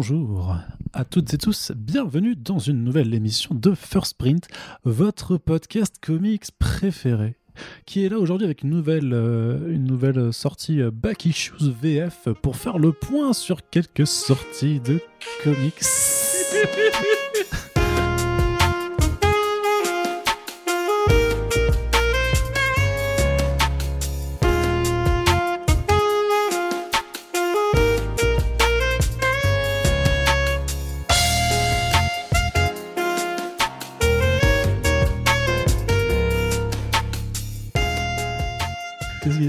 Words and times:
Bonjour 0.00 0.54
à 0.92 1.04
toutes 1.04 1.34
et 1.34 1.38
tous, 1.38 1.72
bienvenue 1.74 2.36
dans 2.36 2.60
une 2.60 2.84
nouvelle 2.84 3.12
émission 3.14 3.52
de 3.52 3.74
First 3.74 4.16
Print, 4.16 4.46
votre 4.84 5.38
podcast 5.38 5.96
comics 6.00 6.44
préféré 6.56 7.36
qui 7.84 8.04
est 8.04 8.08
là 8.08 8.20
aujourd'hui 8.20 8.44
avec 8.44 8.62
une 8.62 8.70
nouvelle, 8.70 9.12
euh, 9.12 9.74
une 9.74 9.82
nouvelle 9.82 10.32
sortie 10.32 10.80
euh, 10.80 10.92
Back 10.92 11.26
Issues 11.26 11.54
VF 11.58 12.28
pour 12.42 12.54
faire 12.54 12.78
le 12.78 12.92
point 12.92 13.32
sur 13.32 13.68
quelques 13.70 14.06
sorties 14.06 14.78
de 14.78 15.00
comics. 15.42 15.82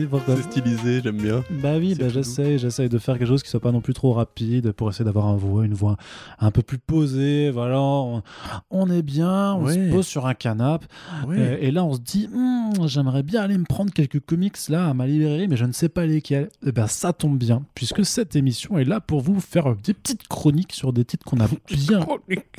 pourquoi 0.10 0.36
C'est 0.36 0.44
stylisé, 0.44 1.02
j'aime 1.04 1.18
bien. 1.18 1.44
Bah 1.62 1.78
oui, 1.78 1.96
bah 1.96 2.08
tout 2.08 2.14
j'essaie, 2.14 2.58
j'essaie 2.58 2.90
de 2.90 2.98
faire 2.98 3.18
quelque 3.18 3.28
chose 3.28 3.44
qui 3.44 3.50
soit 3.50 3.60
pas 3.60 3.72
non 3.72 3.82
plus 3.82 3.94
trop 3.94 4.14
rapide 4.14 4.72
pour 4.72 4.90
essayer 4.90 5.06
d'avoir 5.06 5.28
un 5.28 5.36
voix, 5.36 5.66
une 5.66 5.74
voix 5.74 5.98
un 6.40 6.52
peu 6.52 6.62
plus 6.62 6.78
posée. 6.80 7.50
Voilà, 7.52 7.80
on, 7.82 8.22
on 8.72 8.90
est 8.90 9.02
bien, 9.02 9.54
on 9.56 9.68
se 9.68 9.92
pose 9.92 10.08
sur 10.08 10.26
un 10.26 10.34
canapé 10.34 10.86
euh, 11.30 11.58
et 11.60 11.72
là 11.72 11.84
on 11.86 11.94
se 11.94 12.00
dit, 12.00 12.28
Hmm, 12.34 12.88
j'aimerais 12.88 13.24
bien 13.24 13.42
aller 13.42 13.58
me 13.58 13.66
prendre 13.66 13.92
quelques 13.92 14.20
comics 14.20 14.58
là 14.70 14.90
à 14.90 14.94
ma 14.94 15.08
librairie, 15.08 15.48
mais 15.48 15.58
je 15.58 15.66
ne 15.66 15.72
sais 15.72 15.90
pas 15.90 16.06
lesquels. 16.06 16.50
Et 16.66 16.72
ben 16.72 16.88
ça 16.88 17.14
tombe 17.14 17.38
bien, 17.38 17.64
puisque 17.76 18.06
cette 18.06 18.36
émission 18.36 18.78
est 18.78 18.86
là 18.86 19.00
pour 19.00 19.22
vous 19.22 19.40
faire 19.40 19.76
des 19.76 19.94
petites 19.94 20.28
chroniques 20.28 20.74
sur 20.74 20.94
des 20.94 21.06
titres 21.06 21.26
qu'on 21.26 21.40
a 21.40 21.48
bien, 21.72 22.06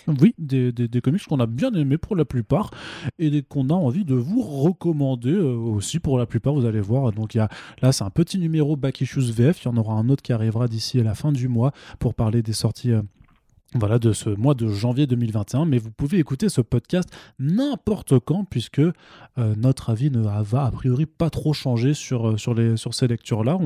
oui, 0.09 0.35
des, 0.39 0.73
des, 0.73 0.89
des 0.89 1.01
comics 1.01 1.25
qu'on 1.27 1.41
a 1.41 1.47
bien 1.47 1.73
aimés 1.75 1.99
pour 1.99 2.17
la 2.17 2.25
plupart 2.25 2.71
et 3.19 3.43
qu'on 3.43 3.69
a 3.71 3.75
envie 3.75 4.05
de 4.05 4.15
vous 4.15 4.43
recommander 4.43 5.33
euh, 5.33 5.55
aussi 5.57 5.99
pour 5.99 6.19
la 6.19 6.27
plupart. 6.27 6.55
Vous 6.55 6.67
allez 6.67 6.81
voir. 6.81 7.13
Donc 7.13 7.35
il 7.35 7.40
là 7.83 7.93
c'est 7.93 8.05
un 8.05 8.11
petit 8.11 8.39
numéro 8.39 8.77
Back 8.77 9.01
Issues 9.01 9.33
VF. 9.33 9.63
Il 9.63 9.67
y 9.67 9.69
en 9.69 9.77
aura 9.77 9.95
un 9.95 10.09
autre 10.09 10.23
qui 10.23 10.33
arrivera 10.33 10.69
d'ici 10.69 11.01
à 11.01 11.05
la 11.05 11.15
fin 11.15 11.33
du 11.33 11.49
mois 11.49 11.73
pour 11.99 12.15
parler 12.15 12.43
des 12.43 12.53
sorties. 12.53 12.93
Voilà, 13.75 14.01
de 14.01 14.13
ce 14.13 14.31
mois 14.31 14.55
de 14.55 14.67
janvier 14.67 15.07
2021, 15.07 15.65
mais 15.65 15.79
vous 15.79 15.93
pouvez 15.93 16.19
écouter 16.19 16.49
ce 16.49 16.61
podcast 16.61 17.09
n'importe 17.39 18.19
quand, 18.19 18.45
puisque 18.45 18.81
euh, 18.81 18.93
notre 19.57 19.91
avis 19.91 20.11
ne 20.11 20.21
va 20.21 20.65
a 20.65 20.71
priori 20.73 21.07
pas 21.07 21.31
trop 21.31 21.53
changer 21.53 21.95
sur, 21.95 22.31
euh, 22.31 22.37
sur, 22.37 22.53
les, 22.53 22.77
sur 22.77 22.95
ces 22.95 23.07
lectures-là. 23.07 23.59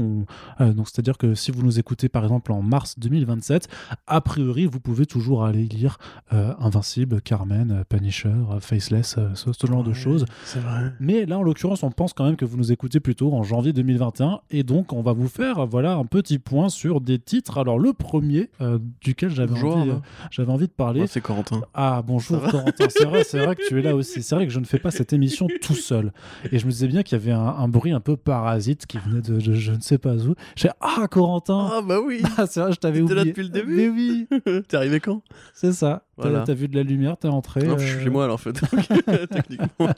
Euh, 0.60 0.74
donc, 0.74 0.88
c'est-à-dire 0.88 1.16
que 1.16 1.34
si 1.34 1.50
vous 1.50 1.62
nous 1.62 1.78
écoutez 1.78 2.10
par 2.10 2.22
exemple 2.22 2.52
en 2.52 2.60
mars 2.60 2.98
2027, 2.98 3.68
a 4.06 4.20
priori, 4.20 4.66
vous 4.66 4.78
pouvez 4.78 5.06
toujours 5.06 5.44
aller 5.44 5.64
lire 5.64 5.96
euh, 6.34 6.52
Invincible, 6.58 7.22
Carmen, 7.22 7.84
Punisher, 7.88 8.34
Faceless, 8.60 9.16
ce, 9.34 9.52
ce 9.52 9.66
genre 9.66 9.84
de 9.84 9.94
choses. 9.94 10.26
Vrai. 10.54 10.92
Mais 11.00 11.24
là, 11.24 11.38
en 11.38 11.42
l'occurrence, 11.42 11.82
on 11.82 11.90
pense 11.90 12.12
quand 12.12 12.26
même 12.26 12.36
que 12.36 12.44
vous 12.44 12.58
nous 12.58 12.72
écoutez 12.72 13.00
plutôt 13.00 13.32
en 13.32 13.42
janvier 13.42 13.72
2021. 13.72 14.40
Et 14.50 14.64
donc, 14.64 14.92
on 14.92 15.00
va 15.00 15.14
vous 15.14 15.28
faire 15.28 15.66
voilà, 15.66 15.94
un 15.94 16.04
petit 16.04 16.38
point 16.38 16.68
sur 16.68 17.00
des 17.00 17.18
titres. 17.18 17.56
Alors, 17.56 17.78
le 17.78 17.94
premier 17.94 18.50
duquel 19.00 19.30
j'avais 19.30 19.62
envie. 19.62 19.93
Euh, 19.96 20.26
j'avais 20.30 20.52
envie 20.52 20.66
de 20.66 20.72
parler. 20.72 21.00
Moi, 21.00 21.06
c'est 21.08 21.20
Corentin. 21.20 21.62
Ah, 21.74 22.02
bonjour 22.06 22.40
Corentin. 22.42 22.86
C'est 22.90 23.04
vrai, 23.04 23.24
c'est 23.24 23.44
vrai 23.44 23.56
que 23.56 23.66
tu 23.66 23.78
es 23.78 23.82
là 23.82 23.94
aussi. 23.96 24.22
C'est 24.22 24.34
vrai 24.34 24.46
que 24.46 24.52
je 24.52 24.60
ne 24.60 24.64
fais 24.64 24.78
pas 24.78 24.90
cette 24.90 25.12
émission 25.12 25.46
tout 25.62 25.74
seul. 25.74 26.12
Et 26.52 26.58
je 26.58 26.66
me 26.66 26.70
disais 26.70 26.86
bien 26.88 27.02
qu'il 27.02 27.18
y 27.18 27.20
avait 27.20 27.32
un, 27.32 27.40
un 27.46 27.68
bruit 27.68 27.92
un 27.92 28.00
peu 28.00 28.16
parasite 28.16 28.86
qui 28.86 28.98
venait 28.98 29.22
de, 29.22 29.40
de 29.40 29.54
je 29.54 29.72
ne 29.72 29.80
sais 29.80 29.98
pas 29.98 30.14
où. 30.14 30.34
J'ai 30.56 30.70
Ah, 30.80 31.06
Corentin 31.10 31.70
Ah 31.72 31.82
bah 31.82 31.98
oui 32.04 32.22
Ah, 32.36 32.46
c'est 32.46 32.60
vrai, 32.60 32.72
je 32.72 32.78
t'avais 32.78 33.00
oublié. 33.00 33.16
là 33.16 33.24
depuis 33.24 33.42
le 33.42 33.48
début 33.48 33.74
Mais 33.74 33.88
oui, 33.88 34.28
T'es 34.68 34.76
arrivé 34.76 35.00
quand? 35.00 35.22
C'est 35.54 35.72
ça. 35.72 36.02
T'as 36.16 36.22
Voilà. 36.28 36.44
t'as 36.44 36.54
vu 36.54 36.68
de 36.68 36.76
la 36.76 36.82
lumière, 36.84 37.16
t'es 37.16 37.26
entré. 37.28 37.64
Non, 37.66 37.76
je 37.76 37.86
suis 37.86 37.96
euh, 37.98 38.04
chez 38.04 38.10
moi 38.10 38.24
alors 38.24 38.34
en 38.34 38.38
fait. 38.38 38.60
Techniquement. 39.30 39.88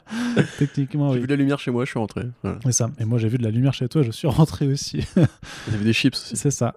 Techniquement, 0.57 1.09
J'ai 1.09 1.15
oui. 1.15 1.21
vu 1.21 1.27
de 1.27 1.31
la 1.33 1.37
lumière 1.37 1.59
chez 1.59 1.71
moi, 1.71 1.85
je 1.85 1.91
suis 1.91 1.99
rentré. 1.99 2.23
Voilà. 2.43 2.59
C'est 2.63 2.71
ça. 2.71 2.89
Et 2.99 3.05
moi, 3.05 3.17
j'ai 3.19 3.27
vu 3.27 3.37
de 3.37 3.43
la 3.43 3.51
lumière 3.51 3.73
chez 3.73 3.87
toi, 3.87 4.01
je 4.01 4.11
suis 4.11 4.27
rentré 4.27 4.67
aussi. 4.67 5.05
J'ai 5.15 5.77
vu 5.77 5.83
des 5.83 5.93
chips 5.93 6.15
aussi. 6.15 6.35
c'est 6.35 6.51
ça. 6.51 6.73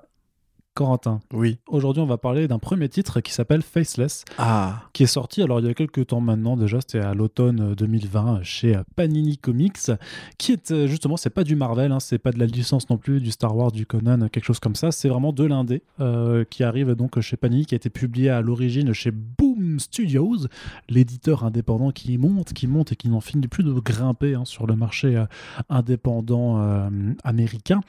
Corentin, 0.75 1.20
Oui. 1.32 1.58
aujourd'hui, 1.69 2.00
on 2.03 2.06
va 2.06 2.16
parler 2.16 2.47
d'un 2.48 2.58
premier 2.60 2.88
titre 2.88 3.20
qui 3.20 3.32
s'appelle 3.32 3.62
Faceless. 3.62 4.25
Ah 4.38 4.82
qui 4.92 5.03
est 5.04 5.06
sorti 5.06 5.42
alors 5.42 5.60
il 5.60 5.66
y 5.66 5.70
a 5.70 5.75
quelques 5.75 6.06
temps 6.08 6.20
maintenant 6.20 6.56
déjà 6.56 6.81
c'était 6.81 6.98
à 7.00 7.14
l'automne 7.14 7.75
2020 7.75 8.42
chez 8.42 8.76
euh, 8.76 8.82
Panini 8.97 9.38
Comics 9.38 9.91
qui 10.36 10.53
est 10.53 10.70
euh, 10.72 10.86
justement 10.86 11.16
c'est 11.16 11.30
pas 11.30 11.44
du 11.44 11.54
Marvel 11.56 11.92
hein, 11.92 12.00
c'est 12.00 12.19
pas 12.19 12.32
de 12.32 12.38
la 12.38 12.47
licence 12.47 12.91
non 12.91 12.98
plus 12.98 13.20
du 13.20 13.30
Star 13.30 13.56
Wars 13.56 13.72
du 13.72 13.86
Conan 13.86 14.28
quelque 14.28 14.44
chose 14.44 14.59
comme 14.59 14.75
ça 14.75 14.91
c'est 14.91 15.09
vraiment 15.09 15.32
de 15.32 15.44
l'indé 15.44 15.82
euh, 16.00 16.44
qui 16.48 16.64
arrive 16.64 16.94
donc 16.94 17.19
chez 17.20 17.36
Panini 17.36 17.66
qui 17.66 17.75
a 17.75 17.76
été 17.76 17.88
publié 17.91 18.30
à 18.30 18.41
l'origine 18.41 18.92
chez 18.92 19.10
Boom 19.10 19.78
Studios 19.78 20.47
l'éditeur 20.88 21.44
indépendant 21.44 21.91
qui 21.92 22.19
monte 22.19 22.53
qui 22.53 22.66
monte 22.66 22.92
et 22.92 22.97
qui 22.97 23.09
n'en 23.09 23.20
finit 23.20 23.48
plus 23.48 23.64
de 23.64 23.72
grimper 23.72 24.34
hein, 24.34 24.44
sur 24.44 24.66
le 24.66 24.75
marché 24.76 25.16
euh, 25.16 25.25
indépendant 25.69 26.60
euh, 26.60 26.88
américain 27.25 27.80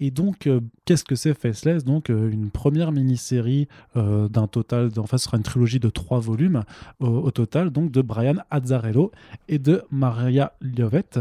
et 0.00 0.10
donc 0.10 0.46
euh, 0.46 0.60
qu'est-ce 0.84 1.04
que 1.04 1.14
c'est 1.14 1.34
Faceless? 1.34 1.84
Donc 1.84 2.10
euh, 2.10 2.19
une 2.28 2.50
première 2.50 2.92
mini-série 2.92 3.68
euh, 3.96 4.28
d'un 4.28 4.46
total, 4.46 4.90
en 4.96 5.06
fait, 5.06 5.18
ce 5.18 5.24
sera 5.24 5.36
une 5.36 5.42
trilogie 5.42 5.80
de 5.80 5.90
trois 5.90 6.20
volumes 6.20 6.64
au, 6.98 7.30
total, 7.30 7.70
donc 7.70 7.90
de 7.90 8.02
Brian 8.02 8.36
Azzarello 8.50 9.12
et 9.48 9.58
de 9.58 9.82
Maria 9.90 10.52
Liovette, 10.60 11.20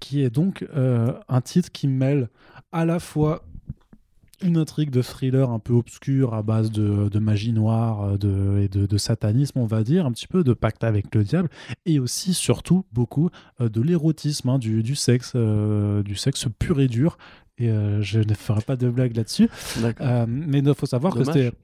qui 0.00 0.22
est 0.22 0.30
donc 0.30 0.66
euh, 0.74 1.12
un 1.28 1.40
titre 1.40 1.70
qui 1.70 1.88
mêle 1.88 2.28
à 2.72 2.84
la 2.84 2.98
fois 2.98 3.42
une 4.42 4.56
intrigue 4.56 4.90
de 4.90 5.02
thriller 5.02 5.50
un 5.50 5.58
peu 5.58 5.74
obscure 5.74 6.34
à 6.34 6.42
base 6.42 6.70
de, 6.70 7.18
magie 7.18 7.52
noire 7.52 8.16
euh, 8.24 8.62
et 8.62 8.68
de, 8.68 8.98
satanisme, 8.98 9.58
on 9.58 9.66
va 9.66 9.82
dire, 9.82 10.06
un 10.06 10.12
petit 10.12 10.26
peu 10.26 10.44
de 10.44 10.52
pacte 10.52 10.84
avec 10.84 11.14
le 11.14 11.24
diable, 11.24 11.48
et 11.86 11.98
aussi, 11.98 12.34
surtout, 12.34 12.84
beaucoup 12.92 13.30
euh, 13.60 13.68
de 13.68 13.80
l'érotisme, 13.80 14.48
hein, 14.48 14.58
du, 14.58 14.94
sexe, 14.94 15.32
euh, 15.34 16.02
du 16.02 16.14
sexe 16.14 16.46
pur 16.58 16.80
et 16.80 16.88
dur. 16.88 17.18
Et 17.60 17.68
euh, 17.68 18.00
je 18.00 18.20
ne 18.20 18.34
ferai 18.34 18.62
pas 18.62 18.76
de 18.76 18.88
blague 18.88 19.14
là-dessus. 19.14 19.50
Euh, 20.00 20.24
mais 20.26 20.58
il 20.60 20.74
faut 20.74 20.86
savoir 20.86 21.12
Dommage. 21.12 21.26
que 21.28 21.32
c'était. 21.32 21.56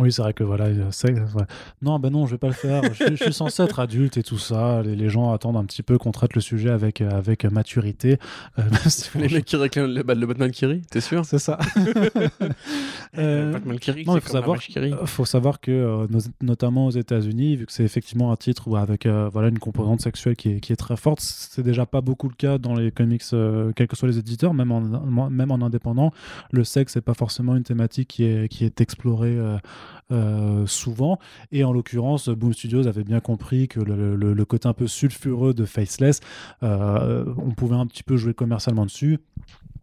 Oui, 0.00 0.12
c'est 0.12 0.22
vrai 0.22 0.32
que 0.34 0.42
voilà. 0.44 0.66
ouais. 0.66 1.44
Non, 1.82 1.98
ben 1.98 2.10
non, 2.10 2.26
je 2.26 2.32
vais 2.32 2.38
pas 2.38 2.46
le 2.48 2.52
faire. 2.52 2.82
je, 2.94 3.14
je 3.16 3.22
suis 3.24 3.32
censé 3.32 3.62
être 3.62 3.78
adulte 3.80 4.16
et 4.16 4.22
tout 4.22 4.38
ça. 4.38 4.82
Les, 4.82 4.96
les 4.96 5.08
gens 5.08 5.32
attendent 5.32 5.56
un 5.56 5.64
petit 5.64 5.82
peu 5.82 5.98
qu'on 5.98 6.10
traite 6.12 6.34
le 6.34 6.40
sujet 6.40 6.70
avec, 6.70 7.00
euh, 7.00 7.10
avec 7.10 7.44
maturité. 7.44 8.18
Euh, 8.58 8.62
Les 9.14 9.28
mecs 9.28 9.44
qui 9.44 9.56
réclament 9.56 9.92
le, 9.94 10.02
bah, 10.02 10.14
le 10.14 10.26
Batman 10.26 10.50
Kiri, 10.50 10.82
t'es 10.90 11.00
sûr? 11.00 11.24
C'est 11.24 11.38
ça. 11.38 11.58
Euh, 13.18 13.52
Batman 13.52 13.78
Kiri, 13.78 14.04
non, 14.04 14.14
il 14.16 14.20
faut 14.20 14.30
savoir, 14.30 14.58
faut 15.06 15.24
savoir 15.24 15.60
que, 15.60 15.70
euh, 15.72 16.06
nos- 16.10 16.20
notamment 16.42 16.86
aux 16.86 16.90
États-Unis, 16.92 17.56
vu 17.56 17.66
que 17.66 17.72
c'est 17.72 17.82
effectivement 17.84 18.30
un 18.30 18.36
titre 18.36 18.68
où 18.68 18.76
avec 18.76 19.06
voilà, 19.06 19.48
une 19.48 19.58
composante 19.58 20.00
sexuelle 20.00 20.36
qui 20.36 20.50
est, 20.52 20.60
qui 20.60 20.72
est 20.72 20.76
très 20.76 20.96
forte, 20.96 21.20
c'est 21.20 21.62
déjà 21.62 21.86
pas 21.86 22.00
beaucoup 22.00 22.28
le 22.28 22.34
cas 22.34 22.58
dans 22.58 22.74
les 22.74 22.90
comics, 22.92 23.22
quels 23.74 23.88
que 23.88 23.96
soient 23.96 24.08
les 24.08 24.18
éditeurs, 24.18 24.54
même 24.54 24.70
en, 24.70 24.80
même 25.30 25.50
en 25.50 25.60
indépendant. 25.64 26.12
Le 26.52 26.62
sexe 26.64 26.94
n'est 26.96 27.02
pas 27.02 27.14
forcément 27.14 27.56
une 27.56 27.64
thématique 27.64 28.08
qui 28.08 28.24
est, 28.24 28.48
qui 28.48 28.64
est 28.64 28.80
explorée 28.80 29.36
euh, 30.12 30.66
souvent. 30.66 31.18
Et 31.52 31.64
en 31.64 31.72
l'occurrence, 31.72 32.28
Boom 32.28 32.52
Studios 32.52 32.86
avait 32.86 33.04
bien 33.04 33.20
compris 33.20 33.68
que 33.68 33.80
le 33.80 34.44
côté 34.44 34.68
un 34.68 34.72
peu 34.72 34.86
sulfureux 34.86 35.54
de 35.54 35.64
Faceless, 35.64 36.20
euh, 36.62 37.24
on 37.36 37.50
pouvait 37.50 37.76
un 37.76 37.86
petit 37.86 38.02
peu 38.02 38.16
jouer 38.16 38.34
commercialement 38.34 38.86
dessus. 38.86 39.18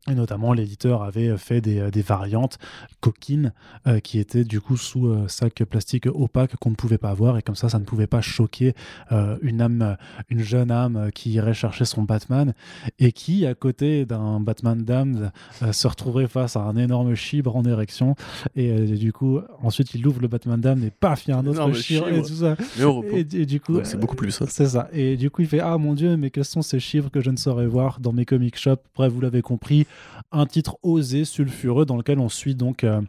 Et 0.10 0.16
notamment, 0.16 0.54
l'éditeur 0.54 1.04
avait 1.04 1.38
fait 1.38 1.60
des, 1.62 1.92
des 1.92 2.02
variantes 2.02 2.58
coquines 3.02 3.52
euh, 3.88 4.00
qui 4.00 4.20
étaient 4.20 4.44
du 4.46 4.62
coup 4.62 4.78
sous 4.78 5.08
euh, 5.08 5.28
sac 5.28 5.64
plastique 5.66 6.06
opaque 6.06 6.56
qu'on 6.56 6.70
ne 6.70 6.76
pouvait 6.76 6.98
pas 6.98 7.10
avoir. 7.10 7.38
Et 7.38 7.42
comme 7.42 7.56
ça, 7.56 7.68
ça 7.68 7.78
ne 7.80 7.84
pouvait 7.84 8.08
pas 8.08 8.22
choquer 8.22 8.74
euh, 9.12 9.38
une 9.42 9.62
âme, 9.62 9.98
une 10.30 10.40
jeune 10.42 10.72
âme 10.72 10.96
euh, 10.96 11.10
qui 11.10 11.32
irait 11.32 11.54
chercher 11.54 11.84
son 11.86 12.04
Batman 12.04 12.54
et 13.00 13.12
qui, 13.12 13.46
à 13.46 13.54
côté 13.54 14.06
d'un 14.06 14.40
Batman 14.40 15.32
euh, 15.62 15.72
se 15.74 15.88
retrouverait 15.88 16.28
face 16.28 16.56
à 16.56 16.62
un 16.62 16.78
énorme 16.78 17.16
chibre 17.16 17.56
en 17.56 17.64
érection. 17.66 18.16
Et 18.56 18.72
euh, 18.72 18.96
du 18.96 19.12
coup, 19.12 19.40
ensuite, 19.62 19.94
il 19.94 20.08
ouvre 20.08 20.22
le 20.22 20.28
Batman 20.30 20.60
Damned 20.62 20.86
et 20.86 20.92
paf, 20.92 21.28
il 21.28 21.32
y 21.32 21.34
a 21.34 21.38
un 21.38 21.46
autre 21.48 21.74
chibre 21.74 22.08
et 22.08 22.22
tout 22.22 22.28
ça. 22.34 22.56
Mais 22.78 22.84
au 22.86 22.94
repos. 22.94 23.16
Et, 23.16 23.28
et 23.34 23.46
du 23.46 23.60
coup, 23.60 23.76
Ouais, 23.78 23.86
c'est 23.86 24.00
beaucoup 24.00 24.16
plus, 24.16 24.32
ça. 24.32 24.46
C'est 24.48 24.68
ça. 24.68 24.88
Et 24.94 25.18
du 25.18 25.30
coup, 25.30 25.42
il 25.42 25.48
fait 25.48 25.60
Ah 25.60 25.78
mon 25.78 25.94
dieu, 25.94 26.16
mais 26.18 26.30
quels 26.30 26.46
sont 26.46 26.62
ces 26.62 26.80
chiffres 26.80 27.10
que 27.10 27.20
je 27.22 27.30
ne 27.30 27.38
saurais 27.38 27.68
voir 27.68 28.00
dans 28.00 28.14
mes 28.14 28.24
comic 28.26 28.58
shops? 28.58 28.80
Bref, 28.96 29.12
vous 29.12 29.22
l'avez 29.22 29.42
compris, 29.42 29.86
un 30.32 30.46
titre 30.46 30.78
osé, 30.84 31.26
sulfureux, 31.26 31.86
dans 31.86 31.98
lequel 31.98 32.20
on 32.20 32.30
suit 32.30 32.56
donc 32.56 32.84
euh, 32.84 33.02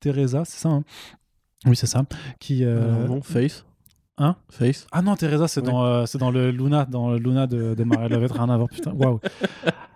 Teresa, 0.00 0.44
c'est 0.44 0.58
ça 0.60 0.68
hein? 0.68 0.84
Oui, 1.66 1.74
c'est 1.76 1.86
ça. 1.86 2.04
Qui, 2.38 2.64
euh, 2.64 3.06
non, 3.06 3.20
Face? 3.20 3.64
Hein? 4.16 4.36
Face? 4.50 4.86
Ah 4.92 5.02
non, 5.02 5.16
Teresa, 5.16 5.48
c'est 5.48 5.60
Ouais. 5.60 5.66
dans, 5.66 5.84
euh, 5.84 6.06
c'est 6.06 6.18
dans 6.18 6.30
le 6.30 6.50
Luna, 6.50 6.84
dans 6.84 7.10
le 7.10 7.18
Luna 7.18 7.46
de, 7.46 7.74
de 7.74 7.84
Maria 7.84 8.08
Lovett, 8.08 8.30
rien 8.32 8.48
à 8.48 8.56
voir, 8.56 8.68
putain. 8.68 8.92
Waouh. 8.92 9.20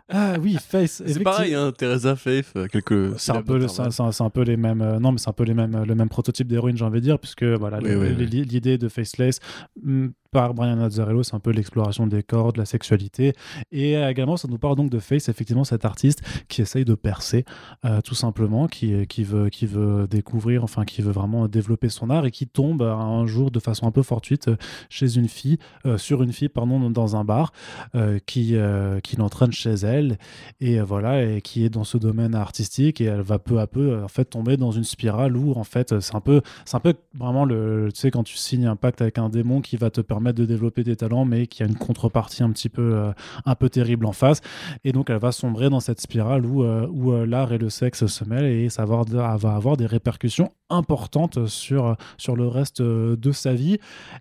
Ah 0.08 0.34
oui, 0.42 0.56
Face. 0.60 1.02
C'est 1.06 1.20
pareil, 1.22 1.54
hein, 1.54 1.72
Teresa 1.76 2.16
Faith, 2.16 2.52
euh, 2.56 2.66
quelques. 2.66 3.18
C'est 3.18 3.32
un 3.32 3.42
peu, 3.42 3.58
le- 3.58 3.68
c'est 3.68 3.80
un- 3.80 4.12
c'est 4.12 4.22
un 4.22 4.30
peu 4.30 4.42
les 4.42 4.56
mêmes. 4.56 4.82
euh, 4.82 4.98
non, 4.98 5.12
mais 5.12 5.18
c'est 5.18 5.30
un 5.30 5.32
peu 5.32 5.44
les 5.44 5.54
mêmes, 5.54 5.84
le 5.84 5.94
même 5.94 6.08
prototype 6.08 6.46
d'héroïne, 6.48 6.76
j'ai 6.76 6.84
envie 6.84 7.00
de 7.00 7.04
dire, 7.04 7.18
puisque 7.18 7.44
voilà, 7.44 7.78
Oui, 7.78 7.88
le- 7.90 7.98
oui, 7.98 8.14
oui. 8.18 8.26
l'idée 8.44 8.76
de 8.76 8.88
Faceless, 8.88 9.38
hum, 9.86 10.12
par 10.32 10.54
Brian 10.54 10.80
Azzarello, 10.80 11.22
c'est 11.22 11.34
un 11.34 11.40
peu 11.40 11.50
l'exploration 11.50 12.06
des 12.06 12.22
corps, 12.22 12.54
de 12.54 12.58
la 12.58 12.64
sexualité. 12.64 13.34
Et 13.70 13.92
également, 13.92 14.38
ça 14.38 14.48
nous 14.48 14.58
parle 14.58 14.76
donc 14.76 14.90
de 14.90 14.98
Face, 14.98 15.28
effectivement, 15.28 15.64
cet 15.64 15.84
artiste 15.84 16.22
qui 16.48 16.62
essaye 16.62 16.84
de 16.84 16.94
percer, 16.94 17.44
euh, 17.84 18.00
tout 18.00 18.14
simplement, 18.14 18.66
qui, 18.66 19.06
qui, 19.06 19.24
veut, 19.24 19.50
qui 19.50 19.66
veut 19.66 20.08
découvrir, 20.08 20.64
enfin, 20.64 20.84
qui 20.84 21.02
veut 21.02 21.12
vraiment 21.12 21.48
développer 21.48 21.90
son 21.90 22.08
art 22.08 22.24
et 22.24 22.30
qui 22.30 22.46
tombe 22.46 22.82
un 22.82 23.26
jour 23.26 23.50
de 23.50 23.60
façon 23.60 23.86
un 23.86 23.90
peu 23.90 24.02
fortuite 24.02 24.50
chez 24.88 25.16
une 25.16 25.28
fille, 25.28 25.58
euh, 25.84 25.98
sur 25.98 26.22
une 26.22 26.32
fille, 26.32 26.48
pardon, 26.48 26.88
dans 26.88 27.14
un 27.16 27.24
bar, 27.24 27.52
euh, 27.94 28.18
qui, 28.24 28.56
qui 29.02 29.16
l'entraîne 29.16 29.52
chez 29.52 29.74
elle. 29.74 30.18
Et 30.60 30.80
voilà, 30.80 31.22
et 31.22 31.42
qui 31.42 31.64
est 31.64 31.70
dans 31.70 31.84
ce 31.84 31.98
domaine 31.98 32.34
artistique. 32.34 33.02
Et 33.02 33.04
elle 33.04 33.20
va 33.20 33.38
peu 33.38 33.60
à 33.60 33.66
peu, 33.66 34.02
en 34.02 34.08
fait, 34.08 34.24
tomber 34.24 34.56
dans 34.56 34.70
une 34.70 34.84
spirale 34.84 35.36
où, 35.36 35.52
en 35.52 35.64
fait, 35.64 36.00
c'est 36.00 36.14
un 36.14 36.20
peu, 36.20 36.40
c'est 36.64 36.76
un 36.76 36.80
peu 36.80 36.94
vraiment 37.14 37.44
le, 37.44 37.90
tu 37.92 38.00
sais, 38.00 38.10
quand 38.10 38.22
tu 38.22 38.36
signes 38.38 38.66
un 38.66 38.76
pacte 38.76 39.02
avec 39.02 39.18
un 39.18 39.28
démon 39.28 39.60
qui 39.60 39.76
va 39.76 39.90
te 39.90 40.00
permettre 40.00 40.21
de 40.30 40.44
développer 40.44 40.84
tes 40.84 40.94
talents, 40.94 41.24
mais 41.24 41.46
qui 41.46 41.62
a 41.62 41.66
une 41.66 41.74
contrepartie 41.74 42.42
un 42.42 42.50
petit 42.50 42.68
peu, 42.68 42.94
euh, 42.94 43.12
un 43.44 43.54
peu 43.54 43.68
terrible 43.68 44.06
en 44.06 44.12
face. 44.12 44.40
Et 44.84 44.92
donc, 44.92 45.10
elle 45.10 45.18
va 45.18 45.32
sombrer 45.32 45.70
dans 45.70 45.80
cette 45.80 46.00
spirale 46.00 46.46
où, 46.46 46.62
euh, 46.62 46.86
où 46.90 47.12
euh, 47.12 47.26
l'art 47.26 47.52
et 47.52 47.58
le 47.58 47.70
sexe 47.70 48.06
se 48.06 48.24
mêlent 48.24 48.44
et 48.44 48.68
ça 48.68 48.84
va 48.84 49.00
avoir 49.30 49.76
des 49.76 49.86
répercussions 49.86 50.50
importantes 50.70 51.46
sur, 51.46 51.96
sur 52.16 52.36
le 52.36 52.46
reste 52.46 52.80
de 52.80 53.32
sa 53.32 53.54
vie. 53.54 53.78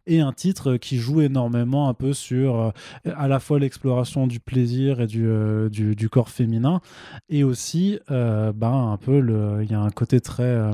Et 0.07 0.19
un 0.19 0.33
titre 0.33 0.77
qui 0.77 0.97
joue 0.97 1.21
énormément 1.21 1.87
un 1.87 1.93
peu 1.93 2.13
sur 2.13 2.73
à 3.05 3.27
la 3.27 3.39
fois 3.39 3.59
l'exploration 3.59 4.27
du 4.27 4.39
plaisir 4.39 5.01
et 5.01 5.07
du, 5.07 5.29
du, 5.69 5.95
du, 5.95 6.09
corps 6.09 6.29
féminin, 6.29 6.81
et 7.29 7.43
aussi, 7.43 7.99
ben, 8.09 8.53
un 8.61 8.97
peu, 8.97 9.61
il 9.61 9.71
y 9.71 9.73
a 9.73 9.79
un 9.79 9.89
côté 9.91 10.19
très 10.19 10.71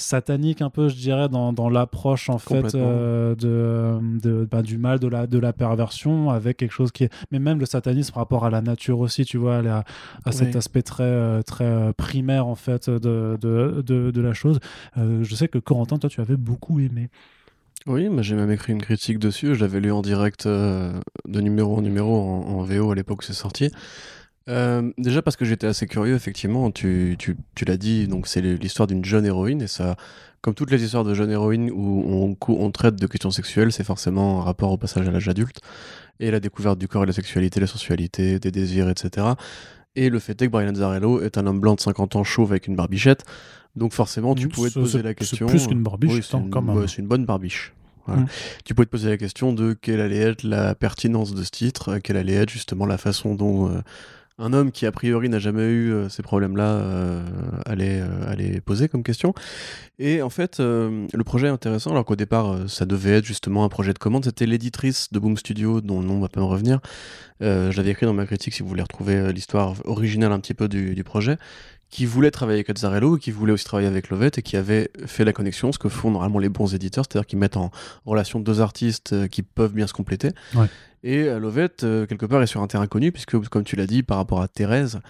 satanique 0.00 0.62
un 0.62 0.70
peu, 0.70 0.88
je 0.88 0.96
dirais, 0.96 1.28
dans, 1.28 1.52
dans 1.52 1.68
l'approche 1.68 2.28
en 2.30 2.38
fait 2.38 2.74
euh, 2.74 3.34
de, 3.34 3.98
de 4.20 4.48
bah, 4.50 4.62
du 4.62 4.78
mal, 4.78 4.98
de 4.98 5.08
la, 5.08 5.26
de 5.26 5.38
la 5.38 5.52
perversion, 5.52 6.30
avec 6.30 6.56
quelque 6.56 6.72
chose 6.72 6.92
qui 6.92 7.04
est. 7.04 7.12
Mais 7.30 7.38
même 7.38 7.58
le 7.58 7.66
satanisme 7.66 8.12
par 8.12 8.22
rapport 8.22 8.44
à 8.44 8.50
la 8.50 8.60
nature 8.60 9.00
aussi, 9.00 9.24
tu 9.24 9.36
vois, 9.36 9.58
à, 9.58 9.84
à 10.24 10.32
cet 10.32 10.56
aspect 10.56 10.82
très, 10.82 11.04
euh, 11.04 11.42
très 11.42 11.64
euh, 11.64 11.92
primaire 11.92 12.46
en 12.46 12.54
fait 12.54 12.88
de, 12.90 13.38
de, 13.40 13.82
de, 13.84 14.10
de 14.10 14.20
la 14.20 14.32
chose. 14.32 14.60
je 14.96 15.34
sais 15.34 15.48
que 15.48 15.58
Corentin, 15.58 15.98
toi, 15.98 16.10
tu 16.10 16.20
avais 16.20 16.36
beaucoup 16.36 16.80
aimé. 16.80 17.10
Oui, 17.86 18.08
j'ai 18.20 18.34
même 18.34 18.50
écrit 18.50 18.72
une 18.72 18.82
critique 18.82 19.18
dessus. 19.18 19.54
Je 19.54 19.60
l'avais 19.60 19.80
lu 19.80 19.92
en 19.92 20.02
direct 20.02 20.46
de 20.46 21.00
numéro 21.40 21.76
en 21.76 21.82
numéro 21.82 22.20
en, 22.20 22.58
en 22.58 22.62
VO 22.62 22.90
à 22.90 22.94
l'époque 22.94 23.20
où 23.20 23.24
c'est 23.24 23.32
sorti. 23.32 23.70
Euh, 24.48 24.90
déjà 24.96 25.20
parce 25.22 25.36
que 25.36 25.44
j'étais 25.44 25.66
assez 25.66 25.86
curieux, 25.86 26.14
effectivement, 26.14 26.70
tu, 26.70 27.16
tu, 27.18 27.36
tu 27.54 27.64
l'as 27.64 27.76
dit, 27.76 28.08
donc 28.08 28.26
c'est 28.26 28.40
l'histoire 28.40 28.86
d'une 28.86 29.04
jeune 29.04 29.26
héroïne, 29.26 29.60
et 29.60 29.66
ça, 29.66 29.96
comme 30.40 30.54
toutes 30.54 30.70
les 30.70 30.82
histoires 30.82 31.04
de 31.04 31.12
jeunes 31.12 31.30
héroïnes 31.30 31.70
où 31.70 32.02
on, 32.06 32.36
on 32.52 32.70
traite 32.70 32.96
de 32.96 33.06
questions 33.06 33.30
sexuelles, 33.30 33.72
c'est 33.72 33.84
forcément 33.84 34.40
un 34.40 34.44
rapport 34.44 34.72
au 34.72 34.78
passage 34.78 35.06
à 35.06 35.10
l'âge 35.10 35.28
adulte, 35.28 35.60
et 36.20 36.30
la 36.30 36.40
découverte 36.40 36.78
du 36.78 36.88
corps 36.88 37.02
et 37.02 37.06
de 37.06 37.10
la 37.10 37.14
sexualité, 37.14 37.60
la 37.60 37.66
sensualité, 37.66 38.38
des 38.38 38.50
désirs, 38.50 38.88
etc. 38.88 39.26
Et 39.96 40.08
le 40.08 40.18
fait 40.18 40.40
est 40.40 40.46
que 40.46 40.50
Brian 40.50 40.68
Azzarello 40.68 41.20
est 41.20 41.36
un 41.38 41.46
homme 41.46 41.60
blanc 41.60 41.74
de 41.74 41.80
50 41.80 42.16
ans 42.16 42.24
chauve 42.24 42.52
avec 42.52 42.68
une 42.68 42.76
barbichette, 42.76 43.24
donc 43.76 43.92
forcément 43.92 44.34
tu 44.34 44.48
pouvais 44.48 44.70
te 44.70 44.78
poser 44.78 45.02
la 45.02 45.12
question... 45.12 45.46
C'est 45.46 45.54
plus 45.54 45.66
qu'une 45.66 45.82
barbiche, 45.82 46.26
c'est 46.26 46.36
une, 46.38 47.06
bonne 47.06 47.26
barbiche. 47.26 47.74
Mm. 48.06 48.24
Tu 48.64 48.74
pouvais 48.74 48.86
te 48.86 48.90
poser 48.90 49.10
la 49.10 49.18
question 49.18 49.52
de 49.52 49.74
quelle 49.74 50.00
allait 50.00 50.16
être 50.16 50.42
la 50.42 50.74
pertinence 50.74 51.34
de 51.34 51.44
ce 51.44 51.50
titre, 51.50 51.98
quelle 51.98 52.16
allait 52.16 52.34
être 52.34 52.50
justement 52.50 52.86
la 52.86 52.96
façon 52.96 53.34
dont 53.34 53.68
euh, 53.68 53.80
un 54.38 54.52
homme 54.52 54.70
qui 54.70 54.86
a 54.86 54.92
priori 54.92 55.28
n'a 55.28 55.38
jamais 55.38 55.64
eu 55.64 55.92
euh, 55.92 56.08
ces 56.08 56.22
problèmes-là 56.22 56.64
euh, 56.64 57.22
allait, 57.66 58.00
euh, 58.00 58.30
allait, 58.30 58.60
poser 58.60 58.88
comme 58.88 59.02
question. 59.02 59.34
Et 59.98 60.22
en 60.22 60.30
fait, 60.30 60.60
le 60.60 61.22
projet 61.24 61.48
est 61.48 61.50
intéressant, 61.50 61.90
alors 61.90 62.04
qu'au 62.04 62.14
départ, 62.14 62.68
ça 62.68 62.86
devait 62.86 63.16
être 63.16 63.24
justement 63.24 63.64
un 63.64 63.68
projet 63.68 63.92
de 63.92 63.98
commande. 63.98 64.24
C'était 64.24 64.46
l'éditrice 64.46 65.12
de 65.12 65.18
Boom 65.18 65.36
Studio, 65.36 65.80
dont 65.80 66.00
le 66.00 66.06
nom 66.06 66.20
va 66.20 66.28
pas 66.28 66.40
me 66.40 66.46
revenir. 66.46 66.78
je 67.40 67.76
l'avais 67.76 67.90
écrit 67.90 68.06
dans 68.06 68.14
ma 68.14 68.24
critique 68.24 68.54
si 68.54 68.62
vous 68.62 68.68
voulez 68.68 68.82
retrouver 68.82 69.32
l'histoire 69.32 69.74
originale 69.86 70.30
un 70.30 70.38
petit 70.38 70.54
peu 70.54 70.68
du, 70.68 70.94
du 70.94 71.02
projet 71.02 71.36
qui 71.90 72.04
voulait 72.06 72.30
travailler 72.30 72.58
avec 72.58 72.70
Azzarello, 72.70 73.16
qui 73.16 73.30
voulait 73.30 73.52
aussi 73.52 73.64
travailler 73.64 73.88
avec 73.88 74.10
Lovett 74.10 74.38
et 74.38 74.42
qui 74.42 74.56
avait 74.56 74.90
fait 75.06 75.24
la 75.24 75.32
connexion, 75.32 75.72
ce 75.72 75.78
que 75.78 75.88
font 75.88 76.10
normalement 76.10 76.38
les 76.38 76.48
bons 76.48 76.74
éditeurs, 76.74 77.04
c'est-à-dire 77.08 77.26
qu'ils 77.26 77.38
mettent 77.38 77.56
en 77.56 77.70
relation 78.04 78.40
deux 78.40 78.60
artistes 78.60 79.28
qui 79.28 79.42
peuvent 79.42 79.72
bien 79.72 79.86
se 79.86 79.94
compléter. 79.94 80.30
Ouais. 80.54 80.66
Et 81.04 81.24
euh, 81.24 81.38
Lovett, 81.38 81.84
euh, 81.84 82.06
quelque 82.06 82.26
part, 82.26 82.42
est 82.42 82.46
sur 82.46 82.60
un 82.60 82.66
terrain 82.66 82.86
connu, 82.86 83.12
puisque, 83.12 83.38
comme 83.48 83.64
tu 83.64 83.76
l'as 83.76 83.86
dit, 83.86 84.02
par 84.02 84.16
rapport 84.16 84.40
à 84.40 84.48
Thérèse, 84.48 85.00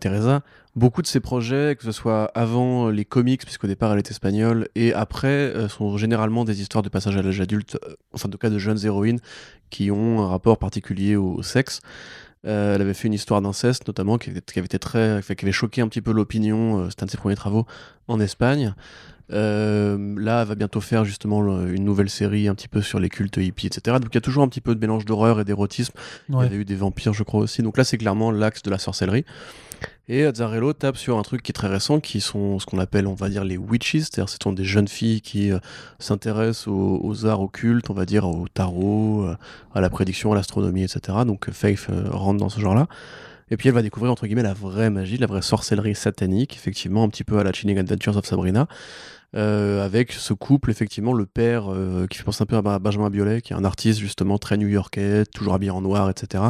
Teresa, 0.00 0.42
beaucoup 0.74 1.00
de 1.00 1.06
ses 1.06 1.20
projets, 1.20 1.76
que 1.78 1.84
ce 1.84 1.92
soit 1.92 2.24
avant 2.34 2.88
les 2.90 3.04
comics, 3.04 3.42
puisqu'au 3.44 3.68
départ 3.68 3.92
elle 3.92 3.98
est 3.98 4.10
espagnole, 4.10 4.68
et 4.74 4.92
après, 4.92 5.28
euh, 5.28 5.68
sont 5.68 5.96
généralement 5.96 6.44
des 6.44 6.60
histoires 6.60 6.82
de 6.82 6.88
passage 6.88 7.16
à 7.16 7.22
l'âge 7.22 7.40
adulte, 7.40 7.78
enfin, 8.12 8.28
de 8.28 8.36
cas 8.36 8.50
de 8.50 8.58
jeunes 8.58 8.84
héroïnes 8.84 9.20
qui 9.70 9.92
ont 9.92 10.22
un 10.22 10.28
rapport 10.28 10.58
particulier 10.58 11.14
au, 11.14 11.40
sexe. 11.42 11.80
Elle 12.44 12.80
avait 12.80 12.94
fait 12.94 13.08
une 13.08 13.14
histoire 13.14 13.42
d'inceste, 13.42 13.86
notamment, 13.88 14.18
qui, 14.18 14.30
avait 14.30 14.38
été 14.38 14.78
très, 14.78 15.20
qui 15.22 15.44
avait 15.44 15.52
choqué 15.52 15.80
un 15.80 15.88
petit 15.88 16.02
peu 16.02 16.12
l'opinion. 16.12 16.88
C'était 16.90 17.02
un 17.02 17.06
de 17.06 17.10
ses 17.10 17.16
premiers 17.16 17.36
travaux 17.36 17.66
en 18.08 18.20
Espagne. 18.20 18.74
Euh, 19.32 20.14
là, 20.18 20.42
elle 20.42 20.48
va 20.48 20.54
bientôt 20.54 20.80
faire 20.80 21.04
justement 21.04 21.64
une 21.66 21.84
nouvelle 21.84 22.10
série 22.10 22.46
un 22.48 22.54
petit 22.54 22.68
peu 22.68 22.80
sur 22.80 23.00
les 23.00 23.08
cultes 23.08 23.36
hippies, 23.36 23.66
etc. 23.66 23.98
Donc 23.98 24.10
il 24.12 24.14
y 24.14 24.18
a 24.18 24.20
toujours 24.20 24.44
un 24.44 24.48
petit 24.48 24.60
peu 24.60 24.74
de 24.74 24.80
mélange 24.80 25.04
d'horreur 25.04 25.40
et 25.40 25.44
d'érotisme. 25.44 25.94
Il 26.28 26.36
y 26.36 26.38
avait 26.38 26.56
eu 26.56 26.64
des 26.64 26.76
vampires, 26.76 27.12
je 27.12 27.22
crois 27.22 27.40
aussi. 27.40 27.62
Donc 27.62 27.76
là, 27.76 27.84
c'est 27.84 27.98
clairement 27.98 28.30
l'axe 28.30 28.62
de 28.62 28.70
la 28.70 28.78
sorcellerie. 28.78 29.24
Et 30.08 30.24
Azzarello 30.24 30.72
tape 30.72 30.96
sur 30.96 31.18
un 31.18 31.22
truc 31.22 31.42
qui 31.42 31.50
est 31.50 31.52
très 31.52 31.66
récent, 31.66 31.98
qui 31.98 32.20
sont 32.20 32.60
ce 32.60 32.66
qu'on 32.66 32.78
appelle, 32.78 33.08
on 33.08 33.14
va 33.14 33.28
dire, 33.28 33.42
les 33.44 33.56
witches, 33.56 33.98
c'est-à-dire 33.98 34.28
ce 34.28 34.36
sont 34.40 34.52
des 34.52 34.64
jeunes 34.64 34.86
filles 34.86 35.20
qui 35.20 35.50
euh, 35.50 35.58
s'intéressent 35.98 36.68
aux, 36.68 37.26
arts 37.26 37.40
occultes, 37.40 37.90
on 37.90 37.94
va 37.94 38.06
dire, 38.06 38.24
au 38.28 38.46
tarot, 38.46 39.24
euh, 39.24 39.36
à 39.74 39.80
la 39.80 39.90
prédiction, 39.90 40.30
à 40.30 40.36
l'astronomie, 40.36 40.84
etc. 40.84 41.18
Donc 41.26 41.50
Faith 41.50 41.88
rentre 42.10 42.38
dans 42.38 42.48
ce 42.48 42.60
genre-là. 42.60 42.86
Et 43.50 43.56
puis 43.56 43.68
elle 43.68 43.74
va 43.74 43.82
découvrir 43.82 44.10
entre 44.10 44.26
guillemets 44.26 44.42
la 44.42 44.54
vraie 44.54 44.90
magie, 44.90 45.18
la 45.18 45.26
vraie 45.26 45.42
sorcellerie 45.42 45.94
satanique, 45.94 46.54
effectivement, 46.56 47.04
un 47.04 47.08
petit 47.08 47.24
peu 47.24 47.38
à 47.38 47.44
la 47.44 47.52
Chilling 47.52 47.78
Adventures 47.78 48.16
of 48.16 48.26
Sabrina. 48.26 48.66
Euh, 49.34 49.84
avec 49.84 50.12
ce 50.12 50.32
couple, 50.32 50.70
effectivement, 50.70 51.12
le 51.12 51.26
père 51.26 51.70
euh, 51.70 52.06
qui 52.06 52.16
fait 52.16 52.24
penser 52.24 52.42
un 52.42 52.46
peu 52.46 52.56
à 52.56 52.78
Benjamin 52.78 53.10
Biolay, 53.10 53.42
qui 53.42 53.52
est 53.52 53.56
un 53.56 53.64
artiste 53.64 53.98
justement 53.98 54.38
très 54.38 54.56
new-yorkais, 54.56 55.24
toujours 55.26 55.54
habillé 55.54 55.70
en 55.70 55.82
noir, 55.82 56.08
etc. 56.08 56.44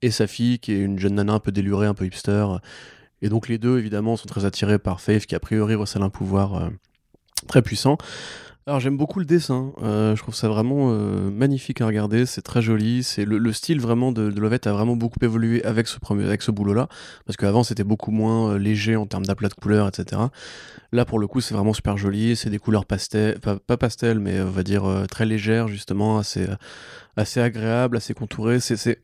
Et 0.00 0.10
sa 0.10 0.26
fille, 0.26 0.58
qui 0.58 0.72
est 0.72 0.80
une 0.80 0.98
jeune 0.98 1.16
nana 1.16 1.34
un 1.34 1.38
peu 1.38 1.52
délurée, 1.52 1.86
un 1.86 1.94
peu 1.94 2.06
hipster. 2.06 2.46
Et 3.20 3.28
donc 3.28 3.48
les 3.48 3.58
deux, 3.58 3.78
évidemment, 3.78 4.16
sont 4.16 4.28
très 4.28 4.44
attirés 4.44 4.78
par 4.78 5.00
Faith, 5.00 5.26
qui 5.26 5.34
a 5.34 5.40
priori 5.40 5.74
recèle 5.74 6.02
un 6.02 6.08
pouvoir 6.08 6.54
euh, 6.54 6.68
très 7.46 7.62
puissant. 7.62 7.98
Alors 8.70 8.78
j'aime 8.78 8.96
beaucoup 8.96 9.18
le 9.18 9.24
dessin, 9.24 9.72
je 9.82 10.16
trouve 10.22 10.36
ça 10.36 10.46
vraiment 10.46 10.92
magnifique 10.92 11.80
à 11.80 11.86
regarder, 11.86 12.24
c'est 12.24 12.40
très 12.40 12.62
joli, 12.62 13.02
c'est 13.02 13.24
le, 13.24 13.52
style 13.52 13.80
vraiment 13.80 14.12
de, 14.12 14.30
de 14.30 14.40
Lovett 14.40 14.64
a 14.68 14.72
vraiment 14.72 14.94
beaucoup 14.94 15.18
évolué 15.22 15.64
avec 15.64 15.88
ce 15.88 15.98
premier, 15.98 16.24
avec 16.24 16.40
ce 16.40 16.52
boulot 16.52 16.72
là, 16.72 16.86
parce 17.26 17.36
qu'avant 17.36 17.64
c'était 17.64 17.82
beaucoup 17.82 18.12
moins 18.12 18.56
léger 18.58 18.94
en 18.94 19.06
termes 19.06 19.26
d'aplat 19.26 19.48
de 19.48 19.54
couleurs, 19.54 19.88
etc. 19.88 20.22
Là, 20.92 21.04
pour 21.04 21.18
le 21.20 21.28
coup, 21.28 21.40
c'est 21.40 21.54
vraiment 21.54 21.72
super 21.72 21.96
joli. 21.96 22.34
C'est 22.34 22.50
des 22.50 22.58
couleurs 22.58 22.84
pastel, 22.84 23.38
pas, 23.38 23.56
pas, 23.58 23.76
pastel, 23.76 24.18
mais 24.18 24.40
on 24.40 24.50
va 24.50 24.62
dire 24.62 24.84
euh, 24.84 25.06
très 25.06 25.24
légères, 25.24 25.68
justement, 25.68 26.18
assez, 26.18 26.48
euh, 26.48 26.56
assez 27.16 27.40
agréable, 27.40 27.96
assez 27.96 28.12
contouré. 28.12 28.58
C'est 28.58 29.00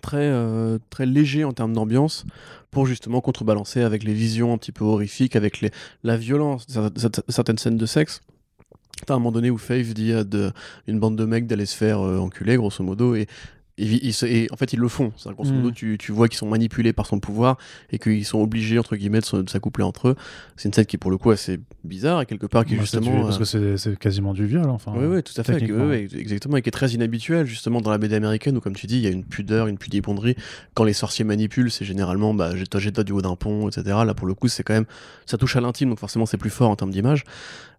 très, 0.00 0.16
euh, 0.16 0.78
très 0.88 1.04
léger 1.04 1.44
en 1.44 1.52
termes 1.52 1.74
d'ambiance 1.74 2.24
pour 2.70 2.86
justement 2.86 3.20
contrebalancer 3.20 3.82
avec 3.82 4.02
les 4.02 4.14
visions 4.14 4.52
un 4.52 4.58
petit 4.58 4.72
peu 4.72 4.84
horrifiques, 4.84 5.36
avec 5.36 5.64
la 6.02 6.16
violence 6.16 6.66
certaines 7.28 7.58
scènes 7.58 7.76
de 7.76 7.86
sexe. 7.86 8.20
À 9.08 9.12
un 9.12 9.16
moment 9.16 9.32
donné 9.32 9.50
où 9.50 9.58
Faith 9.58 9.92
dit 9.94 10.12
à 10.12 10.24
de, 10.24 10.52
une 10.86 10.98
bande 10.98 11.16
de 11.16 11.24
mecs 11.24 11.46
d'aller 11.46 11.66
se 11.66 11.76
faire 11.76 12.00
enculer, 12.00 12.56
grosso 12.56 12.82
modo, 12.82 13.14
et 13.14 13.26
et, 13.76 14.48
en 14.52 14.56
fait, 14.56 14.72
ils 14.72 14.78
le 14.78 14.86
font. 14.86 15.12
Grosso 15.26 15.52
modo, 15.52 15.70
mm. 15.70 15.74
tu, 15.74 15.98
tu, 15.98 16.12
vois 16.12 16.28
qu'ils 16.28 16.38
sont 16.38 16.46
manipulés 16.46 16.92
par 16.92 17.06
son 17.06 17.18
pouvoir 17.18 17.58
et 17.90 17.98
qu'ils 17.98 18.24
sont 18.24 18.38
obligés, 18.38 18.78
entre 18.78 18.94
guillemets, 18.94 19.18
de 19.18 19.48
s'accoupler 19.48 19.82
entre 19.82 20.08
eux. 20.08 20.16
C'est 20.56 20.68
une 20.68 20.72
scène 20.72 20.86
qui, 20.86 20.96
pour 20.96 21.10
le 21.10 21.18
coup, 21.18 21.32
est 21.32 21.34
assez 21.34 21.58
bizarre 21.82 22.20
et 22.20 22.26
quelque 22.26 22.46
part 22.46 22.64
qui, 22.64 22.76
bah, 22.76 22.82
justement. 22.82 23.22
Parce 23.22 23.38
que 23.38 23.76
c'est 23.76 23.98
quasiment 23.98 24.32
du 24.32 24.46
viol, 24.46 24.68
enfin. 24.70 24.92
Oui, 24.94 25.06
oui, 25.06 25.22
tout 25.24 25.38
à 25.40 25.42
fait. 25.42 25.60
exactement. 26.16 26.56
Et 26.56 26.62
qui 26.62 26.68
est 26.68 26.72
très 26.72 26.90
inhabituel, 26.90 27.46
justement, 27.46 27.80
dans 27.80 27.90
la 27.90 27.98
BD 27.98 28.14
américaine 28.14 28.56
où, 28.56 28.60
comme 28.60 28.76
tu 28.76 28.86
dis, 28.86 28.98
il 28.98 29.02
y 29.02 29.08
a 29.08 29.10
une 29.10 29.24
pudeur, 29.24 29.66
une 29.66 29.78
pudibonderie. 29.78 30.36
Quand 30.74 30.84
les 30.84 30.92
sorciers 30.92 31.24
manipulent, 31.24 31.72
c'est 31.72 31.84
généralement, 31.84 32.32
bah, 32.32 32.52
jette-toi 32.54 33.02
du 33.02 33.10
haut 33.10 33.22
d'un 33.22 33.34
pont, 33.34 33.68
etc. 33.68 33.96
Là, 34.06 34.14
pour 34.14 34.28
le 34.28 34.34
coup, 34.34 34.46
c'est 34.46 34.62
quand 34.62 34.74
même. 34.74 34.86
Ça 35.26 35.36
touche 35.36 35.56
à 35.56 35.60
l'intime, 35.60 35.88
donc 35.88 35.98
forcément, 35.98 36.26
c'est 36.26 36.38
plus 36.38 36.50
fort 36.50 36.70
en 36.70 36.76
termes 36.76 36.92
d'image. 36.92 37.24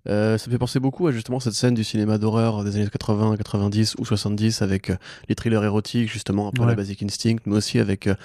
Euh, 0.07 0.37
ça 0.37 0.47
me 0.47 0.51
fait 0.51 0.59
penser 0.59 0.79
beaucoup 0.79 1.07
à 1.07 1.11
justement 1.11 1.39
cette 1.39 1.53
scène 1.53 1.73
du 1.73 1.83
cinéma 1.83 2.17
d'horreur 2.17 2.63
des 2.63 2.75
années 2.75 2.87
80, 2.87 3.37
90 3.37 3.95
ou 3.97 4.05
70 4.05 4.61
avec 4.61 4.91
euh, 4.91 4.95
les 5.29 5.35
thrillers 5.35 5.63
érotiques, 5.63 6.11
justement, 6.11 6.47
un 6.47 6.51
peu 6.51 6.65
la 6.65 6.75
Basic 6.75 7.01
Instinct, 7.01 7.37
mais 7.45 7.55
aussi 7.55 7.79
avec, 7.79 8.07
euh, 8.07 8.15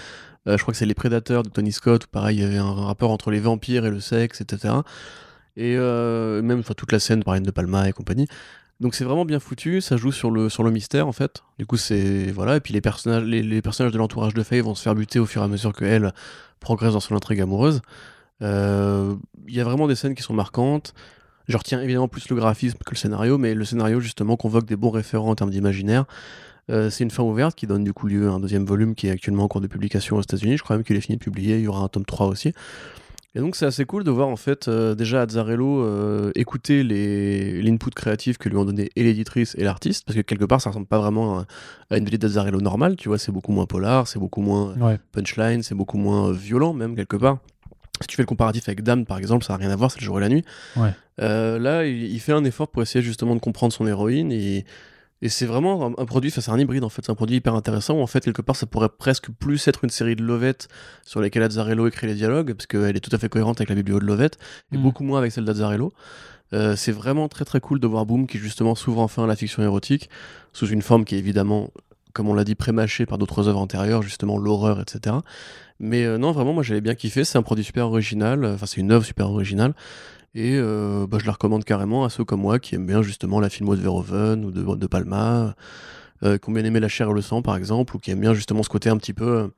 je 0.46 0.56
crois 0.56 0.72
que 0.72 0.78
c'est 0.78 0.86
Les 0.86 0.94
Prédateurs 0.94 1.42
de 1.42 1.48
Tony 1.48 1.72
Scott, 1.72 2.04
où 2.04 2.08
pareil, 2.08 2.38
il 2.38 2.42
y 2.42 2.44
avait 2.44 2.58
un, 2.58 2.72
rapport 2.72 3.10
entre 3.10 3.30
les 3.30 3.40
vampires 3.40 3.86
et 3.86 3.90
le 3.90 4.00
sexe, 4.00 4.40
etc. 4.40 4.74
Et 5.56 5.76
même 5.76 6.62
toute 6.62 6.92
la 6.92 7.00
scène, 7.00 7.24
par 7.24 7.40
de 7.40 7.50
Palma 7.50 7.88
et 7.88 7.92
compagnie. 7.92 8.26
Donc 8.80 8.94
c'est 8.94 9.04
vraiment 9.04 9.26
bien 9.26 9.40
foutu, 9.40 9.82
ça 9.82 9.98
joue 9.98 10.10
sur 10.10 10.30
le, 10.30 10.48
sur 10.48 10.62
le 10.62 10.70
mystère 10.70 11.06
en 11.06 11.12
fait. 11.12 11.42
Du 11.58 11.66
coup 11.66 11.76
c'est 11.76 12.30
voilà 12.30 12.56
et 12.56 12.60
puis 12.60 12.72
les 12.72 12.80
personnages 12.80 13.24
les, 13.24 13.42
les 13.42 13.60
personnages 13.60 13.92
de 13.92 13.98
l'entourage 13.98 14.32
de 14.32 14.42
Faye 14.42 14.62
vont 14.62 14.74
se 14.74 14.80
faire 14.80 14.94
buter 14.94 15.18
au 15.18 15.26
fur 15.26 15.42
et 15.42 15.44
à 15.44 15.48
mesure 15.48 15.74
que 15.74 15.84
elle 15.84 16.14
progresse 16.60 16.94
dans 16.94 17.00
son 17.00 17.14
intrigue 17.14 17.42
amoureuse. 17.42 17.82
Il 18.40 18.46
y 19.48 19.60
a 19.60 19.64
vraiment 19.64 19.86
des 19.86 19.96
scènes 19.96 20.14
qui 20.14 20.22
sont 20.22 20.32
marquantes. 20.32 20.94
Je 21.50 21.56
retiens 21.56 21.82
évidemment 21.82 22.08
plus 22.08 22.28
le 22.30 22.36
graphisme 22.36 22.78
que 22.84 22.92
le 22.92 22.96
scénario, 22.96 23.36
mais 23.36 23.54
le 23.54 23.64
scénario 23.64 24.00
justement 24.00 24.36
convoque 24.36 24.66
des 24.66 24.76
bons 24.76 24.90
référents 24.90 25.30
en 25.30 25.34
termes 25.34 25.50
d'imaginaire. 25.50 26.04
Euh, 26.70 26.88
c'est 26.90 27.02
une 27.04 27.10
fin 27.10 27.24
ouverte 27.24 27.56
qui 27.56 27.66
donne 27.66 27.82
du 27.82 27.92
coup 27.92 28.06
lieu 28.06 28.28
à 28.28 28.32
un 28.32 28.40
deuxième 28.40 28.64
volume 28.64 28.94
qui 28.94 29.08
est 29.08 29.10
actuellement 29.10 29.44
en 29.44 29.48
cours 29.48 29.60
de 29.60 29.66
publication 29.66 30.16
aux 30.16 30.22
États-Unis. 30.22 30.56
Je 30.56 30.62
crois 30.62 30.76
même 30.76 30.84
qu'il 30.84 30.96
est 30.96 31.00
fini 31.00 31.18
de 31.18 31.22
publier. 31.22 31.56
Il 31.56 31.62
y 31.62 31.66
aura 31.68 31.82
un 31.82 31.88
tome 31.88 32.04
3 32.04 32.26
aussi. 32.28 32.52
Et 33.34 33.38
donc 33.40 33.54
c'est 33.56 33.66
assez 33.66 33.84
cool 33.84 34.02
de 34.02 34.10
voir 34.10 34.26
en 34.28 34.36
fait 34.36 34.66
euh, 34.66 34.94
déjà 34.96 35.22
Azzarello 35.22 35.84
euh, 35.84 36.32
écouter 36.34 36.82
les 36.82 37.62
l'input 37.62 37.90
créatif 37.90 38.38
que 38.38 38.48
lui 38.48 38.56
ont 38.56 38.64
donné 38.64 38.90
et 38.96 39.04
l'éditrice 39.04 39.54
et 39.56 39.62
l'artiste 39.62 40.04
parce 40.04 40.16
que 40.16 40.22
quelque 40.22 40.44
part 40.44 40.60
ça 40.60 40.70
ressemble 40.70 40.86
pas 40.88 40.98
vraiment 40.98 41.38
à, 41.38 41.46
à 41.90 41.96
une 41.98 42.04
BD 42.04 42.18
d'Azzarello 42.18 42.60
normale, 42.60 42.96
tu 42.96 43.08
vois, 43.08 43.18
c'est 43.18 43.30
beaucoup 43.30 43.52
moins 43.52 43.66
polar, 43.66 44.08
c'est 44.08 44.18
beaucoup 44.18 44.40
moins 44.42 44.74
Ouais. 44.78 44.98
punchline, 45.12 45.62
c'est 45.62 45.76
beaucoup 45.76 45.96
moins 45.96 46.32
violent 46.32 46.72
même 46.72 46.96
quelque 46.96 47.14
part. 47.16 47.38
Si 48.00 48.08
tu 48.08 48.16
fais 48.16 48.22
le 48.22 48.26
comparatif 48.26 48.68
avec 48.68 48.82
Dame 48.82 49.06
par 49.06 49.18
exemple, 49.18 49.44
ça 49.44 49.52
n'a 49.52 49.58
rien 49.58 49.70
à 49.70 49.76
voir, 49.76 49.92
c'est 49.92 50.00
le 50.00 50.04
jour 50.06 50.18
et 50.18 50.20
la 50.22 50.28
nuit. 50.28 50.44
Ouais. 50.76 50.90
Euh, 51.20 51.58
là, 51.58 51.84
il, 51.86 52.04
il 52.12 52.20
fait 52.20 52.32
un 52.32 52.44
effort 52.44 52.68
pour 52.68 52.82
essayer 52.82 53.02
justement 53.02 53.34
de 53.34 53.40
comprendre 53.40 53.72
son 53.72 53.86
héroïne 53.86 54.32
et, 54.32 54.64
et 55.22 55.28
c'est 55.28 55.44
vraiment 55.46 55.86
un, 55.86 55.92
un 56.02 56.06
produit, 56.06 56.30
c'est 56.30 56.48
un 56.48 56.58
hybride 56.58 56.82
en 56.82 56.88
fait, 56.88 57.02
c'est 57.04 57.12
un 57.12 57.14
produit 57.14 57.36
hyper 57.36 57.54
intéressant 57.54 57.94
où 57.98 58.00
en 58.00 58.06
fait 58.06 58.24
quelque 58.24 58.40
part 58.42 58.56
ça 58.56 58.66
pourrait 58.66 58.88
presque 58.88 59.30
plus 59.30 59.68
être 59.68 59.84
une 59.84 59.90
série 59.90 60.16
de 60.16 60.22
Lovette 60.22 60.68
sur 61.04 61.20
lesquelles 61.20 61.42
Azzarello 61.42 61.86
écrit 61.88 62.06
les 62.06 62.14
dialogues 62.14 62.54
parce 62.54 62.66
qu'elle 62.66 62.96
est 62.96 63.00
tout 63.00 63.14
à 63.14 63.18
fait 63.18 63.28
cohérente 63.28 63.60
avec 63.60 63.68
la 63.68 63.74
biblio 63.74 64.00
de 64.00 64.06
Lovette 64.06 64.38
et 64.72 64.78
Mm. 64.78 64.82
beaucoup 64.82 65.04
moins 65.04 65.18
avec 65.18 65.32
celle 65.32 65.44
d'Azzarello. 65.44 65.92
Euh, 66.52 66.74
c'est 66.74 66.90
vraiment 66.92 67.28
très 67.28 67.44
très 67.44 67.60
cool 67.60 67.78
de 67.80 67.86
voir 67.86 68.06
Boom 68.06 68.26
qui 68.26 68.38
justement 68.38 68.74
s'ouvre 68.74 69.00
enfin 69.00 69.24
à 69.24 69.26
la 69.26 69.36
fiction 69.36 69.62
érotique 69.62 70.08
sous 70.52 70.66
une 70.66 70.82
forme 70.82 71.04
qui 71.04 71.14
est 71.14 71.18
évidemment, 71.18 71.70
comme 72.12 72.28
on 72.28 72.34
l'a 72.34 72.42
dit, 72.44 72.54
prémâchée 72.56 73.06
par 73.06 73.18
d'autres 73.18 73.46
œuvres 73.46 73.60
antérieures, 73.60 74.02
justement 74.02 74.36
l'horreur, 74.36 74.80
etc. 74.80 75.16
Mais 75.78 76.04
euh, 76.04 76.18
non, 76.18 76.32
vraiment, 76.32 76.52
moi 76.52 76.62
j'avais 76.64 76.80
bien 76.80 76.94
kiffé. 76.96 77.24
C'est 77.24 77.38
un 77.38 77.42
produit 77.42 77.62
super 77.62 77.86
original, 77.86 78.44
enfin 78.44 78.66
c'est 78.66 78.80
une 78.80 78.90
œuvre 78.90 79.04
super 79.04 79.30
originale. 79.30 79.74
Et 80.34 80.56
euh, 80.56 81.06
bah, 81.08 81.18
je 81.20 81.26
la 81.26 81.32
recommande 81.32 81.64
carrément 81.64 82.04
à 82.04 82.10
ceux 82.10 82.24
comme 82.24 82.40
moi 82.40 82.58
qui 82.58 82.74
aiment 82.76 82.86
bien 82.86 83.02
justement 83.02 83.40
la 83.40 83.50
filmo 83.50 83.74
de 83.74 83.80
Verhoeven 83.80 84.44
ou 84.44 84.50
de, 84.52 84.76
de 84.76 84.86
Palma, 84.86 85.56
euh, 86.22 86.38
qui 86.38 86.48
ont 86.48 86.52
bien 86.52 86.64
aimé 86.64 86.78
La 86.78 86.88
chair 86.88 87.10
et 87.10 87.12
le 87.12 87.20
sang 87.20 87.42
par 87.42 87.56
exemple, 87.56 87.96
ou 87.96 87.98
qui 87.98 88.10
aiment 88.12 88.20
bien 88.20 88.34
justement 88.34 88.62
ce 88.62 88.68
côté 88.68 88.90
un 88.90 88.96
petit 88.96 89.12
peu 89.12 89.26
euh, 89.26 89.48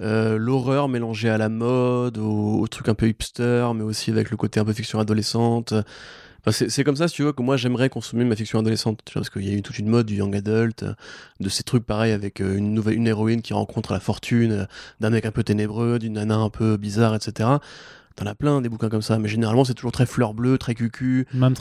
euh, 0.00 0.38
l'horreur 0.38 0.88
mélangée 0.88 1.28
à 1.28 1.36
la 1.36 1.50
mode, 1.50 2.16
au, 2.16 2.60
au 2.60 2.66
truc 2.68 2.88
un 2.88 2.94
peu 2.94 3.08
hipster, 3.08 3.68
mais 3.74 3.82
aussi 3.82 4.10
avec 4.10 4.30
le 4.30 4.36
côté 4.38 4.58
un 4.58 4.64
peu 4.64 4.72
fiction 4.72 4.98
adolescente. 4.98 5.74
Enfin, 6.46 6.66
c'est 6.68 6.84
comme 6.84 6.96
ça, 6.96 7.08
si 7.08 7.14
tu 7.14 7.22
veux, 7.22 7.32
que 7.32 7.42
moi 7.42 7.56
j'aimerais 7.56 7.88
consommer 7.88 8.24
ma 8.24 8.36
fiction 8.36 8.58
adolescente, 8.58 9.00
tu 9.04 9.14
vois, 9.14 9.22
parce 9.22 9.30
qu'il 9.30 9.48
y 9.48 9.50
a 9.50 9.56
eu 9.56 9.62
toute 9.62 9.78
une 9.78 9.88
mode 9.88 10.06
du 10.06 10.16
young 10.16 10.34
adult, 10.36 10.84
de 11.40 11.48
ces 11.48 11.62
trucs 11.62 11.86
pareils 11.86 12.12
avec 12.12 12.40
une 12.40 12.74
nouvelle 12.74 12.96
une 12.96 13.06
héroïne 13.06 13.40
qui 13.40 13.54
rencontre 13.54 13.94
la 13.94 14.00
fortune 14.00 14.66
d'un 15.00 15.10
mec 15.10 15.24
un 15.24 15.30
peu 15.30 15.42
ténébreux, 15.42 15.98
d'une 15.98 16.14
nana 16.14 16.36
un 16.36 16.50
peu 16.50 16.76
bizarre, 16.76 17.14
etc. 17.14 17.48
T'en 18.16 18.26
as 18.26 18.34
plein 18.34 18.60
des 18.60 18.68
bouquins 18.68 18.88
comme 18.88 19.02
ça, 19.02 19.18
mais 19.18 19.28
généralement 19.28 19.64
c'est 19.64 19.74
toujours 19.74 19.92
très 19.92 20.06
fleur 20.06 20.34
bleue, 20.34 20.56
très 20.56 20.74
cucu. 20.74 21.26
Même 21.34 21.56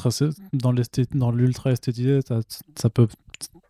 dans 0.51 1.31
l'ultra 1.31 1.71
esthétisé, 1.71 2.19
ça, 2.27 2.41
ça 2.75 2.89
peut 2.89 3.07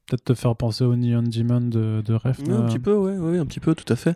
peut-être 0.07 0.24
te 0.24 0.33
faire 0.33 0.55
penser 0.55 0.83
au 0.83 0.95
Neon 0.95 1.24
Demon 1.24 1.62
de, 1.62 2.01
de 2.05 2.13
Refn. 2.13 2.51
Ouais, 2.51 2.57
un 2.57 2.63
petit 2.63 2.79
peu, 2.79 2.95
ouais, 2.95 3.17
ouais, 3.17 3.39
un 3.39 3.45
petit 3.45 3.60
peu, 3.60 3.74
tout 3.74 3.91
à 3.91 3.95
fait. 3.95 4.15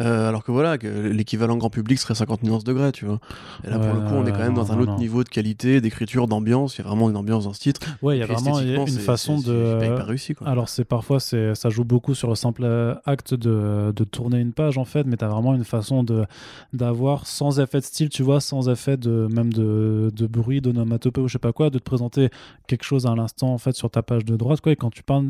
Euh, 0.00 0.28
alors 0.28 0.42
que 0.42 0.52
voilà, 0.52 0.78
que 0.78 0.86
l'équivalent 0.86 1.56
grand 1.56 1.70
public 1.70 1.98
serait 1.98 2.14
50 2.14 2.42
nuances 2.42 2.64
degrés, 2.64 2.92
tu 2.92 3.04
vois. 3.04 3.20
Et 3.64 3.70
là, 3.70 3.78
pour 3.78 3.94
le 3.94 4.00
coup, 4.00 4.14
on 4.14 4.26
est 4.26 4.32
quand 4.32 4.38
même 4.38 4.54
non, 4.54 4.62
dans 4.62 4.72
un 4.72 4.78
autre 4.78 4.92
non. 4.92 4.98
niveau 4.98 5.22
de 5.24 5.28
qualité, 5.28 5.80
d'écriture, 5.80 6.28
d'ambiance. 6.28 6.76
Il 6.76 6.82
y 6.82 6.84
a 6.84 6.88
vraiment 6.88 7.08
une 7.08 7.16
ambiance 7.16 7.44
dans 7.44 7.52
ce 7.52 7.60
titre. 7.60 7.80
Ouais, 8.02 8.16
il 8.16 8.20
y 8.20 8.22
a 8.22 8.26
vraiment 8.26 8.58
une 8.60 8.86
façon 8.86 9.38
de. 9.38 9.78
C'est 9.80 9.86
hyper 9.86 10.06
réussi, 10.06 10.34
quoi. 10.34 10.48
Alors 10.48 10.68
c'est 10.68 10.84
parfois 10.84 11.20
c'est 11.20 11.54
ça 11.54 11.70
joue 11.70 11.84
beaucoup 11.84 12.14
sur 12.14 12.28
le 12.28 12.34
simple 12.34 12.66
acte 13.04 13.34
de, 13.34 13.92
de 13.94 14.04
tourner 14.04 14.38
une 14.38 14.52
page 14.52 14.78
en 14.78 14.84
fait, 14.84 15.04
mais 15.04 15.16
t'as 15.16 15.28
vraiment 15.28 15.54
une 15.54 15.64
façon 15.64 16.02
de 16.02 16.24
d'avoir 16.72 17.26
sans 17.26 17.60
effet 17.60 17.78
de 17.78 17.84
style, 17.84 18.08
tu 18.08 18.22
vois, 18.22 18.40
sans 18.40 18.68
effet 18.68 18.96
de 18.96 19.28
même 19.30 19.52
de, 19.52 20.10
de 20.14 20.26
bruit, 20.26 20.60
d'onomatopée 20.60 21.20
ou 21.20 21.28
je 21.28 21.34
sais 21.34 21.38
pas 21.38 21.52
quoi, 21.52 21.70
de 21.70 21.78
te 21.78 21.84
présenter 21.84 22.30
quelque 22.66 22.84
chose 22.84 23.06
à 23.06 23.14
l'instant 23.14 23.52
en 23.52 23.58
fait 23.58 23.74
sur 23.74 23.90
ta 23.90 24.02
page 24.02 24.24
de 24.24 24.36
droite 24.36 24.60
quoi. 24.60 24.72
Et 24.72 24.76
quand 24.76 24.90
tu 24.90 25.02
parles, 25.02 25.21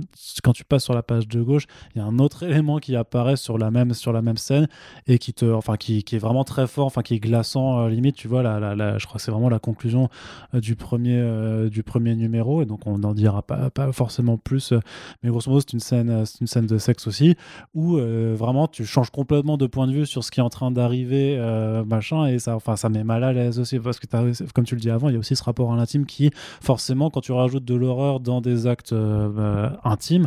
quand 0.42 0.52
tu 0.52 0.64
passes 0.64 0.84
sur 0.84 0.94
la 0.94 1.02
page 1.02 1.28
de 1.28 1.42
gauche, 1.42 1.66
il 1.94 1.98
y 1.98 2.00
a 2.00 2.04
un 2.04 2.18
autre 2.18 2.42
élément 2.48 2.78
qui 2.78 2.96
apparaît 2.96 3.36
sur 3.36 3.58
la 3.58 3.70
même 3.70 3.94
sur 3.94 4.12
la 4.12 4.22
même 4.22 4.36
scène 4.36 4.68
et 5.06 5.18
qui 5.18 5.32
te 5.32 5.44
enfin 5.44 5.76
qui, 5.76 6.02
qui 6.04 6.16
est 6.16 6.18
vraiment 6.18 6.44
très 6.44 6.66
fort, 6.66 6.86
enfin 6.86 7.02
qui 7.02 7.14
est 7.14 7.20
glaçant 7.20 7.80
euh, 7.80 7.88
limite, 7.88 8.16
tu 8.16 8.28
vois. 8.28 8.42
La, 8.42 8.74
la, 8.74 8.98
je 8.98 9.06
crois 9.06 9.18
que 9.18 9.22
c'est 9.22 9.30
vraiment 9.30 9.48
la 9.48 9.58
conclusion 9.58 10.08
euh, 10.54 10.60
du 10.60 10.76
premier 10.76 11.18
euh, 11.18 11.68
du 11.68 11.82
premier 11.82 12.14
numéro 12.14 12.62
et 12.62 12.66
donc 12.66 12.86
on 12.86 12.98
n'en 12.98 13.14
dira 13.14 13.42
pas 13.42 13.70
pas 13.70 13.92
forcément 13.92 14.36
plus. 14.36 14.72
euh, 14.72 14.80
mais 15.22 15.30
grosso 15.30 15.50
modo, 15.50 15.60
c'est 15.60 15.72
une 15.72 15.80
scène, 15.80 16.24
une 16.40 16.46
scène 16.46 16.66
de 16.66 16.78
sexe 16.78 17.06
aussi, 17.06 17.36
où 17.74 17.96
vraiment 17.96 18.66
tu 18.68 18.84
changes 18.84 19.10
complètement 19.10 19.56
de 19.56 19.66
point 19.66 19.86
de 19.86 19.92
vue 19.92 20.06
sur 20.06 20.24
ce 20.24 20.30
qui 20.30 20.40
est 20.40 20.42
en 20.42 20.50
train 20.50 20.70
d'arriver, 20.70 21.38
machin, 21.86 22.26
et 22.26 22.38
ça, 22.38 22.56
enfin, 22.56 22.76
ça 22.76 22.88
met 22.88 23.04
mal 23.04 23.24
à 23.24 23.32
l'aise 23.32 23.58
aussi, 23.58 23.78
parce 23.78 23.98
que 23.98 24.06
comme 24.52 24.64
tu 24.64 24.74
le 24.74 24.80
dis 24.80 24.90
avant, 24.90 25.08
il 25.08 25.12
y 25.14 25.16
a 25.16 25.18
aussi 25.18 25.36
ce 25.36 25.44
rapport 25.44 25.72
à 25.72 25.76
l'intime 25.76 26.06
qui, 26.06 26.30
forcément, 26.60 27.10
quand 27.10 27.20
tu 27.20 27.32
rajoutes 27.32 27.64
de 27.64 27.74
l'horreur 27.74 28.20
dans 28.20 28.40
des 28.40 28.66
actes 28.66 28.92
euh, 28.92 29.70
intimes, 29.84 30.26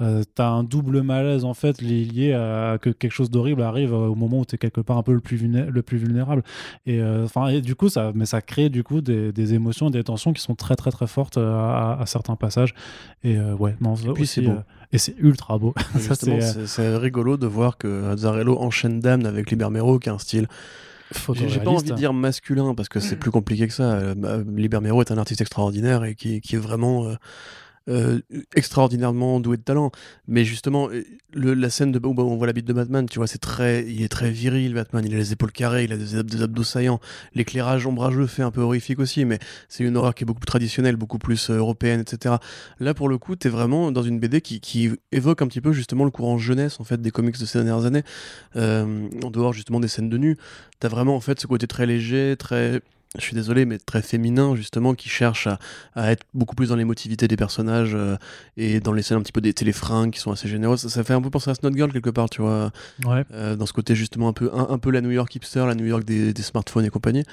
euh, 0.00 0.22
t'as 0.34 0.48
un 0.48 0.62
double 0.64 1.02
malaise 1.02 1.44
en 1.44 1.54
fait 1.54 1.80
li- 1.80 2.04
lié 2.04 2.32
à 2.34 2.78
que 2.80 2.90
quelque 2.90 3.12
chose 3.12 3.30
d'horrible 3.30 3.62
arrive 3.62 3.92
euh, 3.92 4.08
au 4.08 4.14
moment 4.14 4.40
où 4.40 4.44
t'es 4.44 4.58
quelque 4.58 4.80
part 4.80 4.98
un 4.98 5.02
peu 5.02 5.12
le 5.12 5.20
plus, 5.20 5.36
vulné- 5.36 5.66
le 5.70 5.82
plus 5.82 5.98
vulnérable. 5.98 6.42
Et 6.86 7.00
euh, 7.00 7.24
enfin, 7.24 7.48
et 7.48 7.60
du 7.60 7.74
coup, 7.74 7.88
ça, 7.88 8.12
mais 8.14 8.26
ça 8.26 8.42
crée 8.42 8.68
du 8.68 8.82
coup 8.84 9.00
des, 9.00 9.32
des 9.32 9.54
émotions, 9.54 9.90
des 9.90 10.04
tensions 10.04 10.32
qui 10.32 10.42
sont 10.42 10.54
très 10.54 10.76
très 10.76 10.90
très 10.90 11.06
fortes 11.06 11.38
euh, 11.38 11.54
à, 11.54 11.98
à 12.00 12.06
certains 12.06 12.36
passages. 12.36 12.74
Et 13.24 13.38
ouais, 13.40 13.76
non, 13.80 13.94
puis, 13.94 14.10
aussi, 14.22 14.26
c'est 14.26 14.42
beau. 14.42 14.54
et 14.92 14.98
c'est 14.98 15.14
ultra 15.18 15.58
beau. 15.58 15.74
C'est, 15.98 16.96
rigolo 16.96 17.36
de 17.36 17.46
voir 17.46 17.76
que 17.78 18.10
Azzarello 18.10 18.58
enchaîne 18.58 19.00
Damned 19.00 19.26
avec 19.26 19.50
Libermero, 19.50 19.98
qui 19.98 20.08
a 20.08 20.14
un 20.14 20.18
style 20.18 20.46
J'ai 21.34 21.60
pas 21.60 21.70
envie 21.70 21.90
de 21.90 21.94
dire 21.94 22.12
masculin 22.12 22.74
parce 22.74 22.88
que 22.88 23.00
c'est 23.00 23.16
plus 23.16 23.30
compliqué 23.30 23.66
que 23.68 23.72
ça. 23.72 24.14
Bah, 24.14 24.38
Liber 24.46 24.80
Mero 24.80 25.00
est 25.00 25.10
un 25.10 25.18
artiste 25.18 25.40
extraordinaire 25.40 26.04
et 26.04 26.14
qui, 26.14 26.40
qui 26.40 26.56
est 26.56 26.58
vraiment 26.58 27.06
euh, 27.06 27.14
euh, 27.88 28.20
extraordinairement 28.54 29.38
doué 29.40 29.56
de 29.56 29.62
talent. 29.62 29.92
Mais 30.26 30.44
justement, 30.44 30.88
euh, 30.90 31.04
la 31.34 31.70
scène 31.70 31.92
de 31.92 32.00
où 32.04 32.14
on 32.18 32.36
voit 32.36 32.46
la 32.46 32.52
bite 32.52 32.66
de 32.66 32.72
Batman, 32.72 33.06
tu 33.08 33.18
vois, 33.18 33.26
c'est 33.26 33.38
très, 33.38 33.84
il 33.86 34.02
est 34.02 34.08
très 34.08 34.30
viril 34.30 34.74
Batman. 34.74 35.04
Il 35.06 35.14
a 35.14 35.18
les 35.18 35.32
épaules 35.32 35.52
carrées, 35.52 35.84
il 35.84 35.92
a 35.92 35.96
des, 35.96 36.16
ab- 36.16 36.28
des 36.30 36.42
abdos 36.42 36.64
saillants. 36.64 37.00
L'éclairage 37.34 37.86
ombrageux 37.86 38.26
fait 38.26 38.42
un 38.42 38.50
peu 38.50 38.60
horrifique 38.60 38.98
aussi, 38.98 39.24
mais 39.24 39.38
c'est 39.68 39.84
une 39.84 39.96
horreur 39.96 40.14
qui 40.14 40.24
est 40.24 40.26
beaucoup 40.26 40.40
plus 40.40 40.46
traditionnelle, 40.46 40.96
beaucoup 40.96 41.18
plus 41.18 41.50
euh, 41.50 41.58
européenne, 41.58 42.00
etc. 42.00 42.36
Là, 42.80 42.94
pour 42.94 43.08
le 43.08 43.18
coup, 43.18 43.36
t'es 43.36 43.48
vraiment 43.48 43.92
dans 43.92 44.02
une 44.02 44.18
BD 44.18 44.40
qui, 44.40 44.90
évoque 45.12 45.42
un 45.42 45.46
petit 45.46 45.60
peu 45.60 45.72
justement 45.72 46.04
le 46.04 46.10
courant 46.10 46.38
jeunesse 46.38 46.80
en 46.80 46.84
fait 46.84 47.00
des 47.00 47.10
comics 47.10 47.38
de 47.38 47.46
ces 47.46 47.58
dernières 47.58 47.86
années. 47.86 48.02
En 48.54 49.30
dehors 49.30 49.52
justement 49.52 49.80
des 49.80 49.88
scènes 49.88 50.08
de 50.08 50.18
nu, 50.18 50.36
t'as 50.80 50.88
vraiment 50.88 51.16
en 51.16 51.20
fait 51.20 51.40
ce 51.40 51.46
côté 51.46 51.66
très 51.66 51.86
léger, 51.86 52.36
très 52.38 52.80
je 53.18 53.24
suis 53.24 53.34
désolé, 53.34 53.64
mais 53.64 53.78
très 53.78 54.02
féminin, 54.02 54.54
justement, 54.56 54.94
qui 54.94 55.08
cherche 55.08 55.46
à, 55.46 55.58
à 55.94 56.10
être 56.12 56.24
beaucoup 56.34 56.54
plus 56.54 56.68
dans 56.68 56.76
l'émotivité 56.76 57.28
des 57.28 57.36
personnages 57.36 57.92
euh, 57.94 58.16
et 58.56 58.80
dans 58.80 58.92
les 58.92 59.02
scènes 59.02 59.18
un 59.18 59.22
petit 59.22 59.32
peu 59.32 59.40
des 59.40 59.52
téléfringues 59.54 60.10
qui 60.12 60.20
sont 60.20 60.30
assez 60.32 60.48
généreuses. 60.48 60.80
Ça, 60.82 60.88
ça 60.88 61.04
fait 61.04 61.14
un 61.14 61.20
peu 61.22 61.30
penser 61.30 61.50
à 61.50 61.54
Snot 61.54 61.72
Girl, 61.74 61.92
quelque 61.92 62.10
part, 62.10 62.28
tu 62.30 62.42
vois, 62.42 62.70
Ouais. 63.04 63.24
euh, 63.32 63.56
dans 63.56 63.66
ce 63.66 63.72
côté 63.72 63.94
justement 63.94 64.28
un 64.28 64.32
peu, 64.32 64.50
un, 64.54 64.66
un 64.70 64.78
peu 64.78 64.90
la 64.90 65.00
New 65.00 65.10
York 65.10 65.34
hipster, 65.34 65.64
la 65.66 65.74
New 65.74 65.86
York 65.86 66.04
des, 66.04 66.32
des 66.32 66.42
smartphones 66.42 66.84
et 66.84 66.90
compagnie. 66.90 67.24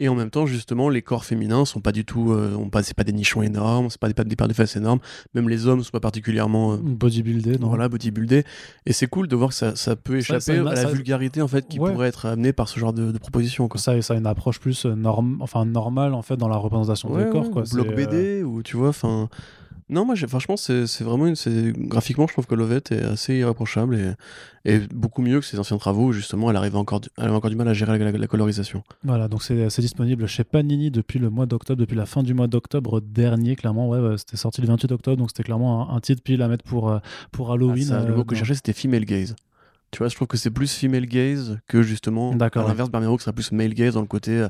Et 0.00 0.08
en 0.08 0.16
même 0.16 0.30
temps, 0.30 0.44
justement, 0.44 0.88
les 0.88 1.02
corps 1.02 1.24
féminins 1.24 1.64
sont 1.64 1.80
pas 1.80 1.92
du 1.92 2.04
tout, 2.04 2.32
euh, 2.32 2.52
ont 2.56 2.68
pas, 2.68 2.82
c'est 2.82 2.96
pas 2.96 3.04
des 3.04 3.12
nichons 3.12 3.42
énormes, 3.42 3.90
c'est 3.90 4.00
pas 4.00 4.08
des, 4.08 4.14
pas 4.14 4.24
des 4.24 4.34
paires 4.34 4.48
de 4.48 4.52
fesses 4.52 4.74
énormes. 4.74 4.98
Même 5.34 5.48
les 5.48 5.68
hommes 5.68 5.84
sont 5.84 5.92
pas 5.92 6.00
particulièrement 6.00 6.72
euh, 6.72 6.78
Bodybuildé, 6.82 7.58
non 7.58 7.68
voilà, 7.68 7.88
bodybuildé. 7.88 8.42
Et 8.86 8.92
c'est 8.92 9.06
cool 9.06 9.28
de 9.28 9.36
voir 9.36 9.50
que 9.50 9.54
ça, 9.54 9.76
ça 9.76 9.94
peut 9.94 10.16
échapper 10.16 10.40
ça- 10.40 10.52
à 10.68 10.74
la 10.74 10.84
vulgarité 10.86 11.42
en 11.42 11.48
fait 11.48 11.68
qui 11.68 11.78
Ouais. 11.78 11.92
pourrait 11.92 12.08
être 12.08 12.26
amenée 12.26 12.52
par 12.52 12.68
ce 12.68 12.80
genre 12.80 12.92
de, 12.92 13.12
de 13.12 13.18
proposition. 13.18 13.68
Quoi. 13.68 13.80
ça, 13.80 14.02
ça 14.02 14.14
a 14.14 14.16
une 14.16 14.26
approche 14.26 14.58
plus 14.58 14.84
euh, 14.84 14.96
norm... 14.96 15.38
enfin, 15.40 15.64
normale 15.64 16.14
en 16.14 16.22
fait 16.22 16.36
dans 16.36 16.48
la 16.48 16.56
représentation 16.56 17.12
Ouais, 17.12 17.26
des 17.26 17.30
corps. 17.30 17.44
ouais, 17.46 17.50
Quoi. 17.52 17.62
bloc 17.72 17.86
euh, 17.86 17.94
BD 17.94 18.42
ou 18.42 18.64
tu 18.64 18.76
vois, 18.76 18.88
enfin. 18.88 19.28
Non, 19.94 20.04
moi, 20.04 20.16
franchement, 20.16 20.56
c'est 20.56 20.84
vraiment 21.02 21.26
une. 21.26 21.36
c'est- 21.36 21.72
Graphiquement, 21.76 22.26
je 22.26 22.32
trouve 22.32 22.46
que 22.46 22.54
Lovette 22.54 22.90
est 22.92 23.02
assez 23.02 23.34
irréprochable 23.36 23.94
et, 24.64 24.74
et 24.74 24.80
beaucoup 24.92 25.22
mieux 25.22 25.38
que 25.40 25.46
ses 25.46 25.58
anciens 25.58 25.78
travaux 25.78 26.06
où 26.08 26.12
justement 26.12 26.50
elle 26.50 26.56
arrivait 26.56 26.76
encore, 26.78 27.00
du- 27.00 27.08
elle 27.16 27.24
avait 27.26 27.34
encore 27.34 27.50
du 27.50 27.56
mal 27.56 27.68
à 27.68 27.74
gérer 27.74 27.96
la, 27.98 28.10
la- 28.10 28.18
la 28.18 28.26
colorisation. 28.26 28.82
Voilà, 29.04 29.28
donc 29.28 29.42
c'est 29.42 29.80
disponible 29.80 30.26
chez 30.26 30.42
Panini 30.44 30.90
depuis 30.90 31.18
le 31.18 31.30
mois 31.30 31.46
d'octobre, 31.46 31.78
depuis 31.80 31.96
la 31.96 32.06
fin 32.06 32.22
du 32.24 32.34
mois 32.34 32.48
d'octobre 32.48 33.00
dernier, 33.00 33.54
clairement. 33.56 33.88
Ouais, 33.88 34.18
c'était 34.18 34.36
sorti 34.36 34.60
le 34.60 34.66
28 34.66 34.90
octobre, 34.92 35.16
donc 35.16 35.30
c'était 35.30 35.44
clairement 35.44 35.90
un, 35.92 35.96
un 35.96 36.00
titre 36.00 36.22
pile 36.22 36.42
à 36.42 36.48
mettre 36.48 36.64
pour, 36.64 36.90
euh, 36.90 36.98
pour 37.30 37.52
Halloween. 37.52 37.84
Ah, 37.92 38.00
ça, 38.00 38.04
le 38.04 38.12
euh, 38.12 38.16
mot 38.16 38.24
que 38.24 38.30
dans- 38.30 38.34
je 38.34 38.38
cherchais, 38.40 38.54
c'était 38.56 38.72
female 38.72 39.04
gaze. 39.04 39.36
Tu 39.94 39.98
vois, 39.98 40.08
je 40.08 40.16
trouve 40.16 40.26
que 40.26 40.36
c'est 40.36 40.50
plus 40.50 40.74
female 40.74 41.06
gaze 41.06 41.58
que 41.68 41.82
justement, 41.82 42.34
D'accord, 42.34 42.64
à 42.64 42.68
l'inverse, 42.68 42.90
Barmero 42.90 43.16
qui 43.16 43.22
serait 43.22 43.32
plus 43.32 43.52
male 43.52 43.72
gaze 43.74 43.94
dans 43.94 44.00
le 44.00 44.08
côté. 44.08 44.32
euh, 44.32 44.48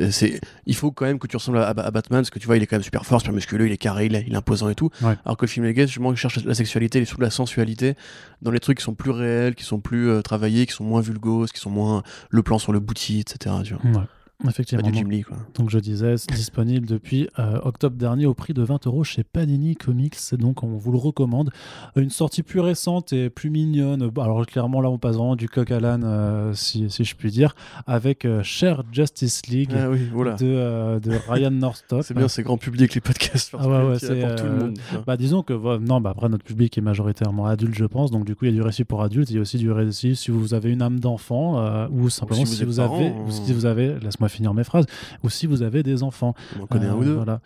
euh, 0.00 0.10
c'est, 0.10 0.40
il 0.64 0.74
faut 0.74 0.90
quand 0.90 1.04
même 1.04 1.18
que 1.18 1.26
tu 1.26 1.36
ressembles 1.36 1.58
à, 1.58 1.68
à 1.68 1.90
Batman, 1.90 2.20
parce 2.20 2.30
que 2.30 2.38
tu 2.38 2.46
vois, 2.46 2.56
il 2.56 2.62
est 2.62 2.66
quand 2.66 2.76
même 2.76 2.82
super 2.82 3.04
fort, 3.04 3.20
super 3.20 3.34
musculeux, 3.34 3.66
il 3.66 3.72
est 3.72 3.76
carré, 3.76 4.06
il 4.06 4.14
est, 4.14 4.24
il 4.26 4.32
est 4.32 4.36
imposant 4.36 4.70
et 4.70 4.74
tout. 4.74 4.88
Ouais. 5.02 5.16
Alors 5.26 5.36
que 5.36 5.44
le 5.44 5.50
female 5.50 5.72
gaze, 5.74 5.88
justement, 5.88 6.12
il 6.12 6.16
cherche 6.16 6.42
la 6.44 6.54
sexualité 6.54 6.98
et 7.00 7.04
surtout 7.04 7.20
la 7.20 7.28
sensualité 7.30 7.94
dans 8.40 8.50
les 8.52 8.60
trucs 8.60 8.78
qui 8.78 8.84
sont 8.84 8.94
plus 8.94 9.10
réels, 9.10 9.54
qui 9.54 9.64
sont 9.64 9.80
plus 9.80 10.08
euh, 10.08 10.22
travaillés, 10.22 10.64
qui 10.64 10.72
sont 10.72 10.84
moins 10.84 11.02
vulgos, 11.02 11.44
qui 11.46 11.60
sont 11.60 11.70
moins 11.70 12.02
le 12.30 12.42
plan 12.42 12.58
sur 12.58 12.72
le 12.72 12.80
booty, 12.80 13.20
etc. 13.20 13.56
Tu 13.64 13.74
vois. 13.74 14.00
Ouais. 14.00 14.06
Effectivement. 14.48 14.82
Pas 14.82 14.90
du 14.90 14.98
Jim 14.98 15.08
Lee, 15.08 15.22
quoi. 15.22 15.36
Donc 15.54 15.70
je 15.70 15.78
disais, 15.78 16.16
c'est 16.16 16.32
disponible 16.32 16.86
depuis 16.86 17.28
euh, 17.38 17.58
octobre 17.62 17.96
dernier 17.96 18.26
au 18.26 18.34
prix 18.34 18.54
de 18.54 18.62
20 18.62 18.86
euros 18.86 19.04
chez 19.04 19.22
Panini 19.22 19.76
Comics. 19.76 20.16
Donc 20.32 20.62
on 20.62 20.76
vous 20.76 20.92
le 20.92 20.98
recommande. 20.98 21.50
Une 21.96 22.10
sortie 22.10 22.42
plus 22.42 22.60
récente 22.60 23.12
et 23.12 23.28
plus 23.28 23.50
mignonne. 23.50 24.10
Alors 24.18 24.46
clairement 24.46 24.80
là 24.80 24.90
on 24.90 24.98
passe 24.98 25.16
vraiment 25.16 25.36
du 25.36 25.48
coq 25.48 25.70
à 25.70 25.80
l'âne, 25.80 26.04
euh, 26.04 26.54
si, 26.54 26.88
si, 26.90 27.04
je 27.04 27.14
puis 27.14 27.30
dire, 27.30 27.54
avec 27.86 28.24
euh, 28.24 28.42
Cher 28.42 28.82
Justice 28.92 29.46
League 29.46 29.72
ah, 29.74 29.90
oui, 29.90 30.08
voilà. 30.12 30.34
de, 30.34 30.98
de, 30.98 31.12
Ryan 31.28 31.50
Northrop. 31.50 32.02
c'est 32.02 32.14
bien, 32.14 32.28
c'est 32.28 32.42
grand 32.42 32.58
public 32.58 32.94
les 32.94 33.00
podcasts. 33.00 33.54
Ah 33.58 33.68
ouais, 33.68 33.90
ouais, 33.90 33.98
c'est 33.98 34.20
pour 34.20 34.34
tout 34.36 34.44
le 34.44 34.56
monde. 34.56 34.78
Bah 35.06 35.16
disons 35.16 35.42
que 35.42 35.78
non, 35.78 36.00
bah 36.00 36.10
après 36.10 36.28
notre 36.28 36.44
public 36.44 36.76
est 36.78 36.82
majoritairement 36.82 37.46
adulte, 37.46 37.74
je 37.74 37.84
pense. 37.84 38.10
Donc 38.10 38.24
du 38.24 38.34
coup 38.34 38.46
il 38.46 38.52
y 38.52 38.54
a 38.54 38.54
du 38.54 38.62
récit 38.62 38.84
pour 38.84 39.02
adultes. 39.02 39.30
Il 39.30 39.36
y 39.36 39.38
a 39.38 39.42
aussi 39.42 39.58
du 39.58 39.70
récit 39.70 40.16
si 40.16 40.30
vous 40.30 40.54
avez 40.54 40.70
une 40.70 40.82
âme 40.82 40.98
d'enfant 40.98 41.88
ou 41.90 42.08
simplement 42.08 42.42
Ou 42.42 42.46
si 42.46 42.56
si, 42.56 42.64
vous 42.64 42.80
avez, 42.80 43.10
ou 43.10 43.30
si 43.30 43.52
vous 43.52 43.66
avez, 43.66 43.98
laisse-moi 44.00 44.29
finir 44.30 44.54
mes 44.54 44.64
phrases, 44.64 44.86
ou 45.22 45.28
si 45.30 45.46
vous 45.46 45.62
avez 45.62 45.82
des 45.82 46.02
enfants. 46.02 46.34
On 46.58 46.62
en 46.62 46.66
connaît 46.66 46.86
un 46.86 46.94
ou 46.94 47.04
deux. 47.04 47.14
Voilà. 47.14 47.40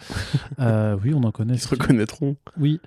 Euh, 0.60 0.96
oui, 1.02 1.12
on 1.14 1.22
en 1.24 1.32
connaît. 1.32 1.54
Ils 1.54 1.60
se 1.60 1.68
reconnaîtront. 1.68 2.36
Oui. 2.58 2.80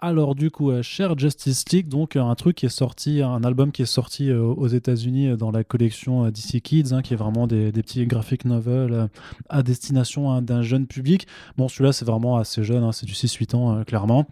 Alors 0.00 0.34
du 0.34 0.50
coup, 0.50 0.70
euh, 0.70 0.82
Cher 0.82 1.18
Justice 1.18 1.64
League, 1.72 1.88
donc 1.88 2.16
euh, 2.16 2.20
un 2.20 2.34
truc 2.34 2.56
qui 2.56 2.66
est 2.66 2.68
sorti, 2.68 3.22
un 3.22 3.42
album 3.42 3.72
qui 3.72 3.80
est 3.80 3.86
sorti 3.86 4.28
euh, 4.28 4.42
aux 4.42 4.66
États-Unis 4.66 5.28
euh, 5.28 5.36
dans 5.36 5.50
la 5.50 5.64
collection 5.64 6.26
euh, 6.26 6.30
DC 6.30 6.60
Kids, 6.60 6.92
hein, 6.92 7.00
qui 7.00 7.14
est 7.14 7.16
vraiment 7.16 7.46
des, 7.46 7.72
des 7.72 7.82
petits 7.82 8.04
graphic 8.04 8.44
novels 8.44 8.92
euh, 8.92 9.06
à 9.48 9.62
destination 9.62 10.30
hein, 10.30 10.42
d'un 10.42 10.60
jeune 10.60 10.86
public. 10.86 11.26
Bon, 11.56 11.68
celui-là 11.68 11.94
c'est 11.94 12.04
vraiment 12.04 12.36
assez 12.36 12.62
jeune, 12.62 12.84
hein, 12.84 12.92
c'est 12.92 13.06
du 13.06 13.14
6-8 13.14 13.56
ans 13.56 13.78
euh, 13.78 13.84
clairement. 13.84 14.26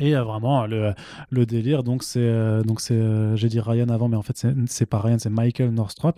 Et 0.00 0.14
euh, 0.16 0.22
vraiment 0.22 0.66
le, 0.66 0.92
le 1.30 1.44
délire, 1.46 1.82
donc 1.82 2.02
c'est 2.04 2.20
euh, 2.20 2.62
donc 2.62 2.80
c'est 2.80 2.94
euh, 2.94 3.34
j'ai 3.36 3.48
dit 3.48 3.58
Ryan 3.60 3.88
avant, 3.88 4.08
mais 4.08 4.16
en 4.16 4.22
fait 4.22 4.36
c'est- 4.36 4.54
c'est 4.66 4.86
pas 4.86 5.00
Ryan, 5.00 5.16
c'est 5.18 5.30
Michael 5.30 5.70
Northrop, 5.70 6.12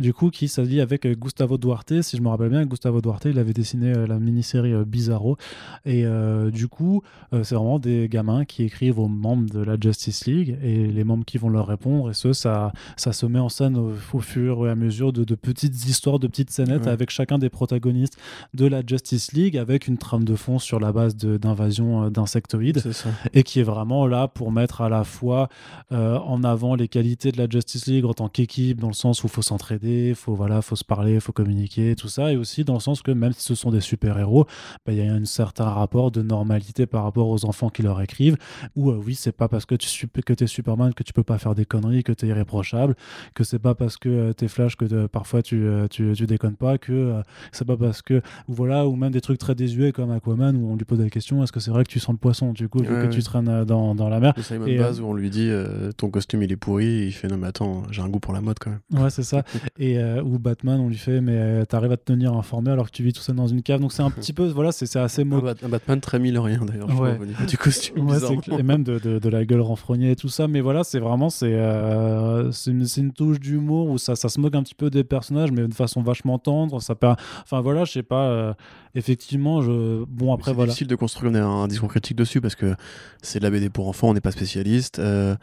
du 0.00 0.14
coup 0.14 0.30
qui 0.30 0.48
s'allie 0.48 0.80
avec 0.80 1.06
Gustavo 1.18 1.58
Duarte. 1.58 2.00
Si 2.02 2.16
je 2.16 2.22
me 2.22 2.28
rappelle 2.28 2.48
bien, 2.48 2.64
Gustavo 2.64 3.00
Duarte, 3.02 3.26
il 3.26 3.38
avait 3.38 3.52
dessiné 3.52 3.92
la 4.06 4.18
mini-série 4.18 4.72
Bizarro. 4.86 5.36
Et 5.84 6.04
du 6.52 6.68
coup, 6.68 7.02
c'est 7.42 7.54
vraiment 7.54 7.78
des 7.78 8.08
gamins 8.08 8.44
qui 8.44 8.62
écrivent 8.64 8.98
aux 8.98 9.08
membres 9.08 9.50
de 9.50 9.60
la 9.60 9.76
Justice 9.78 10.26
League 10.26 10.56
et 10.62 10.86
les 10.86 11.04
membres 11.04 11.24
qui 11.24 11.36
vont 11.38 11.48
leur 11.48 11.66
répondre. 11.66 12.10
Et 12.10 12.14
ce, 12.14 12.32
ça 12.32 12.72
ça 12.96 13.12
se 13.12 13.26
met 13.26 13.38
en 13.38 13.48
scène 13.48 13.76
au, 13.76 13.92
au 14.12 14.20
fur 14.20 14.66
et 14.66 14.70
à 14.70 14.74
mesure 14.74 15.12
de, 15.12 15.24
de 15.24 15.34
petites 15.34 15.86
histoires, 15.86 16.18
de 16.18 16.26
petites 16.26 16.50
scénettes 16.50 16.84
Ouais. 16.86 16.88
avec 16.92 17.10
chacun 17.10 17.38
des 17.38 17.48
protagonistes 17.50 18.18
de 18.54 18.66
la 18.66 18.82
Justice 18.86 19.32
League, 19.32 19.56
avec 19.58 19.88
une 19.88 19.98
trame 19.98 20.24
de 20.24 20.34
fond 20.36 20.58
sur 20.58 20.80
la 20.80 20.92
base 20.92 21.16
de- 21.16 21.36
d'invasion 21.36 22.10
d'insectoïdes 22.10 22.78
C'est 22.80 22.92
ça. 22.92 23.08
Et 23.32 23.42
qui 23.42 23.60
est 23.60 23.64
vraiment 23.64 24.06
là 24.06 24.28
pour 24.28 24.52
mettre 24.52 24.80
à 24.80 24.88
la 24.88 25.04
fois 25.04 25.48
euh, 25.92 26.18
en 26.18 26.44
avant 26.44 26.74
les 26.74 26.88
qualités 26.88 27.32
de 27.32 27.38
la 27.38 27.48
Justice 27.48 27.86
League 27.86 28.04
en 28.04 28.14
tant 28.14 28.28
qu'équipe, 28.28 28.80
dans 28.80 28.88
le 28.88 28.94
sens 28.94 29.22
où 29.22 29.26
il 29.26 29.30
faut 29.30 29.42
s'entraider, 29.42 30.14
faut 30.14 30.34
voilà, 30.34 30.62
faut 30.62 30.76
se 30.76 30.84
parler, 30.84 31.20
faut 31.20 31.32
communiquer, 31.32 31.94
tout 31.96 32.08
ça, 32.08 32.32
et 32.32 32.36
aussi 32.36 32.64
dans 32.64 32.74
le 32.74 32.80
sens 32.80 33.02
que 33.02 33.10
même 33.10 33.32
si 33.32 33.42
ce 33.42 33.54
sont 33.54 33.70
des 33.70 33.80
super-héros, 33.80 34.46
bah, 34.84 34.92
il 34.92 34.98
y 34.98 35.08
a 35.08 35.12
un 35.12 35.24
certain 35.24 35.64
rapport 35.64 36.10
de 36.10 36.22
normalité 36.22 36.86
par 36.86 37.04
rapport 37.04 37.28
aux 37.28 37.44
enfants 37.44 37.68
qui 37.68 37.82
leur 37.82 38.00
écrivent, 38.00 38.36
où 38.74 38.90
euh, 38.90 39.00
oui, 39.04 39.14
c'est 39.14 39.32
pas 39.32 39.48
parce 39.48 39.66
que 39.66 39.74
tu 39.74 40.06
que 40.08 40.44
es 40.44 40.46
Superman 40.46 40.94
que 40.94 41.02
tu 41.02 41.12
peux 41.12 41.22
pas 41.22 41.38
faire 41.38 41.54
des 41.54 41.64
conneries, 41.64 42.02
que 42.02 42.12
tu 42.12 42.26
es 42.26 42.28
irréprochable, 42.28 42.94
que 43.34 43.44
c'est 43.44 43.58
pas 43.58 43.74
parce 43.74 43.96
que 43.96 44.08
euh, 44.08 44.32
t'es 44.32 44.48
Flash 44.48 44.76
que 44.76 44.84
euh, 44.92 45.08
parfois 45.08 45.42
tu, 45.42 45.66
tu, 45.90 46.12
tu 46.14 46.26
déconnes 46.26 46.56
pas, 46.56 46.78
que 46.78 47.22
c'est 47.52 47.64
pas 47.64 47.76
parce 47.76 48.02
que 48.02 48.22
ou 48.48 48.54
voilà, 48.54 48.86
ou 48.86 48.96
même 48.96 49.12
des 49.12 49.20
trucs 49.20 49.38
très 49.38 49.54
désuets 49.54 49.92
comme 49.92 50.10
Aquaman 50.10 50.56
où 50.56 50.70
on 50.70 50.76
lui 50.76 50.84
pose 50.84 51.00
la 51.00 51.10
question 51.10 51.42
est-ce 51.42 51.52
que 51.52 51.60
c'est 51.60 51.70
vrai 51.70 51.84
que 51.84 51.90
tu 51.90 52.00
sens 52.00 52.12
le 52.12 52.18
poisson 52.18 52.52
du 52.52 52.68
coup 52.68 52.78
vu 52.78 53.05
que 53.08 53.14
tu 53.14 53.22
traînes 53.22 53.48
euh, 53.48 53.64
dans, 53.64 53.94
dans 53.94 54.08
la 54.08 54.20
mer 54.20 54.32
Le 54.36 54.42
Simon 54.42 54.66
Et, 54.66 54.76
Baz 54.78 55.00
où 55.00 55.06
on 55.06 55.14
lui 55.14 55.30
dit 55.30 55.48
euh, 55.48 55.92
ton 55.96 56.10
costume 56.10 56.42
il 56.42 56.52
est 56.52 56.56
pourri, 56.56 56.86
et 56.86 57.06
il 57.06 57.12
fait 57.12 57.28
non 57.28 57.36
mais 57.36 57.46
attends, 57.48 57.82
j'ai 57.90 58.02
un 58.02 58.08
goût 58.08 58.20
pour 58.20 58.32
la 58.34 58.40
mode 58.40 58.58
quand 58.60 58.70
même. 58.70 59.02
Ouais, 59.02 59.10
c'est 59.10 59.22
ça. 59.22 59.42
Et 59.78 59.98
euh, 59.98 60.22
ou 60.22 60.38
Batman, 60.38 60.80
on 60.80 60.88
lui 60.88 60.96
fait, 60.96 61.20
mais 61.20 61.36
euh, 61.36 61.64
t'arrives 61.64 61.92
à 61.92 61.96
te 61.96 62.04
tenir 62.04 62.32
informé 62.34 62.70
alors 62.70 62.86
que 62.86 62.90
tu 62.92 63.02
vis 63.02 63.12
tout 63.12 63.20
seul 63.22 63.36
dans 63.36 63.46
une 63.46 63.62
cave. 63.62 63.80
Donc 63.80 63.92
c'est 63.92 64.02
un 64.02 64.10
petit 64.10 64.32
peu, 64.32 64.46
voilà, 64.48 64.72
c'est 64.72 64.86
c'est 64.86 64.98
assez 65.00 65.24
mo- 65.24 65.42
un 65.62 65.68
Batman 65.68 66.00
très 66.00 66.18
millerien 66.18 66.64
d'ailleurs, 66.64 66.90
je 66.90 66.96
Ouais. 66.96 67.18
du 67.46 67.58
costume. 67.58 68.08
Ouais, 68.08 68.18
c'est 68.18 68.52
et 68.58 68.62
même 68.62 68.82
de, 68.84 68.98
de, 68.98 69.18
de 69.18 69.28
la 69.28 69.44
gueule 69.44 69.60
renfrognée 69.60 70.10
et 70.12 70.16
tout 70.16 70.28
ça. 70.28 70.48
Mais 70.48 70.60
voilà, 70.60 70.84
c'est 70.84 70.98
vraiment, 71.00 71.30
c'est 71.30 71.54
euh, 71.54 72.50
c'est 72.52 72.70
une, 72.70 72.86
c'est 72.86 73.00
une 73.00 73.12
touche 73.12 73.40
d'humour 73.40 73.88
où 73.88 73.98
ça, 73.98 74.16
ça 74.16 74.28
se 74.28 74.40
moque 74.40 74.54
un 74.54 74.62
petit 74.62 74.74
peu 74.74 74.90
des 74.90 75.04
personnages, 75.04 75.52
mais 75.52 75.66
de 75.66 75.74
façon 75.74 76.02
vachement 76.02 76.38
tendre. 76.38 76.80
Ça 76.80 76.94
per- 76.94 77.14
Enfin 77.42 77.60
voilà, 77.60 77.84
je 77.84 77.92
sais 77.92 78.02
pas. 78.02 78.28
euh, 78.28 78.54
effectivement, 78.94 79.62
je. 79.62 80.04
Bon, 80.04 80.32
après, 80.32 80.50
c'est 80.50 80.54
voilà. 80.54 80.68
difficile 80.70 80.86
de 80.88 80.94
construire 80.96 81.34
un, 81.34 81.62
un 81.64 81.68
discours 81.68 81.88
critique 81.90 82.16
dessus 82.16 82.40
parce 82.40 82.54
que 82.54 82.74
c'est 83.22 83.38
de 83.38 83.44
la 83.44 83.50
BD 83.50 83.70
pour 83.70 83.88
enfants, 83.88 84.08
on 84.08 84.14
n'est 84.14 84.20
pas 84.20 84.32
spécialiste. 84.32 84.98
euh, 84.98 85.36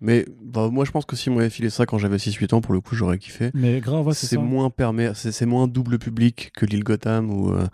mais 0.00 0.26
bah, 0.42 0.68
moi 0.70 0.84
je 0.84 0.92
pense 0.92 1.04
que 1.04 1.16
si 1.16 1.28
on 1.28 1.34
m'avait 1.34 1.50
filé 1.50 1.70
ça 1.70 1.84
quand 1.84 1.98
j'avais 1.98 2.18
6-8 2.18 2.54
ans, 2.54 2.60
pour 2.60 2.72
le 2.72 2.80
coup 2.80 2.94
j'aurais 2.94 3.18
kiffé. 3.18 3.50
Mais 3.54 3.80
grave, 3.80 4.06
ouais, 4.06 4.14
c'est 4.14 4.36
moins 4.36 4.70
permet, 4.70 5.12
c'est 5.14 5.46
moins 5.46 5.66
double 5.66 5.98
public 5.98 6.52
que 6.54 6.66
l'île 6.66 6.84
Gotham 6.84 7.30
ou 7.30 7.50
euh, 7.50 7.66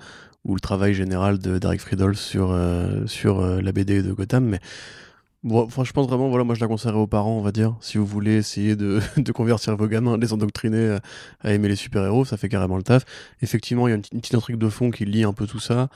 ou 0.45 0.55
le 0.55 0.61
travail 0.61 0.95
général 0.95 1.39
de 1.39 1.59
Derek 1.59 1.81
Friedel 1.81 2.17
sur 2.17 2.51
euh, 2.51 3.07
sur 3.07 3.41
euh, 3.41 3.61
la 3.61 3.73
BD 3.73 4.03
de 4.03 4.13
Gotham. 4.13 4.47
Mais 4.47 4.61
bon, 5.43 5.65
enfin, 5.65 5.85
je 5.85 5.93
pense 5.93 6.07
vraiment, 6.07 6.31
voilà, 6.31 6.45
moi 6.45 6.55
je 6.55 6.61
la 6.61 6.67
conseillerais 6.67 6.99
aux 6.99 7.07
parents, 7.07 7.37
on 7.37 7.43
va 7.43 7.53
dire, 7.53 7.77
si 7.83 7.99
vous 7.99 8.07
voulez 8.07 8.37
essayer 8.37 8.75
de, 8.75 9.01
de 9.19 9.33
convertir 9.33 9.77
vos 9.77 9.87
gamins, 9.87 10.17
les 10.17 10.33
endoctriner 10.33 10.97
à, 11.43 11.53
aimer 11.53 11.69
les 11.69 11.77
super 11.77 12.05
héros, 12.05 12.25
ça 12.25 12.39
fait 12.39 12.49
carrément 12.49 12.79
le 12.79 12.83
taf. 12.83 13.05
Effectivement, 13.43 13.87
il 13.87 13.91
y 13.91 13.93
a 13.93 13.97
une, 13.97 14.03
une 14.13 14.21
petite 14.23 14.35
intrigue 14.35 14.57
de 14.57 14.69
fond 14.71 14.91
qui 14.91 15.05
lie 15.05 15.25
un 15.25 15.35
peu 15.35 15.47
tout 15.47 15.61
ça. 15.61 15.91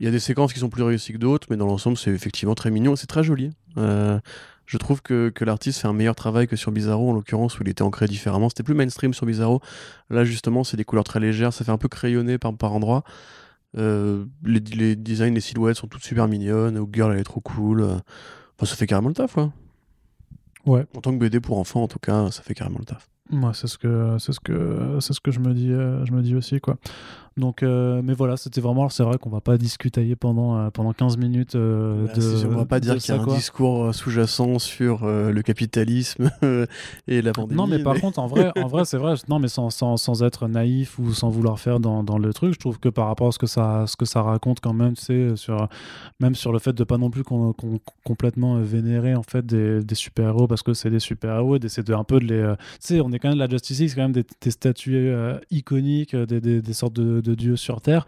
Il 0.00 0.06
y 0.06 0.08
a 0.08 0.12
des 0.12 0.20
séquences 0.20 0.52
qui 0.52 0.60
sont 0.60 0.68
plus 0.68 0.82
réussies 0.82 1.12
que 1.12 1.18
d'autres, 1.18 1.48
mais 1.50 1.56
dans 1.56 1.66
l'ensemble, 1.66 1.96
c'est 1.96 2.10
effectivement 2.10 2.54
très 2.54 2.70
mignon 2.70 2.94
et 2.94 2.96
c'est 2.96 3.06
très 3.08 3.24
joli. 3.24 3.50
Euh, 3.76 4.20
je 4.66 4.76
trouve 4.76 5.02
que, 5.02 5.30
que 5.30 5.44
l'artiste 5.44 5.80
fait 5.80 5.88
un 5.88 5.92
meilleur 5.92 6.14
travail 6.14 6.46
que 6.46 6.54
sur 6.54 6.70
Bizarro, 6.70 7.10
en 7.10 7.12
l'occurrence, 7.12 7.58
où 7.58 7.62
il 7.62 7.68
était 7.68 7.82
ancré 7.82 8.06
différemment. 8.06 8.48
C'était 8.48 8.62
plus 8.62 8.74
mainstream 8.74 9.12
sur 9.12 9.26
Bizarro. 9.26 9.60
Là, 10.10 10.24
justement, 10.24 10.62
c'est 10.62 10.76
des 10.76 10.84
couleurs 10.84 11.04
très 11.04 11.20
légères, 11.20 11.52
ça 11.52 11.64
fait 11.64 11.72
un 11.72 11.78
peu 11.78 11.88
crayonné 11.88 12.38
par, 12.38 12.56
par 12.56 12.72
endroits. 12.72 13.02
Euh, 13.76 14.24
les, 14.44 14.60
les 14.60 14.94
designs, 14.94 15.34
les 15.34 15.40
silhouettes 15.40 15.76
sont 15.76 15.88
toutes 15.88 16.04
super 16.04 16.28
mignonnes. 16.28 16.78
Ou 16.78 16.88
Girl, 16.92 17.12
elle 17.12 17.20
est 17.20 17.24
trop 17.24 17.40
cool. 17.40 17.82
Enfin, 17.82 18.66
ça 18.66 18.76
fait 18.76 18.86
carrément 18.86 19.08
le 19.08 19.14
taf, 19.14 19.34
quoi. 19.34 19.52
Ouais. 20.66 20.86
En 20.96 21.00
tant 21.00 21.12
que 21.12 21.18
BD 21.18 21.40
pour 21.40 21.58
enfants, 21.58 21.82
en 21.82 21.88
tout 21.88 21.98
cas, 21.98 22.30
ça 22.30 22.42
fait 22.42 22.54
carrément 22.54 22.78
le 22.78 22.84
taf. 22.84 23.08
Moi, 23.30 23.52
c'est 23.54 23.66
ce 23.66 23.76
que 23.76 24.16
c'est 24.18 24.32
ce 24.32 24.40
que 24.40 24.98
c'est 25.00 25.12
ce 25.12 25.20
que 25.20 25.30
je 25.30 25.40
me 25.40 25.52
dis 25.52 25.70
euh, 25.70 26.04
je 26.06 26.12
me 26.12 26.22
dis 26.22 26.34
aussi 26.34 26.60
quoi. 26.60 26.78
Donc 27.38 27.62
euh, 27.62 28.02
mais 28.04 28.14
voilà, 28.14 28.36
c'était 28.36 28.60
vraiment 28.60 28.88
c'est 28.88 29.04
vrai 29.04 29.16
qu'on 29.16 29.30
va 29.30 29.40
pas 29.40 29.56
discuter 29.56 30.14
pendant 30.16 30.58
euh, 30.58 30.70
pendant 30.70 30.92
15 30.92 31.16
minutes 31.16 31.54
euh, 31.54 32.06
Bah, 32.06 32.12
de 32.14 32.46
on 32.46 32.56
va 32.56 32.64
pas 32.66 32.80
dire 32.80 32.96
qu'il 32.98 33.14
y 33.14 33.16
a 33.16 33.20
un 33.20 33.24
quoi. 33.24 33.34
discours 33.36 33.84
euh, 33.84 33.92
sous-jacent 33.92 34.58
sur 34.58 35.06
le 35.06 35.40
capitalisme 35.42 36.30
et 37.08 37.22
la 37.22 37.32
pandémie. 37.32 37.56
Non, 37.56 37.66
mais 37.66 37.78
par 37.78 38.00
contre, 38.00 38.18
en 38.18 38.26
vrai, 38.26 38.50
en 38.56 38.66
vrai, 38.66 38.84
c'est 38.86 38.98
vrai. 38.98 39.14
Non, 39.28 39.38
mais 39.38 39.48
sans, 39.48 39.70
sans, 39.70 39.96
sans 39.96 40.22
être 40.22 40.48
naïf 40.48 40.98
ou 40.98 41.12
sans 41.14 41.30
vouloir 41.30 41.60
faire 41.60 41.80
dans, 41.80 42.02
dans 42.02 42.18
le 42.18 42.32
truc, 42.34 42.54
je 42.54 42.58
trouve 42.58 42.78
que 42.80 42.88
par 42.88 43.06
rapport 43.06 43.28
à 43.28 43.32
ce 43.32 43.38
que 43.38 43.46
ça, 43.46 43.84
ce 43.86 43.96
que 43.96 44.04
ça 44.04 44.22
raconte 44.22 44.60
quand 44.60 44.72
même, 44.74 44.96
c'est 44.96 45.36
sur 45.36 45.68
même 46.20 46.34
sur 46.34 46.52
le 46.52 46.58
fait 46.58 46.72
de 46.72 46.84
pas 46.84 46.98
non 46.98 47.10
plus 47.10 47.22
qu'on 47.22 47.52
qu'on- 47.52 47.78
complètement 48.04 48.56
vénérer 48.60 49.14
en 49.14 49.22
fait 49.22 49.46
des, 49.46 49.82
des 49.84 49.94
super 49.94 50.28
héros 50.28 50.46
parce 50.48 50.62
que 50.62 50.74
c'est 50.74 50.90
des 50.90 50.98
super 51.00 51.36
héros 51.36 51.56
et 51.56 51.58
d'essayer 51.60 51.84
de 51.84 51.94
un 51.94 52.04
peu 52.04 52.18
de 52.18 52.24
les. 52.26 52.54
tu 52.58 52.76
sais, 52.80 53.00
on 53.00 53.12
est 53.12 53.18
quand 53.20 53.28
même 53.28 53.38
de 53.38 53.42
la 53.44 53.48
Justice 53.48 53.78
League, 53.78 53.88
c'est 53.90 53.94
quand 53.96 54.02
même 54.02 54.12
des, 54.12 54.24
des 54.40 54.50
statues 54.50 55.12
iconiques, 55.50 56.16
des, 56.16 56.40
des, 56.40 56.60
des 56.62 56.72
sortes 56.72 56.94
de, 56.94 57.20
de 57.20 57.27
dieux 57.36 57.56
sur 57.56 57.80
Terre. 57.80 58.06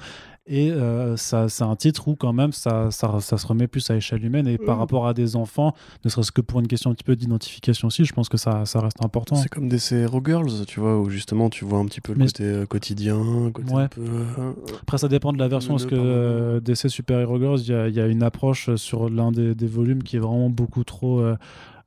Et 0.52 0.72
euh, 0.72 1.16
ça, 1.16 1.48
c'est 1.48 1.62
un 1.62 1.76
titre 1.76 2.08
où 2.08 2.16
quand 2.16 2.32
même 2.32 2.50
ça, 2.52 2.90
ça, 2.90 3.20
ça 3.20 3.36
se 3.38 3.46
remet 3.46 3.68
plus 3.68 3.88
à 3.90 3.94
échelle 3.96 4.24
humaine 4.24 4.48
et 4.48 4.58
par 4.58 4.76
Mm. 4.76 4.80
rapport 4.80 5.06
à 5.06 5.14
des 5.14 5.36
enfants, 5.36 5.74
ne 6.04 6.10
serait-ce 6.10 6.32
que 6.32 6.40
pour 6.40 6.58
une 6.58 6.66
question 6.66 6.90
un 6.90 6.94
petit 6.94 7.04
peu 7.04 7.14
d'identification 7.14 7.86
aussi, 7.86 8.04
je 8.04 8.12
pense 8.12 8.28
que 8.28 8.36
ça, 8.38 8.64
ça 8.64 8.80
reste 8.80 9.04
important. 9.04 9.36
C'est 9.36 9.48
comme 9.50 9.68
des 9.68 9.94
Hero 9.94 10.20
Girls, 10.24 10.64
tu 10.66 10.80
vois, 10.80 10.98
où 10.98 11.08
justement 11.08 11.50
tu 11.50 11.64
vois 11.64 11.78
un 11.78 11.84
petit 11.84 12.00
peu 12.00 12.14
le 12.14 12.18
Mais- 12.18 12.26
côté 12.26 12.44
euh, 12.44 12.66
quotidien, 12.66 13.20
côté 13.54 13.72
Ouais. 13.72 13.82
un 13.84 13.88
peu. 13.88 14.00
euh, 14.00 14.52
Après, 14.82 14.98
ça 14.98 15.06
dépend 15.08 15.32
de 15.32 15.38
la 15.38 15.46
version. 15.46 15.74
Parce 15.74 15.86
que 15.86 15.94
euh, 15.94 16.58
DC 16.58 16.88
Super 16.88 17.20
Hero 17.20 17.38
Girls, 17.38 17.60
il 17.60 17.68
y, 17.68 17.74
a- 17.74 17.88
il 17.88 17.94
y 17.94 18.00
a 18.00 18.06
une 18.08 18.24
approche 18.24 18.74
sur 18.74 19.08
l'un 19.08 19.30
des, 19.30 19.54
des 19.54 19.66
volumes 19.68 20.02
qui 20.02 20.16
est 20.16 20.20
vraiment 20.20 20.50
beaucoup 20.50 20.82
trop. 20.82 21.20
euh, 21.20 21.36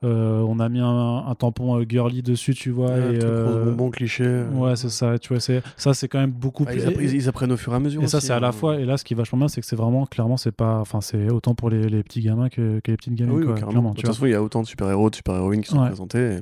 euh, 0.04 0.44
on 0.48 0.60
a 0.60 0.70
mis 0.70 0.80
un, 0.80 1.24
un 1.28 1.36
tampon 1.36 1.80
euh, 1.80 1.86
girly 1.88 2.22
dessus, 2.22 2.54
tu 2.54 2.70
vois. 2.72 2.90
ouais, 2.90 3.16
et, 3.16 3.20
truc 3.20 3.32
euh, 3.32 3.66
bonbon 3.66 3.90
cliché. 3.90 4.44
ouais, 4.54 4.76
c'est 4.76 4.90
ça. 4.90 5.18
Tu 5.20 5.30
vois, 5.30 5.40
c'est 5.40 5.62
ça, 5.78 5.94
c'est 5.94 6.08
quand 6.08 6.20
même 6.20 6.32
beaucoup 6.32 6.64
Ah, 6.68 6.72
plus. 6.72 6.82
ils, 6.82 6.88
appre- 6.88 7.02
ils- 7.02 7.16
ils 7.16 7.30
apprennent 7.30 7.52
au 7.52 7.58
fur 7.58 7.74
et 7.74 7.76
à 7.76 7.80
mesure. 7.80 8.04
et 8.04 8.08
ça, 8.08 8.20
c'est 8.22 8.34
à 8.34 8.40
la 8.40 8.50
hein. 8.50 8.52
fois. 8.52 8.80
Et 8.80 8.86
là, 8.86 8.98
ce 8.98 9.04
qui 9.04 9.14
est 9.14 9.18
vachement 9.18 9.38
bien, 9.40 9.48
c'est 9.48 9.62
que 9.62 9.68
c'est 9.68 9.76
vraiment 9.76 10.06
clairement, 10.06 10.38
c'est 10.38 10.52
pas. 10.52 10.80
Enfin, 10.80 11.02
c'est 11.02 11.32
autant 11.32 11.56
pour 11.56 11.70
les, 11.70 11.88
les 11.88 12.04
petits 12.04 12.22
gamins 12.22 12.50
que, 12.50 12.80
que 12.82 12.92
les 12.92 12.98
petites 12.98 13.14
Ah 13.16 13.20
gamines. 13.20 13.36
oui, 13.36 13.44
quoi, 13.46 13.54
oui, 13.54 13.60
carrément. 13.60 13.72
clairement, 13.72 13.90
De 13.92 13.96
tu 13.96 14.02
toute 14.04 14.14
façon, 14.14 14.26
il 14.26 14.32
y 14.32 14.36
a 14.36 14.44
autant 14.44 14.62
de 14.62 14.68
super-héros, 14.68 15.10
de 15.10 15.16
super-héroïnes 15.16 15.62
qui 15.62 15.70
sont 15.70 15.80
Ouais. 15.80 15.88
présentés. 15.88 16.20
et 16.38 16.40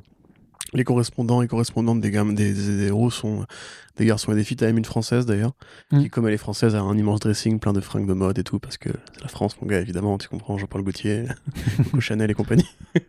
Les 0.73 0.83
correspondants 0.83 1.41
et 1.41 1.47
correspondantes 1.47 1.99
des, 2.01 2.11
gamins, 2.11 2.33
des, 2.33 2.53
des 2.53 2.85
héros 2.87 3.09
sont 3.11 3.45
des 3.97 4.05
garçons 4.05 4.31
et 4.31 4.35
des 4.35 4.43
filles. 4.45 4.55
T'as 4.57 4.67
même 4.67 4.77
une 4.77 4.85
française 4.85 5.25
d'ailleurs, 5.25 5.51
Mm. 5.91 6.01
qui, 6.03 6.09
comme 6.09 6.27
elle 6.27 6.33
est 6.33 6.37
française, 6.37 6.75
a 6.75 6.81
un 6.81 6.97
immense 6.97 7.19
dressing 7.19 7.59
plein 7.59 7.73
de 7.73 7.81
fringues 7.81 8.07
de 8.07 8.13
mode 8.13 8.39
et 8.39 8.43
tout, 8.43 8.59
parce 8.59 8.77
que 8.77 8.89
c'est 9.13 9.21
la 9.21 9.27
France, 9.27 9.55
mon 9.61 9.67
gars, 9.67 9.81
évidemment, 9.81 10.17
tu 10.17 10.29
comprends, 10.29 10.57
Jean-Paul 10.57 10.83
Gaultier, 10.83 11.25
Coco 11.83 11.99
Chanel 11.99 12.31
et 12.31 12.33
compagnie. 12.33 12.65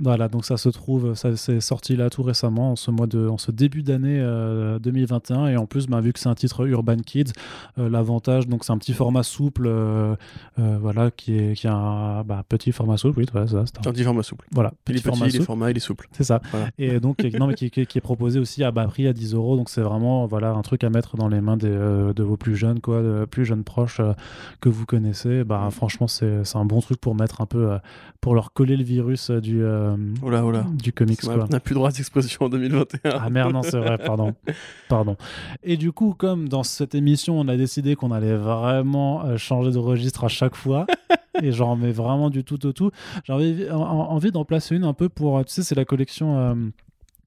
Voilà, 0.00 0.28
donc 0.28 0.44
ça 0.44 0.56
se 0.56 0.68
trouve, 0.70 1.14
ça 1.14 1.36
s'est 1.36 1.60
sorti 1.60 1.94
là 1.94 2.10
tout 2.10 2.24
récemment, 2.24 2.72
en 2.72 2.76
ce 2.76 2.90
mois 2.90 3.06
de, 3.06 3.28
en 3.28 3.38
ce 3.38 3.52
début 3.52 3.82
d'année 3.84 4.18
euh, 4.20 4.80
2021, 4.80 5.46
et 5.48 5.56
en 5.56 5.66
plus, 5.66 5.86
bah, 5.86 6.00
vu 6.00 6.12
que 6.12 6.18
c'est 6.18 6.28
un 6.28 6.34
titre 6.34 6.66
Urban 6.66 6.96
Kids, 6.96 7.30
euh, 7.78 7.88
l'avantage, 7.88 8.48
donc 8.48 8.64
c'est 8.64 8.72
un 8.72 8.78
petit 8.78 8.92
format 8.92 9.22
souple, 9.22 9.66
euh, 9.68 10.16
euh, 10.58 10.78
voilà, 10.80 11.12
qui 11.12 11.36
est, 11.36 11.54
qui 11.54 11.68
est 11.68 11.70
un 11.70 12.24
bah, 12.24 12.42
petit 12.48 12.72
format 12.72 12.96
souple, 12.96 13.20
oui, 13.20 13.26
voilà, 13.30 13.46
ça, 13.46 13.62
c'est 13.66 13.86
un- 13.86 13.90
Un 13.90 13.92
petit 13.92 14.02
format 14.02 14.24
souple. 14.24 14.46
voilà, 14.50 14.72
Il 14.72 14.82
petit 14.84 14.98
est 14.98 15.02
petit, 15.02 15.08
format 15.10 15.26
il 15.26 15.28
est 15.28 15.32
souple. 15.32 15.44
format, 15.46 15.70
il 15.70 15.76
est 15.76 15.80
souple. 15.80 16.08
C'est 16.10 16.23
C'est 16.24 16.28
ça. 16.28 16.40
Voilà. 16.50 16.66
Et 16.78 17.00
donc, 17.00 17.22
non, 17.38 17.46
mais 17.46 17.54
qui, 17.54 17.70
qui- 17.70 17.86
qui 17.86 17.98
est 17.98 18.00
proposé 18.00 18.38
aussi 18.40 18.64
à 18.64 18.70
bas 18.70 18.84
prix 18.86 19.06
à 19.06 19.12
10 19.12 19.34
euros. 19.34 19.56
Donc, 19.56 19.68
c'est 19.68 19.80
vraiment 19.82 20.26
voilà, 20.26 20.50
un 20.50 20.62
truc 20.62 20.82
à 20.84 20.90
mettre 20.90 21.16
dans 21.16 21.28
les 21.28 21.40
mains 21.40 21.56
des, 21.56 21.68
euh, 21.68 22.12
de 22.12 22.22
vos 22.22 22.36
plus 22.36 22.56
jeunes, 22.56 22.80
quoi, 22.80 23.02
de 23.02 23.24
plus 23.30 23.44
jeunes 23.44 23.64
proches 23.64 24.00
euh, 24.00 24.12
que 24.60 24.68
vous 24.68 24.86
connaissez. 24.86 25.44
Bah, 25.44 25.68
franchement, 25.70 26.08
c'est 26.08 26.42
un 26.54 26.64
bon 26.64 26.80
truc 26.80 27.00
pour 27.00 27.14
mettre 27.14 27.40
un 27.40 27.46
peu, 27.46 27.72
euh, 27.72 27.78
pour 28.20 28.34
leur 28.34 28.52
coller 28.52 28.76
le 28.76 28.84
virus 28.84 29.30
du, 29.30 29.62
Oh 29.64 30.30
là, 30.30 30.44
oh 30.44 30.50
là. 30.50 30.64
du 30.72 30.92
comics. 30.92 31.20
Quoi. 31.20 31.34
on 31.44 31.46
n'a 31.48 31.60
plus 31.60 31.74
droit 31.74 31.90
d'expression 31.90 32.46
en 32.46 32.48
2021. 32.48 32.98
Ah 33.20 33.30
merde, 33.30 33.52
non, 33.52 33.62
c'est 33.62 33.78
vrai, 33.78 33.98
pardon. 33.98 34.34
pardon. 34.88 35.16
Et 35.62 35.76
du 35.76 35.92
coup, 35.92 36.14
comme 36.16 36.48
dans 36.48 36.62
cette 36.62 36.94
émission, 36.94 37.38
on 37.38 37.48
a 37.48 37.56
décidé 37.56 37.96
qu'on 37.96 38.10
allait 38.12 38.36
vraiment 38.36 39.36
changer 39.36 39.70
de 39.70 39.78
registre 39.78 40.24
à 40.24 40.28
chaque 40.28 40.54
fois, 40.56 40.86
et 41.42 41.52
j'en 41.52 41.76
mets 41.76 41.92
vraiment 41.92 42.30
du 42.30 42.44
tout 42.44 42.64
au 42.66 42.72
tout, 42.72 42.90
j'avais 43.24 43.70
en- 43.70 43.80
en- 43.80 44.10
envie 44.10 44.30
d'en 44.32 44.44
placer 44.44 44.76
une 44.76 44.84
un 44.84 44.94
peu 44.94 45.08
pour, 45.08 45.44
tu 45.44 45.52
sais, 45.52 45.62
c'est 45.62 45.74
la 45.74 45.84
collection... 45.84 46.36
euh, 46.38 46.54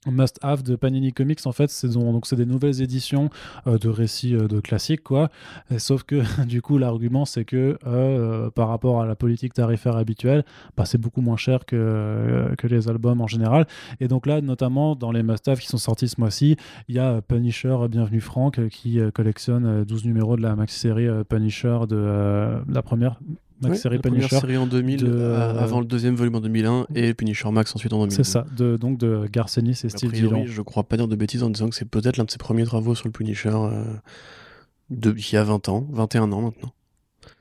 Must 0.09 0.39
Have 0.41 0.63
de 0.63 0.77
Panini 0.77 1.11
Comics. 1.11 1.45
En 1.45 1.51
fait 1.51 1.69
c'est 1.69 1.89
donc 1.89 2.27
c'est 2.27 2.37
des 2.37 2.45
nouvelles 2.45 2.81
éditions 2.81 3.29
euh, 3.65 3.77
de 3.77 3.89
récits 3.89 4.35
euh, 4.35 4.47
de 4.47 4.61
classiques 4.61 5.03
quoi. 5.03 5.29
Sauf 5.79 6.03
que 6.03 6.21
du 6.45 6.61
coup 6.61 6.77
l'argument 6.77 7.25
c'est 7.25 7.43
que 7.43 7.77
par 8.51 8.69
rapport 8.69 9.01
à 9.01 9.05
la 9.05 9.15
politique 9.17 9.53
tarifaire 9.53 9.97
habituelle 9.97 10.45
bah, 10.77 10.85
c'est 10.85 10.97
beaucoup 10.99 11.19
moins 11.19 11.35
cher 11.35 11.65
que, 11.65 12.53
que 12.57 12.67
les 12.67 12.87
albums 12.87 13.19
en 13.19 13.27
général. 13.27 13.67
Et 13.99 14.07
donc 14.07 14.27
là 14.27 14.39
notamment 14.39 14.95
dans 14.95 15.11
les 15.11 15.23
Must 15.23 15.45
Have 15.49 15.59
qui 15.59 15.67
sont 15.67 15.77
sortis 15.77 16.07
ce 16.07 16.21
mois-ci 16.21 16.55
il 16.87 16.95
y 16.95 16.99
a 16.99 17.21
Punisher 17.21 17.75
Bienvenue 17.89 18.21
Franck 18.21 18.65
qui 18.69 18.99
collectionne 19.13 19.65
euh, 19.65 19.83
12 19.83 20.05
numéros 20.05 20.37
de 20.37 20.41
la 20.41 20.55
maxi-série 20.55 21.07
euh, 21.07 21.25
Punisher 21.25 21.79
de 21.89 22.61
la 22.69 22.81
première 22.81 23.19
Ouais, 23.63 23.69
la 23.71 23.77
première 23.77 24.01
Punisher 24.01 24.39
série 24.39 24.57
en 24.57 24.67
2000, 24.67 24.99
de- 25.03 25.07
euh, 25.11 25.59
avant 25.59 25.79
le 25.79 25.85
deuxième 25.85 26.15
volume 26.15 26.35
en 26.35 26.41
2001 26.41 26.85
et 26.95 27.13
Punisher 27.13 27.49
Max 27.51 27.75
ensuite 27.75 27.91
en 27.93 27.97
2002. 27.99 28.15
c'est 28.23 28.29
ça 28.31 28.45
de, 28.55 28.77
donc 28.77 28.97
de 28.99 29.27
Garcenis 29.31 29.71
et 29.83 29.89
Steve 29.89 30.11
Dillon 30.11 30.45
je 30.45 30.61
crois 30.61 30.83
pas 30.83 30.95
dire 30.97 31.07
de 31.07 31.15
bêtises 31.15 31.41
en 31.43 31.49
disant 31.49 31.67
que 31.69 31.75
c'est 31.75 31.89
peut-être 31.89 32.17
l'un 32.17 32.25
de 32.25 32.31
ses 32.31 32.37
premiers 32.37 32.65
travaux 32.65 32.93
sur 32.95 33.07
le 33.07 33.11
Punisher 33.11 33.49
euh, 33.53 33.83
de, 34.89 35.13
il 35.17 35.33
y 35.33 35.37
a 35.37 35.43
20 35.43 35.69
ans, 35.69 35.87
21 35.91 36.31
ans 36.31 36.41
maintenant. 36.41 36.71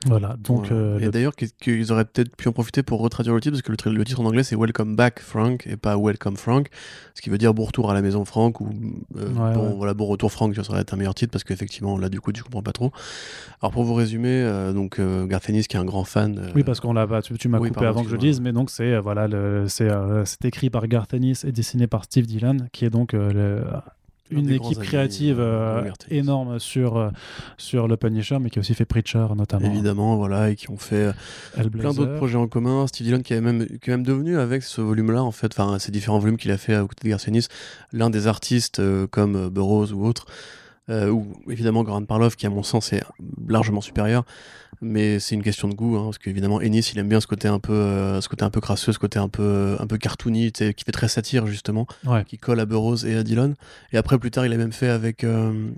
Voilà 0.07 0.37
donc 0.43 0.69
Voilà. 0.69 0.83
euh, 0.83 0.99
et 0.99 1.05
le- 1.07 1.11
d'ailleurs, 1.11 1.35
qu'ils- 1.35 1.93
auraient 1.93 2.05
peut-être 2.05 2.35
pu 2.37 2.49
en 2.49 2.53
profiter 2.53 2.83
pour 2.83 3.01
retraduire 3.01 3.35
le 3.35 3.41
titre, 3.41 3.53
parce 3.53 3.63
que 3.63 3.89
le, 3.91 4.05
titre 4.05 4.21
en 4.21 4.25
anglais 4.25 4.43
c'est 4.43 4.57
Welcome 4.57 4.97
Back 4.97 5.21
Frank 5.21 5.67
et 5.67 5.77
pas 5.77 5.97
Welcome 5.99 6.37
Frank, 6.37 6.69
ce 7.15 7.23
qui 7.23 7.31
veut 7.31 7.39
dire 7.39 7.55
bon 7.55 7.65
retour 7.65 7.91
à 7.91 7.95
la 7.95 8.03
maison 8.03 8.25
Frank 8.25 8.61
ou 8.61 8.69
euh, 9.17 9.27
Ouais, 9.29 9.55
bon, 9.55 9.69
ouais. 9.69 9.75
voilà, 9.77 9.95
bon 9.95 10.07
retour 10.07 10.31
Frank, 10.33 10.55
ça 10.55 10.65
serait 10.65 10.85
un 10.93 10.97
meilleur 10.97 11.15
titre 11.15 11.33
parce 11.33 11.45
qu'effectivement 11.45 11.99
là 11.99 12.09
du 12.09 12.21
coup 12.21 12.33
tu 12.33 12.43
comprends 12.43 12.63
pas 12.63 12.73
trop. 12.73 12.91
Alors 13.63 13.73
pour 13.73 13.85
vous 13.85 13.95
résumer, 13.95 14.29
euh, 14.43 14.73
donc 14.73 14.99
euh, 14.99 15.27
Garth 15.27 15.49
Ennis 15.51 15.67
qui 15.67 15.77
est 15.77 15.81
un 15.81 15.85
grand 15.85 16.05
fan. 16.05 16.39
euh, 16.39 16.51
Oui, 16.55 16.63
parce 16.65 16.81
qu'on 16.81 16.93
l'a 16.93 17.07
pas. 17.07 17.23
Tu, 17.23 17.37
tu 17.39 17.49
m'as 17.49 17.59
oui, 17.59 17.69
coupé 17.69 17.81
pardon, 17.81 18.01
avant 18.01 18.05
que 18.05 18.11
je 18.11 18.17
dise, 18.17 18.41
mais 18.41 18.53
donc 18.53 18.71
c'est 18.71 18.99
voilà, 18.99 19.29
c'est 19.69 20.45
écrit 20.45 20.71
par 20.71 20.87
Garth 20.89 21.15
Ennis 21.15 21.45
et 21.45 21.53
dessiné 21.53 21.87
par 21.87 22.05
Steve 22.05 22.27
Dillon, 22.27 22.57
qui 22.73 22.85
est 22.85 22.91
donc 22.91 23.13
le- 23.13 23.65
une 24.31 24.51
équipe 24.51 24.79
créative 24.81 25.39
euh, 25.39 25.83
euh, 25.85 25.91
énorme 26.11 26.59
sur 26.59 26.97
euh, 26.97 27.11
sur 27.59 27.89
le 27.89 27.97
Punisher, 27.97 28.39
mais 28.41 28.51
qui 28.51 28.59
a 28.59 28.61
aussi 28.61 28.75
fait 28.75 28.85
Preacher 28.85 29.27
notamment. 29.37 29.67
Évidemment, 29.67 30.17
voilà, 30.17 30.51
et 30.51 30.57
qui 30.57 30.71
ont 30.71 30.77
fait 30.77 31.13
plein 31.71 31.93
d'autres 31.93 32.17
projets 32.17 32.37
en 32.37 32.49
commun. 32.49 32.87
Steve 32.87 33.07
Dillon 33.07 33.23
qui 33.23 33.35
est 33.35 33.41
même, 33.41 33.67
qui 33.67 33.91
est 33.91 33.93
même 33.93 34.03
devenu 34.03 34.39
avec 34.39 34.63
ce 34.63 34.81
volume-là, 34.81 35.23
en 35.23 35.33
fait, 35.33 35.53
enfin 35.59 35.79
ces 35.79 35.93
différents 35.93 36.19
volumes 36.19 36.37
qu'il 36.37 36.51
a 36.51 36.59
fait 36.59 36.75
à 36.75 36.83
côté 36.83 37.05
de 37.05 37.09
Garth 37.09 37.29
Ennis, 37.29 37.49
l'un 37.93 38.11
des 38.11 38.27
artistes 38.27 38.81
euh, 38.81 39.07
comme 39.07 39.49
Burroughs 39.49 39.93
ou 39.93 40.07
autres, 40.07 40.27
euh, 40.89 41.11
ou 41.11 41.27
évidemment 41.51 41.83
Goran 41.83 42.05
Parlov 42.05 42.37
qui 42.37 42.47
à 42.47 42.51
mon 42.51 42.63
sens 42.63 42.93
est 42.93 43.03
largement 43.49 43.81
supérieur, 43.81 44.25
mais 44.81 45.19
c'est 45.19 45.35
une 45.35 45.43
question 45.43 45.69
de 45.69 45.75
goût, 45.75 45.97
hein, 45.97 46.05
parce 46.05 46.19
qu'évidemment 46.19 46.61
Ennis 46.61 46.91
il 46.93 46.99
aime 46.99 47.09
bien 47.09 47.21
ce 47.21 47.27
côté 47.27 47.49
un 47.49 47.59
peu, 47.59 47.73
euh, 47.73 48.21
ce 48.21 48.29
côté 48.29 48.45
un 48.45 48.51
peu 48.51 48.61
crasseux, 48.61 48.93
ce 48.93 48.99
côté 48.99 49.19
un 49.19 49.29
peu, 49.29 49.77
un 49.81 49.87
peu 49.87 49.99
cartoony, 49.99 50.53
qui 50.53 50.85
fait 50.85 50.93
très 50.93 51.09
satire 51.09 51.47
justement, 51.47 51.87
Ouais. 52.07 52.25
qui 52.25 52.39
colle 52.39 52.61
à 52.61 52.67
Burroughs 52.67 53.05
et 53.07 53.17
à 53.17 53.23
Dillon. 53.23 53.55
Et 53.93 53.97
après 53.97 54.19
plus 54.19 54.31
tard 54.31 54.47
il 54.47 54.53
a 54.53 54.57
même 54.57 54.73
fait 54.73 54.89
avec 54.89 55.25
euh, 55.25 55.69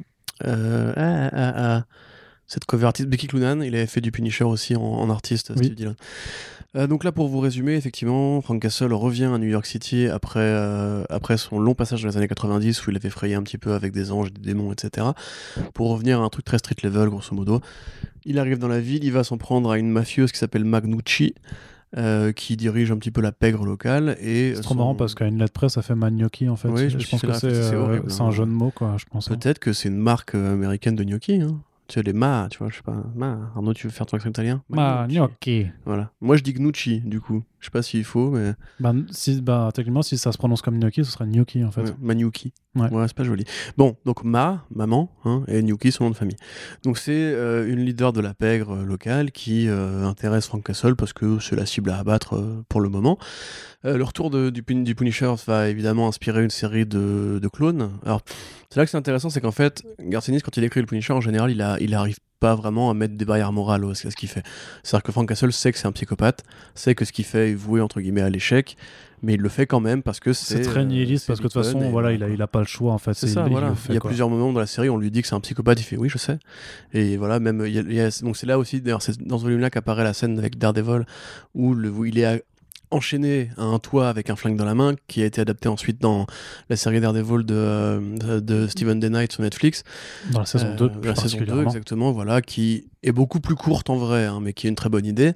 euh, 0.45 0.93
ah, 0.97 1.31
ah, 1.33 1.53
ah, 1.57 1.85
cette 2.47 2.65
cover 2.65 2.87
artiste 2.87 3.09
Becky 3.09 3.27
Clunan, 3.27 3.61
il 3.63 3.75
avait 3.75 3.87
fait 3.87 4.01
du 4.01 4.11
Punisher 4.13 4.45
aussi 4.45 4.75
en, 4.77 4.83
en 4.83 5.11
artiste, 5.11 5.51
Oui. 5.57 5.65
Steve 5.65 5.75
Dillon. 5.75 5.97
Euh, 6.77 6.87
donc 6.87 7.03
là, 7.03 7.13
pour 7.13 7.29
vous 7.29 7.41
résumer, 7.41 7.75
effectivement, 7.77 8.41
Frank 8.43 8.61
Castle 8.61 8.93
revient 8.93 9.25
à 9.25 9.39
New 9.39 9.47
York 9.49 9.65
City 9.65 10.07
après, 10.07 10.41
euh, 10.41 11.03
après 11.09 11.39
son 11.39 11.59
long 11.59 11.75
passage 11.75 12.03
dans 12.03 12.09
les 12.09 12.17
années 12.19 12.29
90 12.29 12.87
où 12.87 12.91
il 12.91 12.97
avait 12.97 13.09
frayé 13.09 13.35
un 13.35 13.43
petit 13.43 13.57
peu 13.57 13.73
avec 13.73 13.93
des 13.93 14.13
anges, 14.13 14.33
des 14.33 14.41
démons, 14.53 14.71
etc. 14.73 15.07
Pour 15.73 15.89
revenir 15.91 16.21
à 16.21 16.25
un 16.25 16.29
truc 16.29 16.45
très 16.45 16.59
street 16.59 16.77
level, 16.83 17.09
grosso 17.09 17.35
modo. 17.35 17.61
Il 18.27 18.39
arrive 18.39 18.59
dans 18.59 18.69
la 18.69 18.81
ville, 18.81 19.03
il 19.05 19.13
va 19.13 19.25
s'en 19.25 19.39
prendre 19.39 19.71
à 19.71 19.79
une 19.79 19.91
mafieuse 19.91 20.31
qui 20.31 20.39
s'appelle 20.39 20.65
Magnucci, 20.67 21.35
euh, 21.97 22.33
qui 22.33 22.55
dirige 22.59 22.91
un 22.93 22.99
petit 22.99 23.11
peu 23.11 23.23
la 23.23 23.33
pègre 23.33 23.65
locale. 23.65 24.19
et 24.21 24.53
C'est 24.55 24.61
trop 24.61 24.75
son- 24.75 24.79
marrant 24.81 24.95
parce 24.95 25.15
qu'à 25.15 25.25
une 25.27 25.39
lettre 25.39 25.55
presse, 25.55 25.73
ça 25.73 25.81
fait 25.83 25.95
Manioki 25.95 26.51
en 26.51 26.57
fait. 26.57 26.69
Oui, 26.69 26.91
je 26.91 27.09
pense 27.09 27.23
que 27.23 27.33
c'est 27.33 27.47
euh, 27.47 28.03
c'est 28.09 28.21
hein. 28.21 28.27
un 28.27 28.31
jeu 28.31 28.45
de 28.45 28.51
mots, 28.51 28.73
quoi, 28.75 28.97
je 28.99 29.07
pense. 29.11 29.31
hein. 29.31 29.37
Peut-être 29.39 29.59
que 29.59 29.73
c'est 29.73 29.89
une 29.89 29.97
marque 29.97 30.35
américaine 30.35 30.97
de 30.97 31.05
gnocchi. 31.05 31.41
Hein. 31.41 31.59
Tu 31.89 31.95
sais, 31.95 32.03
les 32.03 32.13
ma, 32.13 32.49
tu 32.51 32.59
vois, 32.59 32.69
je 32.69 32.77
sais 32.77 32.83
pas. 32.83 33.03
Ma. 33.17 33.51
Arnaud, 33.57 33.73
tu 33.73 33.87
veux 33.87 33.93
faire 33.93 34.05
ton 34.07 34.19
accent 34.19 34.29
italien? 34.29 34.63
Manioki. 34.69 35.69
Voilà. 35.87 36.11
Moi, 36.21 36.37
je 36.37 36.43
dis 36.43 36.53
gnocchi, 36.53 37.01
du 37.01 37.19
coup. 37.21 37.43
Je 37.61 37.65
sais 37.67 37.71
pas 37.71 37.83
s'il 37.83 38.05
faut, 38.05 38.31
mais. 38.31 38.53
Bah, 38.79 38.93
si, 39.11 39.41
bah, 39.41 39.71
techniquement, 39.75 40.03
si 40.03 40.17
ça 40.19 40.31
se 40.31 40.39
prononce 40.39 40.61
comme 40.63 40.79
gnocchi, 40.79 41.05
ce 41.05 41.11
serait 41.11 41.27
gnocchi 41.27 41.65
en 41.65 41.73
fait. 41.73 41.81
Ouais, 41.83 41.95
Maniuki. 42.01 42.53
Ouais. 42.77 42.89
c'est 43.09 43.17
pas 43.17 43.25
joli. 43.25 43.45
Bon, 43.77 43.97
donc 44.05 44.23
Ma, 44.23 44.65
maman, 44.73 45.11
hein, 45.25 45.43
et 45.49 45.63
Nyuki, 45.65 45.91
son 45.91 46.05
nom 46.05 46.11
de 46.11 46.15
famille. 46.17 46.37
Donc 46.85 46.97
c'est 46.99 47.11
euh, 47.13 47.67
une 47.69 47.81
leader 47.85 48.13
de 48.13 48.21
la 48.21 48.35
pègre 48.35 48.77
euh, 48.77 48.85
locale 48.85 49.33
qui 49.33 49.67
euh, 49.69 50.05
intéresse 50.05 50.47
Frank 50.47 50.63
Castle 50.65 50.95
parce 50.95 51.13
que 51.13 51.41
c'est 51.41 51.57
la 51.57 51.67
cible 51.67 51.91
à 51.91 51.99
abattre 51.99 52.41
pour 52.69 52.81
le 52.81 52.89
moment. 52.89 53.19
Le 53.83 54.03
retour 54.03 54.31
de- 54.31 54.51
du 54.51 54.63
Punisher 54.63 55.33
va 55.47 55.69
évidemment 55.69 56.07
inspirer 56.09 56.45
une 56.45 56.51
série 56.51 56.85
de, 56.87 57.39
de 57.43 57.49
clones. 57.49 57.91
Alors, 58.05 58.23
c'est 58.71 58.79
là 58.79 58.85
que 58.85 58.91
c'est 58.91 58.97
intéressant, 58.97 59.31
c'est 59.31 59.41
qu'en 59.41 59.51
fait, 59.53 59.85
Garcinis, 60.01 60.41
quand 60.41 60.57
il 60.57 60.65
écrit 60.65 60.81
le 60.81 60.87
Punisher, 60.87 61.13
en 61.15 61.21
général, 61.21 61.51
il, 61.51 61.63
a, 61.63 61.78
il 61.81 61.95
arrive 61.95 62.17
pas 62.41 62.55
vraiment 62.55 62.89
à 62.89 62.95
mettre 62.95 63.17
des 63.17 63.25
barrières 63.25 63.53
morales 63.53 63.85
à 63.85 63.95
ce 63.95 64.15
qu'il 64.15 64.29
fait. 64.29 64.45
C'est-à-dire 64.85 65.03
que 65.03 65.11
Frank 65.13 65.29
Castle 65.29 65.53
sait 65.53 65.73
que 65.73 65.79
c'est 65.79 65.89
un 65.89 65.93
psychopathe, 65.93 66.45
sait 66.77 66.95
que 66.95 67.05
ce 67.05 67.11
qu'il 67.13 67.25
fait 67.25 67.51
est 67.51 67.55
voué 67.55 67.81
entre 67.81 68.01
guillemets 68.01 68.21
à 68.21 68.31
l'échec, 68.31 68.77
mais 69.23 69.35
il 69.35 69.41
le 69.41 69.49
fait 69.49 69.67
quand 69.67 69.81
même 69.81 70.05
parce 70.05 70.21
que 70.21 70.33
c'est 70.33 70.59
C'est 70.59 70.63
très 70.63 70.81
euh, 70.81 70.85
nihiliste 70.85 71.25
c'est 71.25 71.33
parce 71.33 71.41
que 71.41 71.49
de 71.49 71.53
toute 71.53 71.65
façon, 71.65 71.83
et 71.83 71.91
voilà, 71.91 72.13
il 72.13 72.23
a, 72.23 72.29
il 72.29 72.41
a 72.41 72.47
pas 72.47 72.61
le 72.61 72.67
choix 72.67 72.93
en 72.93 72.99
fait. 72.99 73.15
C'est 73.15 73.27
Il- 73.27 73.33
ça, 73.33 73.43
il 73.45 73.51
voilà. 73.51 73.75
fait, 73.75 73.89
il 73.89 73.95
y 73.95 73.97
a 73.97 74.01
quoi. 74.01 74.11
plusieurs 74.11 74.31
moments 74.31 74.53
dans 74.53 74.61
la 74.61 74.69
série, 74.69 74.89
on 74.89 74.99
lui 74.99 75.11
dit 75.11 75.21
que 75.23 75.27
c'est 75.27 75.35
un 75.35 75.41
psychopathe, 75.41 75.81
il 75.81 75.83
fait 75.83 75.97
oui, 75.97 76.09
je 76.09 76.19
sais. 76.19 76.39
Et 76.93 77.17
voilà, 77.17 77.41
même 77.41 77.65
il 77.67 77.73
y 77.73 77.79
a- 77.81 77.83
il 77.83 77.93
y 77.95 78.01
a- 78.01 78.11
donc 78.23 78.37
c'est 78.37 78.47
là 78.47 78.57
aussi, 78.61 78.81
d'ailleurs, 78.81 79.03
c'est 79.03 79.21
dans 79.21 79.39
ce 79.39 79.43
volume-là 79.43 79.71
qu'apparaît 79.71 80.05
la 80.05 80.13
scène 80.13 80.39
avec 80.39 80.59
Daredevil 80.59 81.07
où, 81.55 81.75
le, 81.75 81.91
où 81.91 82.05
il 82.05 82.19
est 82.21 82.45
enchaîné 82.91 83.51
à 83.57 83.63
un 83.65 83.79
toit 83.79 84.09
avec 84.09 84.31
un 84.31 84.37
flingue 84.37 84.57
dans 84.57 84.65
la 84.65 84.75
main, 84.75 84.95
qui 85.09 85.23
a 85.23 85.27
été 85.27 85.41
adapté 85.41 85.69
ensuite 85.69 86.01
dans 86.01 86.27
la 86.71 86.77
série 86.77 87.01
Daredevil 87.01 87.45
de, 87.45 87.55
euh, 87.55 88.41
de 88.41 88.67
Steven 88.67 88.99
Day 89.01 89.11
Knight 89.11 89.33
sur 89.33 89.43
Netflix. 89.43 89.83
Dans 90.33 90.41
la 90.41 90.47
saison 90.47 90.69
Euh, 90.69 90.77
2, 90.77 90.87
la 90.87 90.91
saison 90.91 90.99
2, 91.01 91.13
particulièrement. 91.15 91.63
exactement, 91.65 92.13
voilà, 92.13 92.41
qui 92.43 92.89
est 93.03 93.13
beaucoup 93.13 93.41
plus 93.41 93.55
courte 93.57 93.91
en 93.91 93.97
vrai, 93.97 94.25
hein, 94.27 94.41
mais 94.43 94.53
qui 94.53 94.67
est 94.67 94.71
une 94.71 94.77
très 94.77 94.89
bonne 94.89 95.07
idée. 95.07 95.33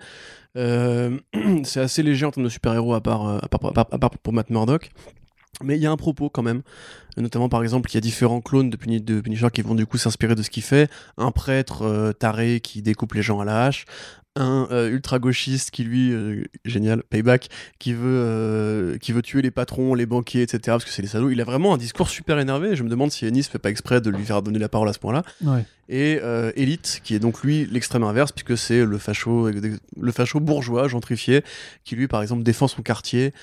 Euh, 0.56 1.18
c'est 1.64 1.80
assez 1.80 2.02
léger 2.02 2.26
en 2.26 2.30
termes 2.30 2.44
de 2.44 2.50
super-héros 2.50 2.94
euh, 2.94 2.96
à 2.96 3.00
part- 3.00 3.40
à 3.42 3.98
part 3.98 4.10
pour 4.22 4.32
Matt 4.32 4.50
Murdock. 4.50 4.90
Mais 5.62 5.76
il 5.76 5.82
y 5.82 5.86
a 5.86 5.90
un 5.90 5.96
propos 5.96 6.28
quand 6.30 6.42
même. 6.42 6.62
Notamment, 7.16 7.48
par 7.48 7.62
exemple, 7.62 7.90
il 7.90 7.94
y 7.94 7.98
a 7.98 8.00
différents 8.00 8.40
clones 8.40 8.70
de, 8.70 8.76
Puni- 8.76 9.00
de 9.00 9.20
Punisher 9.20 9.48
qui 9.52 9.60
vont 9.62 9.74
du 9.74 9.84
coup 9.86 9.98
s'inspirer 9.98 10.34
de 10.34 10.42
ce 10.42 10.50
qu'il 10.50 10.62
fait. 10.62 10.90
Un 11.18 11.30
prêtre 11.30 11.82
euh, 11.82 12.12
taré 12.12 12.60
qui 12.60 12.80
découpe 12.82 13.12
les 13.14 13.22
gens 13.22 13.40
à 13.40 13.44
la 13.44 13.66
hache. 13.66 13.84
Un 14.34 14.66
euh, 14.70 14.88
ultra-gauchiste 14.88 15.70
qui, 15.70 15.84
lui, 15.84 16.10
euh, 16.14 16.44
génial, 16.64 17.02
payback, 17.02 17.50
qui 17.78 17.92
veut, 17.92 18.96
qui 18.98 19.12
veut 19.12 19.20
tuer 19.20 19.42
les 19.42 19.50
patrons, 19.50 19.94
les 19.94 20.06
banquiers, 20.06 20.40
etc. 20.40 20.60
Parce 20.68 20.86
que 20.86 20.90
c'est 20.90 21.02
les 21.02 21.08
salauds. 21.08 21.28
Il 21.28 21.38
a 21.42 21.44
vraiment 21.44 21.74
un 21.74 21.76
discours 21.76 22.08
super 22.08 22.38
énervé. 22.38 22.74
Je 22.74 22.82
me 22.82 22.88
demande 22.88 23.10
si 23.10 23.26
Ennis 23.26 23.42
fait 23.42 23.58
pas 23.58 23.68
exprès 23.68 24.00
de 24.00 24.08
lui 24.08 24.24
faire 24.24 24.40
donner 24.40 24.58
la 24.58 24.70
parole 24.70 24.88
à 24.88 24.94
ce 24.94 24.98
point-là 25.00 25.22
Ouais. 25.44 25.66
et 25.90 26.18
Elite, 26.56 27.02
qui 27.04 27.14
est 27.14 27.18
donc 27.18 27.42
lui 27.42 27.66
l'extrême 27.70 28.04
inverse, 28.04 28.32
puisque 28.32 28.56
c'est 28.56 28.86
le 28.86 28.96
facho, 28.96 29.50
le 29.50 30.12
facho 30.12 30.40
bourgeois 30.40 30.88
gentrifié, 30.88 31.42
qui 31.84 31.94
lui 31.94 32.08
par 32.08 32.22
exemple 32.22 32.42
défend 32.42 32.68
son 32.68 32.80
quartier 32.80 33.34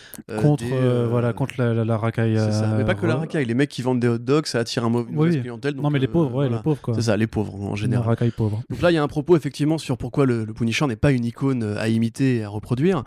contre, 0.41 0.63
des, 0.63 1.05
voilà, 1.08 1.34
contre 1.34 1.53
la, 1.60 1.75
la, 1.75 1.86
la 1.86 1.97
racaille. 1.97 2.36
Mais 2.79 2.84
pas 2.84 2.95
que 2.95 3.05
la 3.05 3.15
racaille, 3.17 3.45
les 3.45 3.53
mecs 3.59 3.69
qui 3.69 3.81
vendent 3.83 3.99
des 3.99 4.07
hot 4.07 4.17
dogs, 4.17 4.45
ça 4.47 4.59
attire 4.59 4.83
un 4.85 4.89
mauvais, 4.89 5.11
Oui, 5.13 5.39
clientèle. 5.39 5.75
donc, 5.75 5.83
Non, 5.83 5.89
mais 5.91 5.99
les 5.99 6.07
euh, 6.07 6.11
pauvres, 6.11 6.29
ouais, 6.31 6.47
voilà. 6.47 6.57
les 6.57 6.63
pauvres 6.63 6.81
quoi. 6.81 6.93
C'est 6.95 7.03
ça, 7.03 7.15
les 7.17 7.27
pauvres 7.27 7.53
en 7.55 7.75
général. 7.75 8.05
racaille 8.07 8.31
pauvre. 8.31 8.61
Donc 8.69 8.81
là, 8.81 8.91
il 8.91 8.95
y 8.95 8.97
a 8.97 9.03
un 9.03 9.07
propos 9.07 9.37
effectivement 9.37 9.77
sur 9.77 9.97
pourquoi 9.97 10.25
le, 10.25 10.45
le 10.45 10.53
Punisher 10.53 10.87
n'est 10.87 10.95
pas 10.95 11.11
une 11.11 11.25
icône 11.25 11.63
euh, 11.63 11.77
à 11.79 11.87
imiter 11.87 12.37
et 12.37 12.43
à 12.43 12.49
reproduire. 12.49 13.03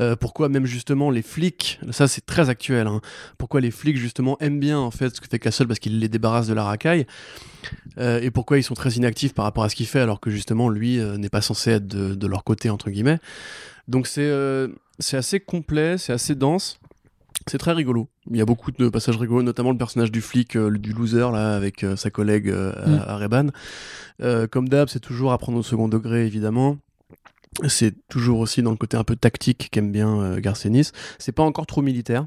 Euh, 0.00 0.14
pourquoi 0.16 0.48
même 0.48 0.66
justement 0.66 1.10
les 1.10 1.22
flics, 1.22 1.80
ça 1.90 2.06
c'est 2.08 2.26
très 2.26 2.50
actuel, 2.50 2.86
hein, 2.86 3.00
pourquoi 3.38 3.60
les 3.60 3.70
flics 3.70 3.96
justement 3.96 4.36
aiment 4.40 4.60
bien 4.60 4.78
en 4.78 4.90
fait 4.90 5.14
ce 5.16 5.20
que 5.20 5.26
fait 5.30 5.38
Castle 5.38 5.66
parce 5.66 5.78
qu'il 5.78 5.98
les 5.98 6.08
débarrasse 6.08 6.46
de 6.48 6.54
la 6.54 6.64
racaille. 6.64 7.06
Euh, 7.98 8.20
et 8.20 8.30
pourquoi 8.30 8.58
ils 8.58 8.62
sont 8.62 8.74
très 8.74 8.90
inactifs 8.90 9.34
par 9.34 9.44
rapport 9.44 9.62
à 9.64 9.68
ce 9.68 9.76
qu'il 9.76 9.86
fait 9.86 10.00
alors 10.00 10.18
que 10.20 10.30
justement 10.30 10.68
lui 10.68 10.98
euh, 10.98 11.16
n'est 11.16 11.28
pas 11.28 11.40
censé 11.42 11.70
être 11.70 11.86
de, 11.86 12.14
de 12.14 12.26
leur 12.26 12.42
côté 12.44 12.70
entre 12.70 12.90
guillemets. 12.90 13.18
Donc 13.88 14.06
c'est 14.06 14.22
euh, 14.22 14.68
c'est 14.98 15.16
assez 15.16 15.40
complet, 15.40 15.98
c'est 15.98 16.12
assez 16.12 16.34
dense. 16.34 16.78
C'est 17.50 17.58
très 17.58 17.72
rigolo. 17.72 18.08
Il 18.30 18.36
y 18.36 18.40
a 18.40 18.44
beaucoup 18.44 18.70
de 18.70 18.88
passages 18.88 19.16
rigolos, 19.16 19.42
notamment 19.42 19.70
le 19.72 19.78
personnage 19.78 20.12
du 20.12 20.20
flic, 20.20 20.56
euh, 20.56 20.70
du 20.70 20.92
loser, 20.92 21.30
là, 21.32 21.54
avec 21.56 21.82
euh, 21.84 21.96
sa 21.96 22.10
collègue 22.10 22.48
euh, 22.48 22.72
à- 22.76 22.88
Mm. 22.88 23.04
à 23.08 23.16
Reban. 23.18 23.46
Euh, 24.22 24.46
comme 24.46 24.68
d'hab, 24.68 24.88
c'est 24.88 25.00
toujours 25.00 25.32
à 25.32 25.38
prendre 25.38 25.58
au 25.58 25.62
second 25.62 25.88
degré, 25.88 26.26
évidemment. 26.26 26.78
C'est 27.68 27.94
toujours 28.08 28.38
aussi 28.38 28.62
dans 28.62 28.70
le 28.70 28.76
côté 28.78 28.96
un 28.96 29.04
peu 29.04 29.16
tactique 29.16 29.68
qu'aime 29.70 29.92
bien 29.92 30.38
Garcenis. 30.38 30.90
C'est 31.18 31.32
pas 31.32 31.42
encore 31.42 31.66
trop 31.66 31.82
militaire. 31.82 32.26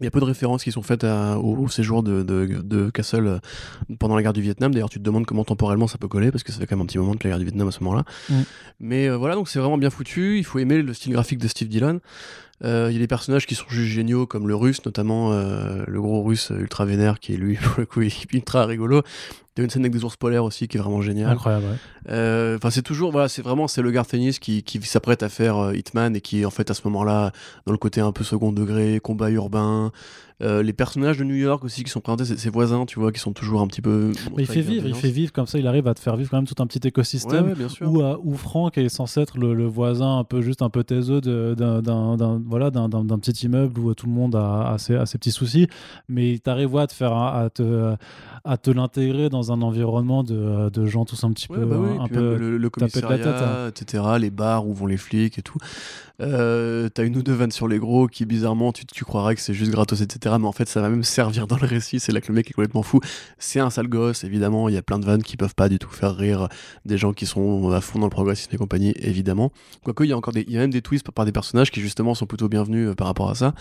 Il 0.00 0.04
y 0.04 0.06
a 0.06 0.10
peu 0.12 0.20
de 0.20 0.24
références 0.26 0.62
qui 0.62 0.70
sont 0.70 0.82
faites 0.82 1.02
à- 1.02 1.38
au, 1.38 1.56
au 1.56 1.68
séjour 1.68 2.02
de, 2.04 2.22
de, 2.22 2.60
de 2.62 2.90
Castle 2.90 3.40
pendant 3.98 4.14
la 4.16 4.22
guerre 4.22 4.32
du 4.34 4.42
Vietnam. 4.42 4.72
D'ailleurs, 4.72 4.90
tu 4.90 4.98
te 4.98 5.02
demandes 5.04 5.26
comment 5.26 5.44
temporellement 5.44 5.88
ça 5.88 5.98
peut 5.98 6.06
coller, 6.08 6.30
parce 6.30 6.44
que 6.44 6.52
ça 6.52 6.60
fait 6.60 6.66
quand 6.66 6.76
même 6.76 6.82
un 6.84 6.86
petit 6.86 6.98
moment 6.98 7.14
que 7.14 7.24
la 7.26 7.30
guerre 7.30 7.38
du 7.38 7.44
Vietnam 7.46 7.66
à 7.68 7.70
ce 7.72 7.82
moment-là. 7.82 8.04
Mm. 8.28 8.34
Mais 8.80 9.08
euh, 9.08 9.16
voilà, 9.16 9.34
donc 9.34 9.48
c'est 9.48 9.58
vraiment 9.58 9.78
bien 9.78 9.90
foutu. 9.90 10.38
Il 10.38 10.44
faut 10.44 10.58
aimer 10.60 10.82
le 10.82 10.92
style 10.94 11.12
graphique 11.12 11.38
de 11.38 11.48
Steve 11.48 11.68
Dillon. 11.68 12.00
Euh, 12.64 12.88
Il 12.90 12.94
y 12.94 12.96
a 12.96 13.00
des 13.00 13.06
personnages 13.08 13.46
qui 13.46 13.54
sont 13.54 13.68
juste 13.68 13.92
géniaux, 13.92 14.26
comme 14.26 14.48
le 14.48 14.54
russe, 14.54 14.84
notamment 14.84 15.32
euh, 15.32 15.84
le 15.86 16.00
gros 16.00 16.22
russe 16.22 16.50
ultra 16.56 16.84
vénère, 16.84 17.20
qui 17.20 17.34
est 17.34 17.36
lui, 17.36 17.56
pour 17.62 17.74
le 17.78 17.86
coup, 17.86 18.02
ultra 18.32 18.66
rigolo. 18.66 19.02
Il 19.56 19.60
y 19.60 19.62
a 19.62 19.64
une 19.64 19.70
scène 19.70 19.82
avec 19.82 19.92
des 19.92 20.04
ours 20.04 20.16
polaires 20.16 20.44
aussi 20.44 20.68
qui 20.68 20.76
est 20.76 20.80
vraiment 20.80 21.02
géniale. 21.02 21.30
Incroyable, 21.32 21.64
ouais. 21.66 22.12
Euh, 22.12 22.56
Enfin, 22.56 22.70
c'est 22.70 22.82
toujours, 22.82 23.10
voilà, 23.10 23.28
c'est 23.28 23.42
vraiment, 23.42 23.66
c'est 23.66 23.82
le 23.82 23.90
Garth 23.90 24.14
Ennis 24.14 24.38
qui, 24.38 24.62
qui 24.62 24.80
s'apprête 24.82 25.22
à 25.24 25.28
faire 25.28 25.56
euh, 25.56 25.74
Hitman 25.76 26.14
et 26.14 26.20
qui 26.20 26.42
est 26.42 26.44
en 26.44 26.50
fait 26.50 26.70
à 26.70 26.74
ce 26.74 26.82
moment-là 26.84 27.32
dans 27.66 27.72
le 27.72 27.78
côté 27.78 28.00
un 28.00 28.12
peu 28.12 28.22
second 28.24 28.52
degré, 28.52 29.00
combat 29.02 29.30
urbain. 29.30 29.90
Euh, 30.40 30.62
les 30.62 30.72
personnages 30.72 31.18
de 31.18 31.24
New 31.24 31.34
York 31.34 31.64
aussi 31.64 31.82
qui 31.82 31.90
sont 31.90 32.00
présentés, 32.00 32.24
ses, 32.24 32.36
ses 32.36 32.50
voisins, 32.50 32.86
tu 32.86 33.00
vois, 33.00 33.10
qui 33.10 33.18
sont 33.18 33.32
toujours 33.32 33.60
un 33.60 33.66
petit 33.66 33.82
peu. 33.82 34.12
Mais 34.36 34.44
il 34.44 34.46
fait 34.46 34.60
vivre, 34.60 34.86
il 34.86 34.94
fait 34.94 35.10
vivre 35.10 35.32
comme 35.32 35.48
ça, 35.48 35.58
il 35.58 35.66
arrive 35.66 35.88
à 35.88 35.94
te 35.94 35.98
faire 36.00 36.14
vivre 36.14 36.30
quand 36.30 36.36
même 36.36 36.46
tout 36.46 36.54
un 36.62 36.66
petit 36.68 36.86
écosystème. 36.86 37.46
Ouais, 37.46 37.50
ouais, 37.50 37.56
bien 37.58 37.68
sûr. 37.68 37.90
Où, 37.90 38.00
euh, 38.02 38.16
où 38.22 38.36
Franck 38.36 38.78
est 38.78 38.88
censé 38.88 39.20
être 39.22 39.36
le, 39.36 39.52
le 39.54 39.66
voisin 39.66 40.18
un 40.20 40.22
peu 40.22 40.40
juste 40.40 40.62
un 40.62 40.70
peu 40.70 40.84
taiseux 40.84 41.20
d'un- 41.20 42.40
voilà, 42.46 42.70
d'un 42.70 42.88
petit 43.18 43.46
immeuble 43.46 43.80
où 43.80 43.92
tout 43.94 44.06
le 44.06 44.12
monde 44.12 44.36
a, 44.36 44.70
a 44.74 44.78
ses, 44.78 44.94
a 44.94 45.06
ses 45.06 45.18
petits 45.18 45.32
soucis, 45.32 45.66
mais 46.08 46.38
tu 46.42 46.48
arrives 46.48 46.76
à 46.76 46.86
te 46.86 46.94
faire 46.94 47.14
à 47.14 47.50
te, 47.50 47.96
à 48.44 48.56
te 48.56 48.70
l'intégrer 48.70 49.28
dans 49.28 49.52
un 49.52 49.62
environnement 49.62 50.22
de, 50.22 50.70
de 50.70 50.86
gens 50.86 51.04
tous 51.04 51.24
un 51.24 51.32
petit 51.32 51.46
Ouais, 51.50 51.58
peu 51.58 51.64
bah 51.64 51.76
oui, 51.78 51.96
un 52.00 52.04
puis 52.04 52.14
peu 52.14 52.36
le, 52.36 52.50
le 52.52 52.58
de 52.58 52.62
la 52.64 52.70
commissariat, 52.70 53.18
tête, 53.18 53.26
hein. 53.26 53.68
etc., 53.68 54.04
les 54.18 54.30
bars 54.30 54.66
où 54.66 54.74
vont 54.74 54.86
les 54.86 54.96
flics 54.96 55.38
et 55.38 55.42
tout. 55.42 55.58
Euh, 56.20 56.88
T'as 56.88 57.04
une 57.04 57.16
ou 57.16 57.22
deux 57.22 57.32
vannes 57.32 57.52
sur 57.52 57.68
les 57.68 57.78
gros 57.78 58.08
qui, 58.08 58.26
bizarrement, 58.26 58.72
tu, 58.72 58.84
tu 58.86 59.04
croirais 59.04 59.34
que 59.36 59.40
c'est 59.40 59.54
juste 59.54 59.70
gratos, 59.70 60.00
etc. 60.00 60.34
Mais 60.40 60.46
en 60.46 60.52
fait, 60.52 60.68
ça 60.68 60.80
va 60.80 60.88
même 60.88 61.04
servir 61.04 61.46
dans 61.46 61.56
le 61.56 61.66
récit. 61.66 62.00
C'est 62.00 62.12
là 62.12 62.20
que 62.20 62.28
le 62.28 62.34
mec 62.34 62.50
est 62.50 62.54
complètement 62.54 62.82
fou. 62.82 63.00
C'est 63.38 63.60
un 63.60 63.70
sale 63.70 63.88
gosse, 63.88 64.24
évidemment. 64.24 64.68
Il 64.68 64.74
y 64.74 64.78
a 64.78 64.82
plein 64.82 64.98
de 64.98 65.04
vannes 65.04 65.22
qui 65.22 65.36
peuvent 65.36 65.54
pas 65.54 65.68
du 65.68 65.78
tout 65.78 65.90
faire 65.90 66.16
rire 66.16 66.48
des 66.84 66.98
gens 66.98 67.12
qui 67.12 67.24
sont 67.26 67.70
à 67.70 67.80
fond 67.80 67.98
dans 68.00 68.06
le 68.06 68.10
progressisme 68.10 68.50
et 68.52 68.58
compagnie, 68.58 68.94
évidemment. 68.98 69.52
Quoique, 69.84 70.02
il 70.04 70.10
y 70.10 70.12
a 70.12 70.16
encore 70.16 70.32
des, 70.32 70.44
il 70.48 70.52
y 70.52 70.56
a 70.56 70.60
même 70.60 70.72
des 70.72 70.82
twists 70.82 71.04
par, 71.04 71.14
par 71.14 71.24
des 71.24 71.32
personnages 71.32 71.70
qui, 71.70 71.80
justement, 71.80 72.14
sont 72.14 72.26
plutôt 72.26 72.48
bienvenus 72.48 72.88
euh, 72.88 72.94
par 72.94 73.06
rapport 73.06 73.30
à 73.30 73.34
ça. 73.36 73.54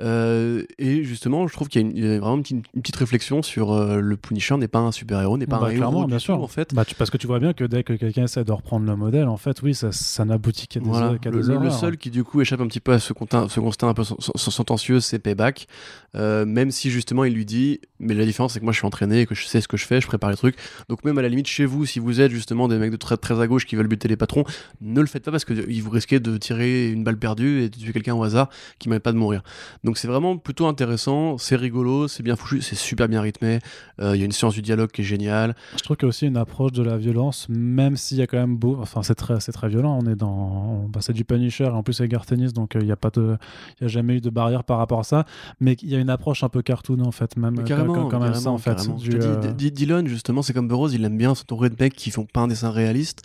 Euh, 0.00 0.64
et 0.78 1.04
justement, 1.04 1.46
je 1.46 1.52
trouve 1.52 1.68
qu'il 1.68 1.82
y 1.82 1.84
a, 1.84 1.88
une- 1.88 1.96
il 1.96 2.04
y 2.04 2.08
a 2.08 2.18
vraiment 2.18 2.36
une 2.36 2.42
petite, 2.42 2.64
une 2.74 2.82
petite 2.82 2.96
réflexion 2.96 3.42
sur 3.42 3.72
euh, 3.72 4.00
le 4.00 4.16
Punisher 4.16 4.56
n'est 4.56 4.68
pas 4.68 4.78
un 4.80 4.90
super-héros, 4.92 5.36
n'est 5.38 5.46
pas 5.46 5.58
Bah, 5.58 5.66
un 5.66 5.74
clairement, 5.74 5.98
héros 6.00 6.06
bien 6.08 6.16
du 6.16 6.22
sûr. 6.22 6.36
tout, 6.36 6.42
en 6.42 6.48
fait. 6.48 6.74
Bah, 6.74 6.84
tu- 6.84 6.94
parce 6.94 7.10
que 7.10 7.16
tu 7.18 7.26
vois 7.26 7.38
bien 7.38 7.52
que 7.52 7.64
dès 7.64 7.82
que 7.84 7.92
quelqu'un 7.92 8.24
essaie 8.24 8.42
de 8.44 8.52
reprendre 8.52 8.86
le 8.86 8.96
modèle, 8.96 9.28
en 9.28 9.36
fait, 9.36 9.60
oui, 9.62 9.74
ça, 9.74 9.92
ça 9.92 10.24
n'aboutit 10.24 10.66
qu'à 10.66 10.80
des, 10.80 10.86
Voilà. 10.88 11.18
qu'à 11.18 11.30
Le, 11.30 11.40
des 11.42 11.46
le- 11.48 11.52
le 11.54 11.58
horreurs. 11.58 11.72
seul 11.78 11.96
qui 11.98 12.10
du 12.10 12.24
coup 12.24 12.40
échappe 12.40 12.60
un 12.60 12.66
petit 12.66 12.80
peu 12.80 12.92
à 12.92 12.98
ce, 12.98 13.12
constat- 13.12 13.48
ce 13.48 13.60
constat 13.60 13.86
un 13.86 13.94
peu 13.94 14.04
sen- 14.04 14.16
sen- 14.18 14.50
sentencieux, 14.50 15.00
c'est 15.00 15.18
Payback. 15.18 15.66
Euh, 16.14 16.44
même 16.44 16.70
si 16.70 16.90
justement 16.90 17.24
il 17.24 17.32
lui 17.34 17.44
dit, 17.46 17.80
mais 17.98 18.12
la 18.14 18.24
différence 18.26 18.52
c'est 18.54 18.58
que 18.60 18.64
moi 18.64 18.72
je 18.72 18.78
suis 18.78 18.86
entraîné, 18.86 19.24
que 19.26 19.34
je 19.34 19.46
sais 19.46 19.60
ce 19.62 19.68
que 19.68 19.76
je 19.78 19.86
fais, 19.86 20.00
je 20.00 20.06
prépare 20.06 20.28
les 20.30 20.36
trucs. 20.36 20.56
Donc 20.90 21.04
même 21.04 21.16
à 21.18 21.22
la 21.22 21.28
limite 21.28 21.46
chez 21.46 21.64
vous, 21.64 21.86
si 21.86 22.00
vous 22.00 22.20
êtes 22.20 22.30
justement 22.32 22.68
des 22.68 22.76
mecs 22.76 22.90
de 22.90 22.96
très, 22.96 23.16
très 23.16 23.40
à 23.40 23.46
gauche 23.46 23.66
qui 23.66 23.76
veulent 23.76 23.86
buter 23.88 24.08
les 24.08 24.16
patrons, 24.16 24.44
ne 24.82 25.00
le 25.00 25.06
faites 25.06 25.24
pas 25.24 25.30
parce 25.30 25.44
que 25.46 25.54
vous 25.54 25.90
risquez 25.90 26.20
de 26.20 26.36
tirer 26.36 26.90
une 26.90 27.02
balle 27.04 27.18
perdue 27.18 27.62
et 27.62 27.68
de 27.70 27.76
tuer 27.76 27.92
quelqu'un 27.92 28.14
au 28.14 28.22
hasard 28.24 28.50
qui 28.78 28.88
ne 28.90 28.98
pas 28.98 29.12
de 29.12 29.16
mourir. 29.16 29.42
Donc 29.84 29.98
c'est 29.98 30.06
vraiment 30.06 30.36
plutôt 30.36 30.66
intéressant, 30.66 31.38
c'est 31.38 31.56
rigolo, 31.56 32.06
c'est 32.06 32.22
bien 32.22 32.36
foutu, 32.36 32.62
c'est 32.62 32.76
super 32.76 33.08
bien 33.08 33.20
rythmé. 33.20 33.58
Euh, 34.00 34.14
Il 34.14 34.20
y 34.20 34.22
a 34.22 34.24
une 34.24 34.32
séance 34.32 34.54
du 34.54 34.62
dialogue 34.62 34.90
qui 34.92 35.00
est 35.00 35.04
géniale. 35.04 35.56
Je 35.76 35.82
trouve 35.82 35.96
qu'il 35.96 36.06
y 36.06 36.08
a 36.08 36.10
aussi 36.10 36.26
une 36.26 36.36
approche 36.36 36.70
de 36.70 36.84
la 36.84 36.96
violence, 36.96 37.48
même 37.48 37.96
s'il 37.96 38.18
y 38.18 38.22
a 38.22 38.28
quand 38.28 38.38
même 38.38 38.56
beau. 38.56 38.78
Enfin, 38.80 39.02
c'est 39.02 39.16
très, 39.16 39.40
c'est 39.40 39.50
très 39.50 39.68
violent. 39.68 39.98
On 40.00 40.08
est 40.08 40.14
dans. 40.14 40.86
bah, 40.88 41.00
c'est 41.02 41.12
du 41.12 41.24
Punisher, 41.24 41.64
et 41.64 41.68
en 41.68 41.82
plus, 41.82 41.94
c'est 41.94 42.06
Garth 42.06 42.30
Ennis, 42.30 42.52
donc 42.52 42.76
euh, 42.76 42.80
il 42.80 42.86
n'y 42.86 42.92
a, 42.92 42.96
pas 42.96 43.10
de... 43.10 43.36
il 43.80 43.84
a 43.84 43.88
jamais 43.88 44.14
eu 44.14 44.20
de 44.20 44.30
barrière 44.30 44.62
par 44.62 44.78
rapport 44.78 45.00
à 45.00 45.04
ça. 45.04 45.24
Mais 45.58 45.72
il 45.82 45.88
y 45.88 45.96
a 45.96 45.98
une 45.98 46.10
approche 46.10 46.44
un 46.44 46.48
peu 46.48 46.62
cartoon, 46.62 47.00
en 47.00 47.10
fait, 47.10 47.36
même. 47.36 47.58
Euh, 47.58 47.62
carrément, 47.64 47.94
quand, 47.94 48.08
quand 48.08 48.20
même 48.20 48.34
ça, 48.34 48.52
carrément, 48.64 48.94
en 48.94 48.98
fait. 48.98 49.08
du, 49.48 49.54
dis, 49.54 49.72
Dylan, 49.72 50.06
justement, 50.06 50.42
c'est 50.42 50.52
comme 50.52 50.68
Burroughs, 50.68 50.92
il 50.92 51.04
aime 51.04 51.18
bien 51.18 51.34
s'entourer 51.34 51.70
de 51.70 51.76
mecs 51.80 51.94
qui 51.94 52.12
font 52.12 52.24
pas 52.24 52.40
un 52.40 52.48
dessin 52.48 52.70
réaliste. 52.70 53.22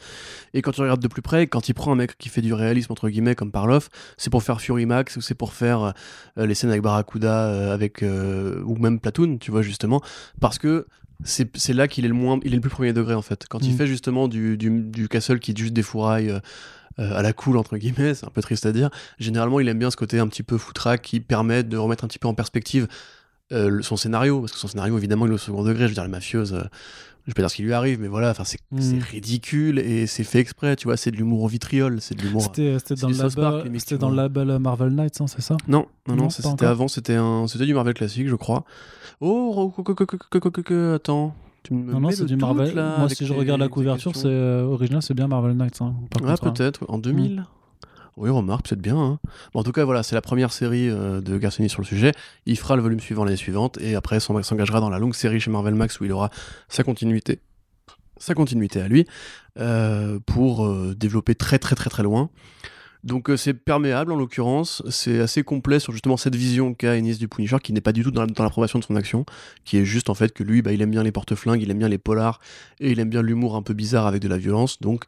Et 0.55 0.63
quand 0.63 0.71
tu 0.71 0.81
regardes 0.81 1.01
de 1.01 1.07
plus 1.07 1.21
près, 1.21 1.45
quand 1.45 1.69
il 1.69 1.73
prend 1.73 1.91
un 1.91 1.95
mec 1.95 2.17
qui 2.17 2.29
fait 2.29 2.41
du 2.41 2.53
réalisme, 2.53 2.91
entre 2.91 3.09
guillemets, 3.09 3.35
comme 3.35 3.51
Parloff, 3.51 3.89
c'est 4.17 4.31
pour 4.31 4.41
faire 4.41 4.59
Fury 4.59 4.87
Max 4.87 5.17
ou 5.17 5.21
c'est 5.21 5.35
pour 5.35 5.53
faire 5.53 5.93
les 6.47 6.55
scènes 6.55 6.69
avec 6.69 6.81
Barracuda, 6.81 7.47
euh, 7.47 7.73
avec, 7.73 8.03
euh, 8.03 8.61
ou 8.65 8.75
même 8.77 8.99
Platoon, 8.99 9.37
tu 9.37 9.51
vois, 9.51 9.61
justement. 9.61 10.01
Parce 10.39 10.57
que 10.59 10.87
c'est 11.23 11.73
là 11.73 11.87
qu'il 11.87 12.05
est 12.05 12.09
le 12.09 12.13
moins 12.13 12.39
il 12.43 12.51
est 12.53 12.57
le 12.57 12.61
plus 12.61 12.69
premier 12.69 12.93
degré 12.93 13.15
en 13.15 13.23
fait 13.23 13.47
quand 13.49 13.57
il 13.65 13.73
Mm. 13.73 13.77
fait 13.77 13.87
justement 13.87 14.27
du, 14.27 14.55
du, 14.55 14.69
du 14.69 15.07
castle 15.07 15.39
qui 15.39 15.49
est 15.49 15.57
juste 15.57 15.73
des 15.73 15.81
fourrailles 15.81 16.29
euh, 16.29 16.39
à 16.99 17.23
la 17.23 17.33
cool 17.33 17.57
entre 17.57 17.75
guillemets 17.77 18.13
c'est 18.13 18.27
un 18.27 18.29
peu 18.29 18.43
triste 18.43 18.67
à 18.67 18.71
dire 18.71 18.91
généralement 19.17 19.59
il 19.59 19.67
aime 19.67 19.79
bien 19.79 19.89
ce 19.89 19.97
côté 19.97 20.19
un 20.19 20.27
petit 20.27 20.43
peu 20.43 20.59
foutraque 20.59 21.01
qui 21.01 21.19
permet 21.19 21.63
de 21.63 21.75
remettre 21.75 22.03
un 22.03 22.07
petit 22.07 22.19
peu 22.19 22.27
en 22.27 22.35
perspective 22.35 22.87
euh, 23.51 23.81
son 23.81 23.97
scénario 23.97 24.41
parce 24.41 24.51
que 24.51 24.59
son 24.59 24.67
scénario 24.67 24.95
évidemment 24.95 25.25
il 25.25 25.31
est 25.31 25.35
au 25.35 25.39
second 25.39 25.63
degré 25.63 25.85
je 25.85 25.87
veux 25.87 25.93
dire 25.95 26.03
la 26.03 26.09
mafieuse 26.09 26.53
euh, 26.53 26.61
je 27.27 27.31
vais 27.31 27.35
pas 27.35 27.41
dire 27.41 27.51
ce 27.51 27.55
qui 27.57 27.63
lui 27.63 27.73
arrive, 27.73 27.99
mais 27.99 28.07
voilà, 28.07 28.29
enfin 28.31 28.45
c'est 28.45 28.59
mm. 28.71 28.99
ridicule 29.11 29.79
et 29.79 30.07
c'est 30.07 30.23
fait 30.23 30.39
exprès, 30.39 30.77
tu 30.77 30.87
vois, 30.87 30.95
c'est 30.95 31.11
de 31.11 31.17
l'humour 31.17 31.43
au 31.43 31.47
vitriol, 31.49 31.99
c'est 31.99 32.15
de 32.15 32.21
l'humour. 32.21 32.41
C'était 32.41 32.77
euh, 32.77 33.97
dans, 33.97 34.09
le 34.09 34.15
label 34.15 34.49
euh, 34.49 34.59
Marvel 34.59 34.93
Knights, 34.93 35.19
hein, 35.19 35.27
c'est 35.27 35.41
ça? 35.41 35.57
Non, 35.67 35.87
non, 36.07 36.15
non, 36.15 36.29
c'était 36.29 36.65
avant, 36.65 36.87
c'était 36.87 37.15
un, 37.15 37.45
c'était 37.47 37.65
du 37.65 37.73
Marvel 37.73 37.93
classique, 37.95 38.29
je 38.29 38.35
crois. 38.35 38.63
Oh, 39.19 39.73
attends. 40.95 41.35
Non, 41.69 41.99
non, 41.99 42.11
c'est 42.11 42.23
du 42.23 42.37
Marvel. 42.37 42.73
Moi, 42.73 43.09
si 43.09 43.25
je 43.25 43.33
regarde 43.33 43.59
la 43.59 43.67
couverture, 43.67 44.15
c'est 44.15 44.27
euh, 44.27 44.63
original, 44.63 45.01
c'est 45.01 45.13
bien 45.13 45.27
Marvel 45.27 45.57
Knights. 45.57 45.81
Hein, 45.81 45.95
ah, 46.23 46.31
hein. 46.31 46.35
peut-être. 46.53 46.85
En 46.87 46.97
mm. 46.97 47.01
2000 47.01 47.45
oui, 48.17 48.31
remarque, 48.31 48.67
peut-être 48.67 48.81
bien. 48.81 48.97
hein. 48.97 49.19
En 49.53 49.63
tout 49.63 49.71
cas, 49.71 49.85
voilà, 49.85 50.01
c'est 50.01 50.15
la 50.15 50.21
première 50.21 50.51
série 50.51 50.89
euh, 50.89 51.21
de 51.21 51.37
Garcenis 51.37 51.69
sur 51.69 51.81
le 51.81 51.85
sujet. 51.85 52.11
Il 52.47 52.57
fera 52.57 52.75
le 52.75 52.81
volume 52.81 52.99
suivant 52.99 53.23
l'année 53.23 53.37
suivante 53.37 53.77
et 53.79 53.93
après 53.95 54.19
s'en- 54.19 54.41
s'engagera 54.41 54.79
dans 54.79 54.89
la 54.89 54.97
longue 54.97 55.13
série 55.13 55.39
chez 55.39 55.51
Marvel 55.51 55.75
Max 55.75 55.99
où 55.99 56.05
il 56.05 56.11
aura 56.11 56.31
sa 56.67 56.83
continuité, 56.83 57.39
sa 58.17 58.33
continuité 58.33 58.81
à 58.81 58.87
lui 58.87 59.05
euh, 59.59 60.19
pour 60.25 60.65
euh, 60.65 60.95
développer 60.97 61.35
très 61.35 61.59
très 61.59 61.75
très 61.75 61.91
très 61.91 62.01
loin. 62.01 62.31
Donc 63.03 63.29
c'est 63.37 63.53
perméable 63.53 64.11
en 64.11 64.15
l'occurrence, 64.15 64.81
c'est 64.89 65.19
assez 65.19 65.43
complet 65.43 65.79
sur 65.79 65.93
justement 65.93 66.17
cette 66.17 66.35
vision 66.35 66.73
qu'a 66.73 66.97
Ennis 66.97 67.19
du 67.19 67.27
Punisher 67.27 67.57
qui 67.61 67.71
n'est 67.71 67.79
pas 67.79 67.93
du 67.93 68.03
tout 68.03 68.09
dans 68.11 68.21
la- 68.21 68.27
dans 68.27 68.43
l'approbation 68.43 68.79
de 68.79 68.83
son 68.83 68.95
action, 68.95 69.23
qui 69.63 69.77
est 69.77 69.85
juste 69.85 70.09
en 70.09 70.15
fait 70.15 70.33
que 70.33 70.43
lui 70.43 70.63
bah, 70.63 70.73
il 70.73 70.81
aime 70.81 70.89
bien 70.89 71.03
les 71.03 71.11
porte-flingues, 71.11 71.61
il 71.61 71.69
aime 71.69 71.77
bien 71.77 71.87
les 71.87 71.99
polars 71.99 72.39
et 72.79 72.91
il 72.91 72.99
aime 72.99 73.09
bien 73.09 73.21
l'humour 73.21 73.55
un 73.55 73.61
peu 73.61 73.75
bizarre 73.75 74.07
avec 74.07 74.21
de 74.21 74.27
la 74.27 74.39
violence, 74.39 74.81
donc 74.81 75.03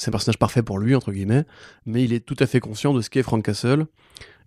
c'est 0.00 0.08
un 0.08 0.12
personnage 0.12 0.38
parfait 0.38 0.62
pour 0.62 0.78
lui, 0.78 0.94
entre 0.94 1.12
guillemets, 1.12 1.44
mais 1.86 2.02
il 2.04 2.12
est 2.12 2.20
tout 2.24 2.36
à 2.38 2.46
fait 2.46 2.60
conscient 2.60 2.94
de 2.94 3.00
ce 3.02 3.10
qu'est 3.10 3.22
Frank 3.22 3.44
Castle. 3.44 3.86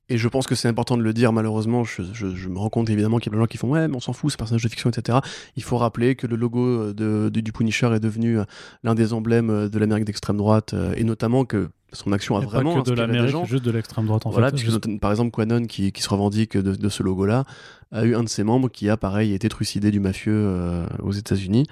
Et 0.09 0.17
je 0.17 0.27
pense 0.27 0.47
que 0.47 0.55
c'est 0.55 0.67
important 0.67 0.97
de 0.97 1.01
le 1.01 1.13
dire, 1.13 1.31
malheureusement. 1.31 1.85
Je, 1.85 2.01
je- 2.11 2.35
je 2.35 2.49
me 2.49 2.57
rends 2.57 2.69
compte 2.69 2.89
évidemment 2.89 3.19
qu'il 3.19 3.27
y 3.27 3.29
a 3.29 3.31
plein 3.31 3.39
de 3.39 3.43
gens 3.43 3.47
qui 3.47 3.57
font 3.57 3.69
Ouais, 3.69 3.87
mais 3.87 3.95
on 3.95 4.01
s'en 4.01 4.11
fout, 4.11 4.31
c'est 4.31 4.35
un 4.35 4.39
personnage 4.39 4.63
de 4.63 4.67
fiction, 4.67 4.89
etc. 4.89 5.19
Il 5.55 5.63
faut 5.63 5.77
rappeler 5.77 6.15
que 6.15 6.27
le 6.27 6.35
logo 6.35 6.59
euh, 6.67 6.93
de, 6.93 7.29
de- 7.29 7.39
du 7.39 7.53
Punisher 7.53 7.89
est 7.95 8.01
devenu 8.01 8.39
euh, 8.39 8.43
l'un 8.83 8.95
des 8.95 9.13
emblèmes 9.13 9.49
euh, 9.49 9.69
de 9.69 9.79
l'Amérique 9.79 10.03
d'extrême 10.05 10.35
droite, 10.37 10.75
et 10.97 11.03
notamment 11.05 11.45
que 11.45 11.69
son 11.93 12.11
action 12.11 12.35
a 12.37 12.41
Et 12.41 12.45
vraiment 12.45 12.73
pas 12.75 12.81
que 12.81 12.89
de 12.89 12.95
l'Amérique, 12.95 13.45
juste 13.45 13.63
de 13.63 13.71
l'extrême 13.71 14.05
droite 14.07 14.25
en 14.25 14.31
Voilà, 14.31 14.49
fait. 14.49 14.57
Juste- 14.57 14.99
par 14.99 15.11
exemple, 15.11 15.31
Quanon, 15.31 15.65
qui, 15.67 15.91
qui 15.93 16.01
se 16.01 16.09
revendique 16.09 16.57
de, 16.57 16.75
de 16.75 16.89
ce 16.89 17.01
logo-là, 17.03 17.45
a 17.93 18.03
eu 18.03 18.13
un 18.15 18.23
de 18.23 18.29
ses 18.29 18.43
membres 18.43 18.67
qui 18.69 18.89
a, 18.89 18.97
pareil, 18.97 19.33
été 19.33 19.47
trucidé 19.47 19.89
du 19.91 19.99
mafieux 20.01 20.33
euh, 20.35 20.85
aux 21.01 21.11
États-Unis. 21.13 21.65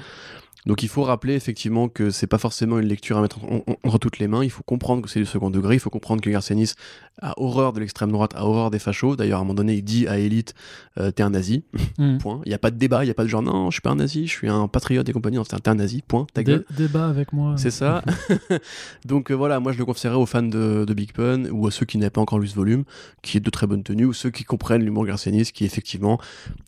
Donc 0.68 0.84
il 0.84 0.90
faut 0.90 1.04
rappeler 1.04 1.34
effectivement 1.34 1.90
que 1.90 2.12
c'est 2.12 2.28
pas 2.28 2.38
forcément 2.38 2.78
une 2.80 2.88
lecture 2.88 3.18
à 3.18 3.22
mettre 3.22 3.44
en- 3.46 3.64
en- 3.68 3.76
entre 3.84 3.98
toutes 3.98 4.20
les 4.20 4.28
mains. 4.28 4.44
Il 4.44 4.50
faut 4.52 4.62
comprendre 4.64 5.02
que 5.02 5.10
c'est 5.10 5.20
du 5.20 5.26
second 5.26 5.50
degré. 5.50 5.76
Il 5.76 5.80
faut 5.80 5.90
comprendre 5.90 6.22
que 6.22 6.30
Garcianis 6.30 6.74
a 7.22 7.34
horreur 7.42 7.74
de 7.74 7.80
l'extrême 7.80 8.12
droite, 8.12 8.34
a 8.36 8.46
horreur 8.46 8.70
des 8.70 8.78
fachos. 8.80 9.16
D'ailleurs, 9.16 9.40
à 9.40 9.42
un 9.42 9.44
moment 9.44 9.56
donné, 9.56 9.74
il 9.76 9.82
dit 9.84 10.08
à 10.08 10.20
Elite 10.20 10.54
euh, 11.00 11.10
T'es 11.12 11.24
un 11.24 11.32
nazi. 11.32 11.64
Hmm. 11.98 12.18
Point. 12.20 12.42
Il 12.46 12.50
n'y 12.50 12.56
a 12.56 12.60
pas 12.60 12.70
de 12.72 12.78
débat. 12.78 13.04
Il 13.04 13.08
n'y 13.08 13.12
a 13.12 13.16
pas 13.16 13.24
de 13.24 13.28
genre 13.30 13.42
Non, 13.42 13.72
je 13.72 13.76
suis 13.76 13.82
pas 13.82 13.90
un 13.92 13.96
nazi, 13.96 14.28
je 14.28 14.32
suis 14.32 14.50
un 14.50 14.68
patriote 14.68 15.08
et 15.10 15.14
compagnie. 15.14 15.38
T'es 15.44 15.68
un- 15.70 15.76
nazi. 15.76 16.04
Point. 16.08 16.28
Ta 16.34 16.44
Dé- 16.44 16.52
gueule. 16.52 16.66
débat 16.78 17.08
avec 17.08 17.34
moi. 17.34 17.56
C'est 17.58 17.72
ça. 17.72 18.04
Donc 19.06 19.32
euh, 19.32 19.34
voilà, 19.34 19.60
moi 19.60 19.72
je 19.72 19.78
le 19.78 19.86
conseillerais 19.86 20.18
aux 20.18 20.26
fans 20.26 20.44
de, 20.44 20.86
de 20.86 20.94
Big 20.94 21.12
Pun 21.14 21.46
ou 21.52 21.68
à 21.68 21.72
ceux 21.72 21.86
qui 21.86 21.98
n'avaient 21.98 22.10
pas 22.10 22.22
encore 22.22 22.40
lu 22.40 22.48
ce 22.48 22.56
volume, 22.56 22.84
qui 23.22 23.38
est 23.38 23.42
de 23.42 23.50
très 23.50 23.68
bonne 23.68 23.84
tenue, 23.84 24.06
ou 24.06 24.14
ceux 24.14 24.30
qui 24.30 24.44
comprennent 24.44 24.84
l'humour 24.84 25.06
garcianiste, 25.06 25.54
qui 25.54 25.66
effectivement, 25.66 26.20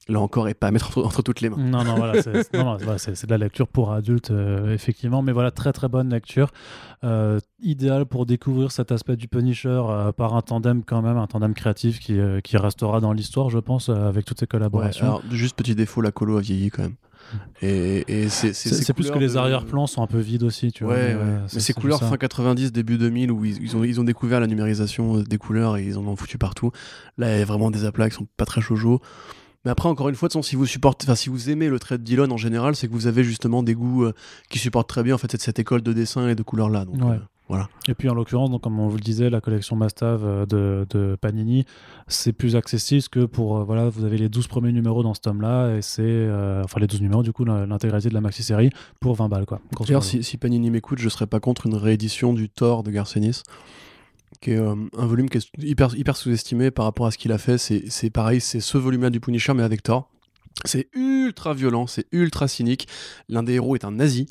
là 0.07 0.19
encore, 0.19 0.47
est 0.49 0.53
pas 0.53 0.67
à 0.67 0.71
mettre 0.71 0.87
entre, 0.87 1.03
entre 1.03 1.21
toutes 1.21 1.41
les 1.41 1.49
mains. 1.49 1.57
Non, 1.57 1.83
non, 1.83 1.95
voilà, 1.95 2.21
c'est 2.21 3.25
de 3.25 3.31
la 3.31 3.37
lecture 3.37 3.67
pour 3.67 3.82
adultes, 3.91 4.31
euh, 4.31 4.73
effectivement. 4.73 5.21
Mais 5.21 5.31
voilà, 5.33 5.51
très 5.51 5.73
très 5.73 5.89
bonne 5.89 6.09
lecture. 6.09 6.49
Euh, 7.03 7.39
idéal 7.61 8.05
pour 8.05 8.25
découvrir 8.25 8.71
cet 8.71 8.91
aspect 8.91 9.15
du 9.17 9.27
Punisher 9.27 9.81
euh, 9.89 10.11
par 10.11 10.35
un 10.35 10.41
tandem, 10.41 10.83
quand 10.85 11.01
même, 11.01 11.17
un 11.17 11.27
tandem 11.27 11.53
créatif 11.53 11.99
qui, 11.99 12.17
qui 12.43 12.57
restera 12.57 12.99
dans 13.01 13.11
l'histoire, 13.13 13.49
je 13.49 13.59
pense, 13.59 13.89
avec 13.89 14.25
toutes 14.25 14.39
ces 14.39 14.43
Ouais, 14.43 14.47
collaborations. 14.47 15.05
alors, 15.05 15.23
juste 15.31 15.55
petit 15.57 15.75
défaut, 15.75 16.01
la 16.01 16.11
colo 16.11 16.37
a 16.37 16.41
vieilli 16.41 16.69
quand 16.69 16.83
même. 16.83 16.95
Et, 17.61 18.03
et 18.07 18.29
c'est 18.29 18.51
c'est 18.53 18.69
ces 18.69 18.83
c'est 18.83 18.93
plus 18.93 19.09
que 19.09 19.17
les 19.17 19.29
de- 19.33 19.37
arrière-plans 19.37 19.87
sont 19.87 20.03
un 20.03 20.07
peu 20.07 20.19
vides 20.19 20.43
aussi, 20.43 20.71
tu 20.73 20.83
vois. 20.83 20.93
Ouais. 20.95 21.15
Mais 21.53 21.59
ces 21.59 21.73
couleurs 21.73 21.99
ça. 21.99 22.07
fin 22.09 22.17
90, 22.17 22.71
début 22.73 22.97
2000, 22.97 23.31
où 23.31 23.45
ils, 23.45 23.61
ils 23.63 23.77
ont, 23.77 23.83
ils 23.85 23.99
ont 23.99 24.03
découvert 24.03 24.39
la 24.41 24.47
numérisation 24.47 25.19
des 25.21 25.37
couleurs 25.37 25.77
et 25.77 25.85
ils 25.85 25.97
en 25.97 26.05
ont 26.05 26.15
foutu 26.17 26.37
partout. 26.37 26.71
Là, 27.17 27.33
il 27.35 27.39
y 27.39 27.41
a 27.41 27.45
vraiment 27.45 27.71
des 27.71 27.85
aplats 27.85 28.09
qui 28.09 28.15
sont 28.17 28.27
pas 28.37 28.45
très 28.45 28.59
chojo. 28.61 28.99
Mais 29.65 29.71
après, 29.71 29.87
encore 29.89 30.09
une 30.09 30.15
fois, 30.15 30.27
de 30.27 30.33
façon, 30.33 30.41
si 30.41 30.55
vous 30.55 30.65
supportez, 30.65 31.05
enfin, 31.05 31.15
si 31.15 31.29
vous 31.29 31.49
aimez 31.49 31.69
le 31.69 31.79
trait 31.79 31.97
de 31.97 32.03
Dillon 32.03 32.29
en 32.31 32.37
général, 32.37 32.75
c'est 32.75 32.87
que 32.87 32.93
vous 32.93 33.07
avez 33.07 33.23
justement 33.23 33.63
des 33.63 33.75
goûts 33.75 34.03
euh, 34.03 34.13
qui 34.49 34.59
supportent 34.59 34.89
très 34.89 35.03
bien 35.03 35.15
en 35.15 35.17
fait 35.17 35.31
cette, 35.31 35.41
cette 35.41 35.59
école 35.59 35.81
de 35.81 35.93
dessin 35.93 36.27
et 36.27 36.35
de 36.35 36.43
couleurs 36.43 36.69
là. 36.69 36.83
Donc, 36.85 36.95
Ouais. 37.01 37.15
euh, 37.15 37.19
Voilà. 37.49 37.69
Et 37.87 37.93
puis 37.93 38.09
en 38.09 38.13
l'occurrence, 38.13 38.49
donc, 38.49 38.61
comme 38.61 38.79
on 38.79 38.87
vous 38.87 38.95
le 38.97 39.01
disait, 39.03 39.29
la 39.29 39.39
collection 39.41 39.75
Mastav 39.75 40.21
euh, 40.25 40.45
de, 40.45 40.85
de 40.89 41.15
Panini, 41.19 41.65
c'est 42.07 42.33
plus 42.33 42.55
accessible 42.57 43.03
que 43.09 43.25
pour. 43.25 43.57
euh, 43.57 43.63
voilà, 43.63 43.87
vous 43.89 44.03
avez 44.05 44.17
les 44.17 44.27
12 44.29 44.47
premiers 44.47 44.71
numéros 44.73 45.01
dans 45.03 45.13
ce 45.13 45.21
tome-là, 45.21 45.75
et 45.77 45.81
c'est. 45.81 46.01
euh, 46.03 46.61
enfin, 46.65 46.79
les 46.81 46.87
12 46.87 47.01
numéros, 47.01 47.23
du 47.23 47.31
coup, 47.31 47.45
l'intégralité 47.45 48.09
de 48.09 48.13
la 48.13 48.21
maxi-série 48.21 48.69
pour 48.99 49.15
20 49.15 49.29
balles, 49.29 49.45
quoi. 49.45 49.61
D'ailleurs, 49.85 50.03
si, 50.03 50.23
si 50.23 50.37
Panini 50.37 50.71
m'écoute, 50.71 50.99
je 50.99 51.07
serais 51.09 51.27
pas 51.27 51.39
contre 51.39 51.67
une 51.67 51.75
réédition 51.75 52.33
du 52.33 52.49
Thor 52.49 52.83
de 52.83 52.91
Garcenis, 52.91 53.43
qui 54.41 54.51
est 54.51 54.57
euh, 54.57 54.75
un 54.97 55.05
volume 55.05 55.29
qui 55.29 55.37
est 55.37 55.49
hyper, 55.59 56.17
sous-estimé 56.17 56.71
par 56.71 56.85
rapport 56.85 57.05
à 57.05 57.11
ce 57.11 57.17
qu'il 57.17 57.31
a 57.31 57.37
fait. 57.37 57.57
C'est 57.57 58.09
pareil, 58.09 58.41
c'est 58.41 58.59
ce 58.59 58.77
volume-là 58.77 59.09
du 59.09 59.19
Punisher, 59.19 59.53
mais 59.53 59.63
avec 59.63 59.83
Thor. 59.83 60.09
C'est 60.65 60.87
ultra 60.93 61.53
violent, 61.53 61.87
c'est 61.87 62.05
ultra 62.11 62.47
cynique. 62.47 62.87
L'un 63.29 63.43
des 63.43 63.53
héros 63.53 63.75
est 63.75 63.85
un 63.85 63.91
nazi. 63.91 64.27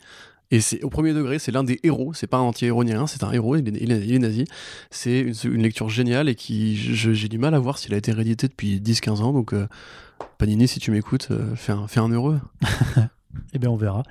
Et 0.50 0.60
c'est 0.60 0.82
au 0.82 0.90
premier 0.90 1.14
degré, 1.14 1.38
c'est 1.38 1.50
l'un 1.50 1.64
des 1.64 1.80
héros, 1.82 2.12
c'est 2.12 2.26
pas 2.26 2.36
un 2.36 2.42
anti-héros 2.42 2.84
ni 2.84 2.92
rien, 2.92 3.06
c'est 3.06 3.24
un 3.24 3.32
héros, 3.32 3.56
il 3.56 3.90
est, 3.90 4.18
nazi. 4.18 4.44
C'est 4.90 5.20
une, 5.44 5.62
lecture 5.62 5.88
géniale 5.88 6.28
et 6.28 6.34
qui, 6.34 6.76
j'ai 6.76 7.28
du 7.28 7.38
mal 7.38 7.54
à 7.54 7.58
voir 7.58 7.78
s'il 7.78 7.94
a 7.94 7.96
été 7.96 8.12
réédité 8.12 8.48
depuis 8.48 8.78
10-15 8.78 9.22
ans. 9.22 9.32
Donc, 9.32 9.54
euh, 9.54 9.66
Panini, 10.36 10.68
si 10.68 10.78
tu 10.78 10.90
m'écoutes, 10.90 11.28
euh, 11.30 11.54
un, 11.68 11.88
fais 11.88 12.00
un 12.00 12.10
heureux. 12.10 12.38
Eh 13.54 13.58
bien, 13.58 13.70
on 13.70 13.76
verra. 13.76 14.02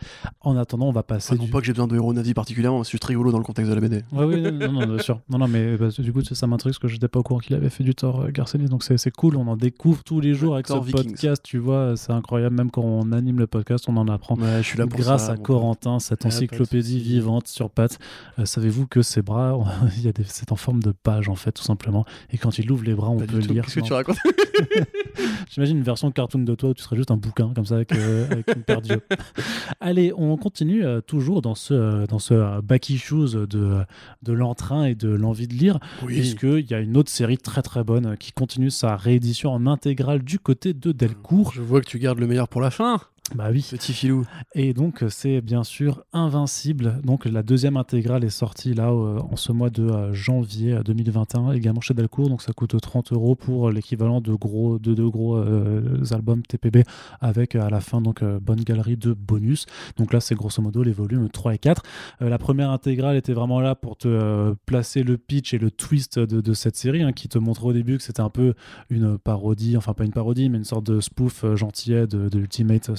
En 0.42 0.56
attendant, 0.58 0.88
on 0.88 0.92
va 0.92 1.04
passer. 1.04 1.34
Enfin, 1.34 1.40
non 1.40 1.46
du... 1.46 1.52
pas 1.52 1.60
que 1.60 1.66
j'ai 1.66 1.74
besoin 1.74 1.88
de 1.88 1.96
héros 1.96 2.14
nazis 2.14 2.34
particulièrement, 2.34 2.80
mais 2.80 2.84
c'est 2.84 2.92
juste 2.92 3.04
rigolo 3.06 3.32
dans 3.32 3.38
le 3.38 3.44
contexte 3.44 3.70
de 3.70 3.76
la 3.76 3.82
BD. 3.82 4.04
Ouais, 4.12 4.26
oui, 4.26 4.42
non, 4.42 4.52
non, 4.52 4.72
non, 4.72 4.88
bien 4.88 5.00
sûr. 5.00 5.20
Non, 5.30 5.38
non, 5.38 5.48
mais 5.48 5.78
bah, 5.78 5.88
du 5.98 6.14
coup, 6.14 6.22
ça 6.24 6.48
m'intrigue 6.48 6.72
parce 6.74 6.80
que 6.80 6.88
je 6.88 6.94
n'étais 6.94 7.08
pas 7.08 7.20
au 7.20 7.24
courant 7.24 7.40
qu'il 7.40 7.56
avait 7.56 7.70
fait 7.70 7.84
du 7.84 7.96
tort, 7.96 8.22
euh, 8.22 8.30
Garcenis. 8.32 8.66
Donc, 8.66 8.84
c'est 8.84 8.98
c'est 8.98 9.12
cool. 9.12 9.36
On 9.36 9.48
en 9.48 9.56
découvre 9.58 10.04
tous 10.04 10.20
les 10.20 10.34
jours 10.34 10.54
avec 10.56 10.68
Thor 10.68 10.82
ce 10.84 10.88
Vikings. 10.88 11.12
podcast. 11.12 11.42
Tu 11.44 11.58
vois, 11.58 11.96
c'est 11.98 12.12
incroyable. 12.12 12.56
Même 12.56 12.72
quand 12.72 12.84
on 12.84 13.12
anime 13.12 13.40
le 13.40 13.48
podcast, 13.48 13.86
on 13.88 13.98
en 13.98 14.08
apprend. 14.08 14.36
Ouais, 14.36 14.58
je 14.58 14.68
suis 14.68 14.78
là 14.78 14.88
pour 14.88 15.00
Grâce 15.00 15.26
ça, 15.28 15.34
à 15.34 15.38
Corentin, 15.38 16.00
cette 16.00 16.26
Ah, 16.26 16.28
encyclopédie 16.28 17.00
vivante 17.00 17.48
sur 17.48 17.70
pattes. 17.70 18.00
Euh, 18.40 18.46
Savez-vous 18.46 18.88
que 18.88 19.02
ses 19.02 19.22
bras, 19.22 19.58
il 19.98 20.04
y 20.04 20.08
a 20.08 20.12
des... 20.12 20.24
c'est 20.26 20.52
en 20.52 20.56
forme 20.56 20.82
de 20.84 20.92
page 20.92 21.30
en 21.30 21.36
fait, 21.36 21.52
tout 21.52 21.64
simplement. 21.64 22.06
Et 22.32 22.38
quand 22.38 22.58
il 22.60 22.72
ouvre 22.72 22.84
les 22.84 22.94
bras, 22.96 23.10
on 23.10 23.18
Pas 23.18 23.26
peut 23.26 23.38
lire. 23.40 23.64
Qu'est-ce 23.66 23.76
que 23.76 23.86
tu 23.86 23.94
racontes 23.94 24.18
J'imagine 25.50 25.78
une 25.78 25.84
version 25.84 26.12
cartoon 26.12 26.40
de 26.44 26.56
toi 26.56 26.70
où 26.70 26.74
tu 26.74 26.84
serais 26.84 26.96
juste 26.96 27.12
un 27.12 27.18
bouquin 27.18 27.52
comme 27.54 27.66
ça 27.66 27.76
avec, 27.76 27.92
euh, 27.94 28.26
avec 28.30 28.48
une 28.56 28.64
paire 28.64 28.82
d'yeux. 28.82 29.02
Allez, 29.80 30.14
on 30.16 30.38
continue 30.38 30.86
euh, 30.86 31.02
toujours 31.02 31.42
dans 31.42 31.56
ce, 31.56 31.74
euh, 31.74 32.08
dans 32.08 32.20
ce 32.20 32.34
euh, 32.34 33.46
de, 33.46 33.86
de 34.24 34.34
l'entrain 34.34 34.86
et 34.86 34.96
de 34.96 35.10
l'envie 35.10 35.48
de 35.48 35.54
lire, 35.54 35.80
puisqu'il 36.06 36.70
y 36.70 36.74
a 36.74 36.80
une 36.80 36.98
autre 36.98 37.10
série 37.10 37.38
très 37.38 37.62
très 37.62 37.84
bonne 37.84 38.18
qui 38.18 38.32
continue 38.32 38.70
sa 38.70 38.96
réédition 38.96 39.52
en 39.52 39.68
intégrale 39.68 40.24
du 40.24 40.40
côté 40.40 40.74
de 40.74 40.92
Delcourt. 40.92 41.52
Je 41.54 41.62
vois 41.62 41.82
que 41.82 41.88
tu 41.88 42.00
gardes 42.00 42.20
le 42.20 42.28
meilleur 42.28 42.48
pour 42.48 42.62
la 42.62 42.72
fin, 42.72 43.00
Bah 43.36 43.48
oui. 43.52 43.66
petit 43.70 43.94
filou. 43.94 44.26
Et 44.56 44.74
donc, 44.74 45.04
euh, 45.04 45.10
c'est 45.10 45.42
bien 45.42 45.64
sûr 45.64 46.04
Invincible. 46.12 47.00
Donc, 47.04 47.26
la 47.26 47.44
deuxième 47.44 47.78
intégrale 47.78 48.26
est 48.26 48.30
sortie 48.30 48.74
là 48.74 48.90
euh, 48.90 49.20
en 49.20 49.36
ce 49.38 49.52
mois 49.52 49.70
de 49.70 49.84
euh, 49.84 50.14
janvier 50.14 50.74
euh, 50.74 50.84
2021, 50.84 51.54
également 51.54 51.80
chez 51.82 51.94
Delcourt. 51.94 52.30
Donc, 52.30 52.42
ça 52.42 52.52
coûte 52.52 52.76
30 52.80 53.14
euros 53.14 53.36
pour 53.36 53.72
l'équivalent 53.72 54.20
de 54.20 54.34
gros 54.34 54.80
de 54.80 54.94
deux 54.94 55.10
gros 55.10 55.38
euh, 55.38 56.04
albums 56.12 56.42
TPB 56.44 56.84
avec 57.22 57.56
à 57.56 57.70
la 57.70 57.80
fin 57.80 58.02
donc 58.02 58.24
bonne 58.24 58.62
galerie 58.62 58.98
de 58.98 59.14
bonus. 59.14 59.66
Donc 59.98 60.12
là, 60.12 60.20
c'est 60.20 60.36
grosso 60.36 60.62
modo 60.62 60.84
les 60.84 60.92
volumes 60.92 61.30
3 61.30 61.56
et 61.56 61.58
4. 61.58 61.84
Euh, 62.22 62.30
la 62.30 62.38
première 62.38 62.72
intégrale 62.72 63.16
était 63.16 63.34
vraiment 63.34 63.62
là 63.62 63.76
pour 63.76 63.96
te 63.98 64.54
placer 64.66 65.04
le 65.04 65.18
pitch 65.18 65.54
et 65.54 65.58
le 65.58 65.72
twist 65.72 66.20
de, 66.20 66.42
de 66.42 66.54
cette 66.54 66.76
série, 66.76 67.04
hein, 67.04 67.14
qui 67.14 67.30
te 67.30 67.38
montrait 67.38 67.68
au 67.68 67.74
début 67.74 67.98
que 67.98 68.04
c'était 68.04 68.22
un 68.22 68.30
peu 68.30 68.54
une 68.90 69.18
parodie, 69.18 69.78
enfin 69.78 69.94
pas 69.94 70.04
une 70.04 70.12
parodie, 70.12 70.50
mais 70.50 70.58
une 70.58 70.66
sorte 70.66 70.86
de 70.86 71.00
spoof 71.00 71.46
gentillet 71.56 72.08
de, 72.08 72.28
de 72.28 72.40
Ultimate 72.40 72.90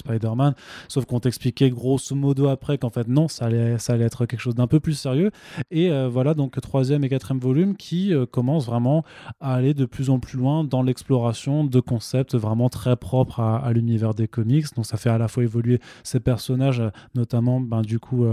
Sauf 0.88 1.04
qu'on 1.06 1.20
t'expliquait 1.20 1.70
grosso 1.70 2.14
modo 2.14 2.48
après 2.48 2.78
qu'en 2.78 2.90
fait 2.90 3.08
non, 3.08 3.28
ça 3.28 3.46
allait, 3.46 3.78
ça 3.78 3.94
allait 3.94 4.04
être 4.04 4.26
quelque 4.26 4.40
chose 4.40 4.54
d'un 4.54 4.66
peu 4.66 4.80
plus 4.80 4.94
sérieux. 4.94 5.30
Et 5.70 5.90
euh, 5.90 6.08
voilà 6.08 6.34
donc 6.34 6.60
troisième 6.60 7.04
et 7.04 7.08
quatrième 7.08 7.40
volume 7.40 7.76
qui 7.76 8.14
euh, 8.14 8.26
commence 8.26 8.66
vraiment 8.66 9.04
à 9.40 9.54
aller 9.54 9.74
de 9.74 9.84
plus 9.84 10.10
en 10.10 10.18
plus 10.18 10.38
loin 10.38 10.64
dans 10.64 10.82
l'exploration 10.82 11.64
de 11.64 11.80
concepts 11.80 12.34
vraiment 12.34 12.68
très 12.68 12.96
propres 12.96 13.40
à, 13.40 13.72
l'univers 13.72 14.14
des 14.14 14.28
comics. 14.28 14.66
Donc 14.76 14.86
ça 14.86 14.96
fait 14.96 15.10
à 15.10 15.18
la 15.18 15.28
fois 15.28 15.42
évoluer 15.42 15.80
ces 16.02 16.20
personnages, 16.20 16.80
euh, 16.80 16.90
notamment 17.14 17.60
ben, 17.60 17.82
du 17.82 17.98
coup. 17.98 18.26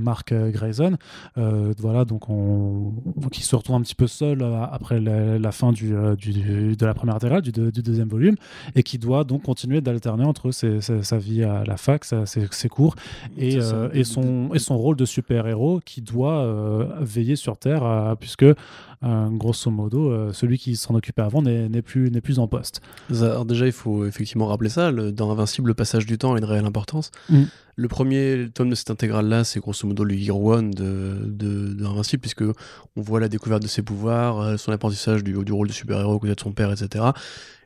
Mark 0.00 0.32
euh, 0.32 0.50
Grayson, 0.50 0.96
Euh, 1.38 1.72
voilà 1.78 2.04
donc 2.04 2.28
on, 2.28 2.92
on- 3.04 3.28
qui 3.28 3.42
se 3.42 3.54
retrouve 3.56 3.76
un 3.76 3.80
petit 3.82 3.94
peu 3.94 4.06
seul 4.06 4.42
euh, 4.42 4.62
après 4.70 5.00
la, 5.00 5.38
la 5.38 5.52
fin 5.52 5.72
du, 5.72 5.94
euh, 5.94 6.16
du- 6.16 6.76
de 6.76 6.86
la 6.86 6.94
première 6.94 7.14
intégrale, 7.16 7.42
du, 7.42 7.52
deux- 7.52 7.70
du 7.70 7.82
deuxième 7.82 8.08
volume, 8.08 8.36
et 8.74 8.82
qui 8.82 8.98
doit 8.98 9.24
donc 9.24 9.42
continuer 9.42 9.80
d'alterner 9.80 10.24
entre 10.24 10.50
ses- 10.50 10.80
ses- 10.80 11.02
sa 11.02 11.18
vie 11.18 11.42
à 11.44 11.64
la 11.64 11.76
fac, 11.76 12.04
sa- 12.04 12.26
ses, 12.26 12.46
ses 12.50 12.68
cours, 12.68 12.94
et, 13.38 13.56
euh, 13.58 13.88
son, 14.04 14.50
et 14.54 14.58
son 14.58 14.76
rôle 14.78 14.96
de 14.96 15.04
super-héros 15.04 15.80
qui 15.84 16.00
doit 16.02 16.38
euh, 16.44 16.86
veiller 17.00 17.36
sur 17.36 17.56
Terre, 17.56 17.84
euh, 17.84 18.14
puisque 18.14 18.44
euh, 18.44 19.28
grosso 19.30 19.70
modo, 19.70 20.10
euh, 20.10 20.32
celui 20.32 20.56
qui 20.58 20.74
s'en 20.74 20.94
occupait 20.94 21.22
avant 21.22 21.42
n'est 21.42 21.82
plus, 21.82 22.10
en 22.38 22.48
poste. 22.48 22.80
Alors 23.10 23.44
déjà, 23.44 23.66
il 23.66 23.72
faut 23.72 24.06
effectivement 24.06 24.46
rappeler 24.46 24.70
ça. 24.70 24.90
le- 24.90 25.12
dans 25.12 25.30
Invincible, 25.30 25.68
le 25.68 25.74
passage 25.74 26.06
du 26.06 26.16
temps 26.18 26.34
a 26.34 26.38
une 26.38 26.44
réelle 26.44 26.64
importance. 26.66 27.10
Mm. 27.30 27.42
Le 27.78 27.88
premier 27.88 28.48
tome 28.54 28.70
de 28.70 28.74
cette 28.74 28.90
intégrale-là, 28.90 29.44
c'est 29.44 29.60
grosso 29.60 29.86
modo 29.86 30.02
le 30.02 30.14
Year 30.14 30.40
One 30.40 30.70
de, 30.70 31.18
de, 31.26 31.74
de 31.74 32.16
puisque 32.16 32.40
on 32.42 33.02
voit 33.02 33.20
la 33.20 33.28
découverte 33.28 33.62
de 33.62 33.68
ses 33.68 33.82
pouvoirs, 33.82 34.40
euh, 34.40 34.56
son 34.56 34.72
apprentissage 34.72 35.22
du, 35.22 35.36
rôle 35.36 35.68
de 35.68 35.74
super-héros 35.74 36.18
côté 36.18 36.34
de 36.34 36.40
son 36.40 36.52
père, 36.52 36.72
etc. 36.72 37.04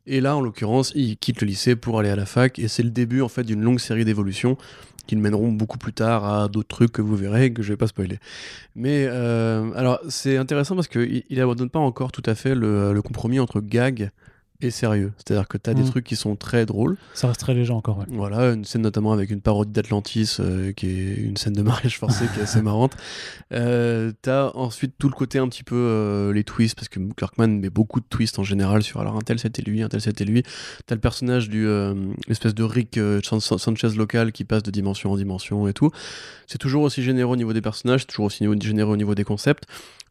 Et 0.08 0.20
là, 0.20 0.34
en 0.34 0.40
l'occurrence, 0.40 0.90
il 0.96 1.16
quitte 1.16 1.40
le 1.40 1.46
lycée 1.46 1.76
pour 1.76 2.00
aller 2.00 2.08
à 2.08 2.16
la 2.16 2.26
fac, 2.26 2.58
et 2.58 2.66
c'est 2.66 2.82
le 2.82 2.90
début 2.90 3.22
en 3.22 3.28
fait 3.28 3.44
d'une 3.44 3.62
longue 3.62 3.78
série 3.78 4.04
d'évolutions 4.04 4.56
qui 5.06 5.14
le 5.14 5.20
mèneront 5.20 5.52
beaucoup 5.52 5.78
plus 5.78 5.92
tard 5.92 6.24
à 6.24 6.48
d'autres 6.48 6.68
trucs 6.68 6.90
que 6.90 7.02
vous 7.02 7.14
verrez, 7.14 7.52
que 7.52 7.62
je 7.62 7.72
vais 7.72 7.76
pas 7.76 7.86
spoiler. 7.86 8.18
Mais 8.74 9.06
euh, 9.08 9.70
alors, 9.76 10.00
c'est 10.08 10.36
intéressant 10.36 10.74
parce 10.74 10.88
qu'il 10.88 11.22
il 11.30 11.40
abandonne 11.40 11.70
pas 11.70 11.78
encore 11.78 12.10
tout 12.10 12.22
à 12.26 12.34
fait 12.34 12.56
le 12.56 13.00
compromis 13.00 13.38
entre 13.38 13.60
gag 13.60 14.10
et 14.62 14.70
sérieux. 14.70 15.12
C'est-à-dire 15.16 15.48
que 15.48 15.58
tu 15.58 15.70
as 15.70 15.74
des 15.74 15.82
Mm. 15.82 15.90
trucs 15.90 16.04
qui 16.04 16.16
sont 16.16 16.36
très 16.36 16.66
drôles. 16.66 16.96
Ça 17.14 17.28
reste 17.28 17.40
très 17.40 17.54
léger 17.54 17.72
encore. 17.72 17.98
ouais. 17.98 18.04
Voilà, 18.10 18.52
une 18.52 18.64
scène 18.64 18.82
notamment 18.82 19.12
avec 19.12 19.30
une 19.30 19.40
parodie 19.40 19.72
d'Atlantis, 19.72 20.36
euh, 20.40 20.72
qui 20.72 20.86
est 20.86 21.14
une 21.16 21.36
scène 21.36 21.52
de 21.54 21.62
mariage 21.62 21.98
forcé 21.98 22.24
qui 22.34 22.40
est 22.40 22.42
assez 22.44 22.62
marrante. 22.62 22.96
Euh, 23.52 24.12
T'as 24.22 24.50
ensuite 24.54 24.94
tout 24.98 25.08
le 25.08 25.14
côté 25.14 25.38
un 25.38 25.48
petit 25.48 25.62
peu 25.64 25.76
euh, 25.76 26.32
les 26.32 26.44
twists, 26.44 26.74
parce 26.74 26.88
que 26.88 27.00
Kirkman 27.16 27.48
met 27.48 27.70
beaucoup 27.70 28.00
de 28.00 28.06
twists 28.08 28.38
en 28.38 28.44
général 28.44 28.82
sur 28.82 29.00
alors 29.00 29.16
un 29.16 29.20
tel 29.20 29.38
c'était 29.38 29.62
lui, 29.62 29.82
un 29.82 29.88
tel 29.88 30.00
c'était 30.00 30.24
lui. 30.24 30.42
T'as 30.86 30.94
le 30.94 31.00
personnage 31.00 31.48
du 31.48 31.66
espèce 32.28 32.54
de 32.54 32.62
Rick 32.62 32.98
San- 33.24 33.40
San- 33.40 33.58
Sanchez 33.58 33.90
local 33.96 34.32
qui 34.32 34.44
passe 34.44 34.62
de 34.62 34.70
dimension 34.70 35.12
en 35.12 35.16
dimension 35.16 35.66
et 35.68 35.72
tout. 35.72 35.90
C'est 36.46 36.58
toujours 36.58 36.82
aussi 36.82 37.02
généreux 37.02 37.32
au 37.32 37.36
niveau 37.36 37.52
des 37.52 37.60
personnages, 37.62 38.06
toujours 38.06 38.26
aussi 38.26 38.44
généreux 38.60 38.92
au 38.92 38.96
niveau 38.96 39.14
des 39.14 39.24
concepts. 39.24 39.64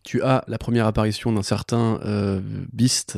Tu 0.04 0.22
as 0.24 0.44
la 0.48 0.58
première 0.58 0.86
apparition 0.88 1.32
d'un 1.32 1.44
certain 1.44 2.00
Beast 2.74 3.18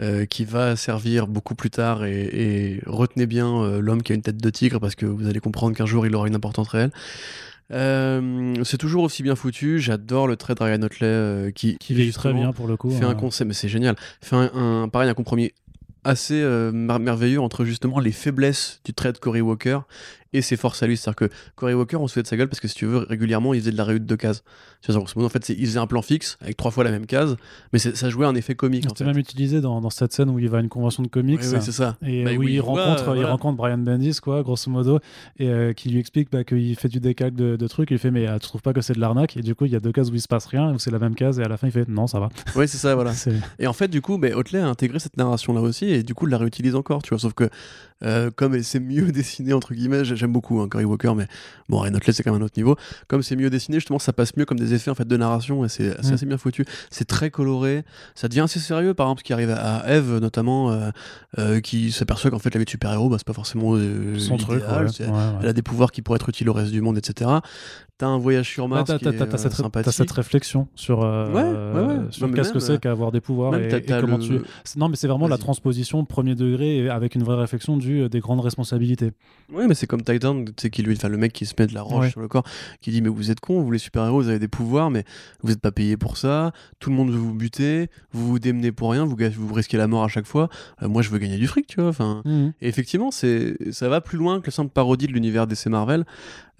euh, 0.00 0.24
qui 0.26 0.44
va 0.44 0.76
servir 0.76 1.26
beaucoup 1.26 1.54
plus 1.54 1.70
tard 1.70 2.04
et, 2.04 2.22
et 2.32 2.80
retenez 2.86 3.26
bien 3.26 3.62
euh, 3.62 3.80
l'homme 3.80 4.02
qui 4.02 4.12
a 4.12 4.14
une 4.14 4.22
tête 4.22 4.36
de 4.36 4.50
tigre 4.50 4.78
parce 4.80 4.94
que 4.94 5.06
vous 5.06 5.26
allez 5.28 5.40
comprendre 5.40 5.76
qu'un 5.76 5.86
jour 5.86 6.06
il 6.06 6.14
aura 6.14 6.28
une 6.28 6.34
importance 6.36 6.68
réelle. 6.68 6.92
Euh, 7.72 8.54
c'est 8.64 8.78
toujours 8.78 9.02
aussi 9.04 9.22
bien 9.22 9.34
foutu. 9.36 9.78
J'adore 9.80 10.26
le 10.26 10.36
trait 10.36 10.54
de 10.54 10.62
Ryan 10.62 10.82
Otley 10.82 11.06
euh, 11.06 11.50
qui, 11.50 11.76
Qui 11.78 11.94
vieillit 11.94 12.12
très 12.12 12.32
bien 12.32 12.52
pour 12.52 12.66
le 12.66 12.76
coup. 12.76 12.90
fait 12.90 13.04
hein. 13.04 13.10
un 13.10 13.14
concept, 13.14 13.48
mais 13.48 13.54
c'est 13.54 13.68
génial. 13.68 13.96
Fait 14.22 14.36
un, 14.36 14.50
un- 14.54 14.88
pareil 14.88 15.10
un 15.10 15.14
compromis 15.14 15.52
assez 16.04 16.40
mer- 16.72 17.00
merveilleux 17.00 17.40
entre 17.40 17.64
justement 17.64 17.98
les 18.00 18.12
faiblesses 18.12 18.80
du 18.84 18.94
trait 18.94 19.12
de 19.12 19.18
Cory 19.18 19.40
Walker 19.42 19.80
et 20.32 20.42
ses 20.42 20.56
forces 20.56 20.82
à 20.82 20.86
lui. 20.86 20.96
C'est-à-dire 20.96 21.16
que 21.16 21.30
Cory 21.56 21.74
Walker, 21.74 21.96
on 21.96 22.08
se 22.08 22.14
fait 22.14 22.22
de 22.22 22.26
sa 22.26 22.36
gueule 22.36 22.48
parce 22.48 22.60
que 22.60 22.68
si 22.68 22.74
tu 22.74 22.86
veux, 22.86 22.98
régulièrement, 22.98 23.54
il 23.54 23.60
faisait 23.60 23.72
de 23.72 23.76
la 23.76 23.84
réhute 23.84 24.06
de 24.06 24.16
cases. 24.16 24.42
Vois, 24.86 24.96
grosso 24.96 25.12
modo, 25.16 25.26
en 25.26 25.30
fait, 25.30 25.48
il 25.48 25.66
faisait 25.66 25.78
un 25.78 25.86
plan 25.86 26.02
fixe 26.02 26.36
avec 26.40 26.56
trois 26.56 26.70
fois 26.70 26.84
la 26.84 26.90
même 26.90 27.06
case, 27.06 27.36
mais 27.72 27.78
ça 27.78 28.10
jouait 28.10 28.26
un 28.26 28.34
effet 28.34 28.54
comique. 28.54 28.84
en 28.86 28.90
C'était 28.90 29.04
fait. 29.04 29.10
même 29.10 29.18
utilisé 29.18 29.60
dans, 29.60 29.80
dans 29.80 29.90
cette 29.90 30.12
scène 30.12 30.30
où 30.30 30.38
il 30.38 30.48
va 30.48 30.58
à 30.58 30.60
une 30.60 30.68
convention 30.68 31.02
de 31.02 31.08
comics. 31.08 31.40
Ouais, 31.40 31.60
c'est 31.60 31.72
ça. 31.72 31.96
Et 32.06 32.24
Bah 32.24 32.30
où 32.34 32.38
oui, 32.38 32.54
il, 32.54 32.60
rencontre, 32.60 33.16
il 33.16 33.24
rencontre 33.24 33.56
Brian 33.56 33.78
Bendis, 33.78 34.18
quoi, 34.22 34.42
grosso 34.42 34.70
modo, 34.70 35.00
et 35.38 35.48
euh, 35.48 35.72
qui 35.72 35.88
lui 35.90 35.98
explique 35.98 36.30
bah, 36.30 36.44
qu'il 36.44 36.76
fait 36.76 36.88
du 36.88 37.00
décalque 37.00 37.34
de, 37.34 37.56
de 37.56 37.66
trucs. 37.68 37.90
Il 37.90 37.98
fait, 37.98 38.10
mais 38.10 38.28
euh, 38.28 38.34
tu 38.38 38.46
trouves 38.48 38.62
pas 38.62 38.72
que 38.72 38.80
c'est 38.80 38.92
de 38.94 39.00
l'arnaque? 39.00 39.36
Et 39.36 39.40
du 39.42 39.54
coup, 39.54 39.64
il 39.64 39.72
y 39.72 39.76
a 39.76 39.80
deux 39.80 39.92
cases 39.92 40.10
où 40.10 40.14
il 40.14 40.20
se 40.20 40.28
passe 40.28 40.46
rien, 40.46 40.72
où 40.72 40.78
c'est 40.78 40.90
la 40.90 40.98
même 40.98 41.14
case, 41.14 41.38
et 41.40 41.42
à 41.42 41.48
la 41.48 41.56
fin, 41.56 41.66
il 41.66 41.72
fait, 41.72 41.88
non, 41.88 42.06
ça 42.06 42.20
va. 42.20 42.28
Ouais, 42.54 42.66
c'est 42.66 42.78
ça, 42.78 42.94
voilà. 42.94 43.12
Et 43.58 43.66
en 43.66 43.72
fait, 43.72 43.88
du 43.88 44.00
coup, 44.00 44.18
bah, 44.18 44.28
Otley 44.34 44.60
a 44.60 44.66
intégré 44.68 44.98
cette 44.98 45.16
narration-là 45.16 45.60
aussi, 45.60 45.86
et 45.86 46.02
du 46.02 46.14
coup, 46.14 46.26
il 46.26 46.30
la 46.30 46.38
réutilise 46.38 46.74
encore, 46.74 47.02
tu 47.02 47.10
vois. 47.10 47.18
Sauf 47.18 47.32
que, 47.34 47.48
euh, 48.04 48.30
comme 48.34 48.62
c'est 48.62 48.80
mieux 48.80 49.10
dessiné, 49.12 49.52
entre 49.52 49.74
guillemets, 49.74 50.04
j'aime 50.18 50.32
beaucoup 50.32 50.60
hein, 50.60 50.68
Cory 50.68 50.84
Walker, 50.84 51.12
mais 51.16 51.26
bon, 51.68 51.78
Ryan 51.80 51.94
Otley, 51.94 52.12
c'est 52.12 52.22
quand 52.22 52.32
même 52.32 52.42
un 52.42 52.44
autre 52.44 52.58
niveau. 52.58 52.76
Comme 53.06 53.22
c'est 53.22 53.36
mieux 53.36 53.50
dessiné, 53.50 53.76
justement, 53.78 53.98
ça 53.98 54.12
passe 54.12 54.36
mieux 54.36 54.44
comme 54.44 54.58
des 54.58 54.74
effets 54.74 54.90
en 54.90 54.94
fait, 54.94 55.06
de 55.08 55.16
narration, 55.16 55.64
et 55.64 55.68
c'est 55.68 55.88
Mm. 56.02 56.12
assez 56.14 56.26
bien 56.26 56.38
foutu. 56.38 56.64
C'est 56.90 57.06
très 57.06 57.30
coloré, 57.30 57.84
ça 58.14 58.28
devient 58.28 58.40
assez 58.40 58.58
sérieux, 58.60 58.94
par 58.94 59.06
exemple, 59.06 59.20
ce 59.20 59.24
qui 59.24 59.32
arrive 59.32 59.50
à 59.50 59.84
Eve, 59.90 60.18
notamment, 60.18 60.70
euh, 60.70 60.90
euh, 61.38 61.60
qui 61.60 61.92
s'aperçoit 61.92 62.30
qu'en 62.30 62.38
fait, 62.38 62.52
la 62.54 62.58
vie 62.58 62.64
de 62.64 62.70
super-héros, 62.70 63.08
bah, 63.08 63.16
c'est 63.18 63.26
pas 63.26 63.32
forcément 63.32 63.74
euh, 63.74 64.18
son 64.18 64.36
truc. 64.36 64.60
l'idéal, 64.60 64.84
ouais. 64.86 64.90
c'est- 64.92 65.06
Ouais, 65.06 65.12
ouais. 65.12 65.22
elle 65.42 65.48
a 65.48 65.52
des 65.52 65.62
pouvoirs 65.62 65.92
qui 65.92 66.02
pourraient 66.02 66.16
être 66.16 66.28
utiles 66.28 66.48
au 66.48 66.52
reste 66.52 66.72
du 66.72 66.80
monde, 66.80 66.98
etc. 66.98 67.30
t'as 67.98 68.06
un 68.06 68.16
voyage 68.18 68.48
sur 68.48 68.68
Mars 68.68 68.84
qui 68.96 69.04
t'as- 69.04 69.10
euh, 69.10 69.82
cette, 69.90 70.10
réflexion 70.12 70.68
sur, 70.76 71.02
euh, 71.02 71.26
Ouais, 71.32 71.42
ouais, 71.42 71.86
ouais. 71.98 72.04
sur 72.10 72.30
qu'est-ce 72.32 72.52
que 72.52 72.60
c'est 72.60 72.80
qu'avoir 72.80 73.10
des 73.12 73.20
pouvoirs 73.20 73.56
et, 73.56 73.68
et 73.68 73.82
comment 74.00 74.16
le- 74.18 74.22
tu. 74.24 74.40
Non, 74.78 74.88
mais 74.88 74.96
c'est 74.96 75.08
vraiment 75.08 75.26
la 75.28 75.36
transposition 75.38 76.04
premier 76.04 76.34
degré 76.36 76.88
avec 76.88 77.16
une 77.16 77.24
vraie 77.24 77.36
réflexion 77.36 77.76
du, 77.76 78.02
euh, 78.02 78.08
des 78.08 78.20
grandes 78.20 78.40
responsabilités. 78.40 79.10
Oui, 79.52 79.64
mais 79.68 79.74
c'est 79.74 79.86
comme 79.88 80.02
Titan, 80.02 80.44
qui 80.44 80.82
lui, 80.82 80.94
enfin, 80.96 81.08
le 81.08 81.16
mec 81.16 81.32
qui 81.32 81.44
se 81.44 81.54
met 81.58 81.66
de 81.66 81.74
la 81.74 81.82
roche 81.82 82.04
Ouais. 82.04 82.10
sur 82.10 82.20
le 82.20 82.28
corps, 82.28 82.44
qui 82.80 82.90
dit 82.92 83.02
Mais 83.02 83.08
vous 83.08 83.30
êtes 83.30 83.40
cons, 83.40 83.60
vous 83.62 83.70
les 83.72 83.78
super-héros, 83.78 84.22
vous 84.22 84.28
avez 84.28 84.38
des 84.38 84.48
pouvoirs, 84.48 84.90
mais 84.90 85.04
vous 85.42 85.48
n'êtes 85.50 85.60
pas 85.60 85.72
payés 85.72 85.96
pour 85.96 86.16
ça, 86.18 86.52
tout 86.78 86.90
le 86.90 86.96
monde 86.96 87.10
veut 87.10 87.18
vous 87.18 87.34
buter, 87.34 87.88
vous 88.12 88.26
vous 88.28 88.38
démenez 88.38 88.70
pour 88.70 88.92
rien, 88.92 89.04
vous, 89.04 89.16
vous 89.36 89.54
risquez 89.54 89.76
la 89.76 89.88
mort 89.88 90.04
à 90.04 90.08
chaque 90.08 90.26
fois. 90.26 90.48
Euh, 90.82 90.88
moi, 90.88 91.02
je 91.02 91.10
veux 91.10 91.18
gagner 91.18 91.36
du 91.38 91.48
fric, 91.48 91.66
tu 91.66 91.80
vois. 91.80 91.88
Enfin, 91.90 92.22
et 92.60 92.68
effectivement, 92.68 93.10
c'est, 93.10 93.56
ça 93.72 93.88
va 93.88 94.00
plus 94.00 94.18
loin 94.18 94.40
que 94.40 94.46
le 94.46 94.52
simple 94.52 94.70
parodie 94.70 95.08
de 95.08 95.12
l'univers 95.12 95.46
DC 95.48 95.66
Marvel. 95.66 96.04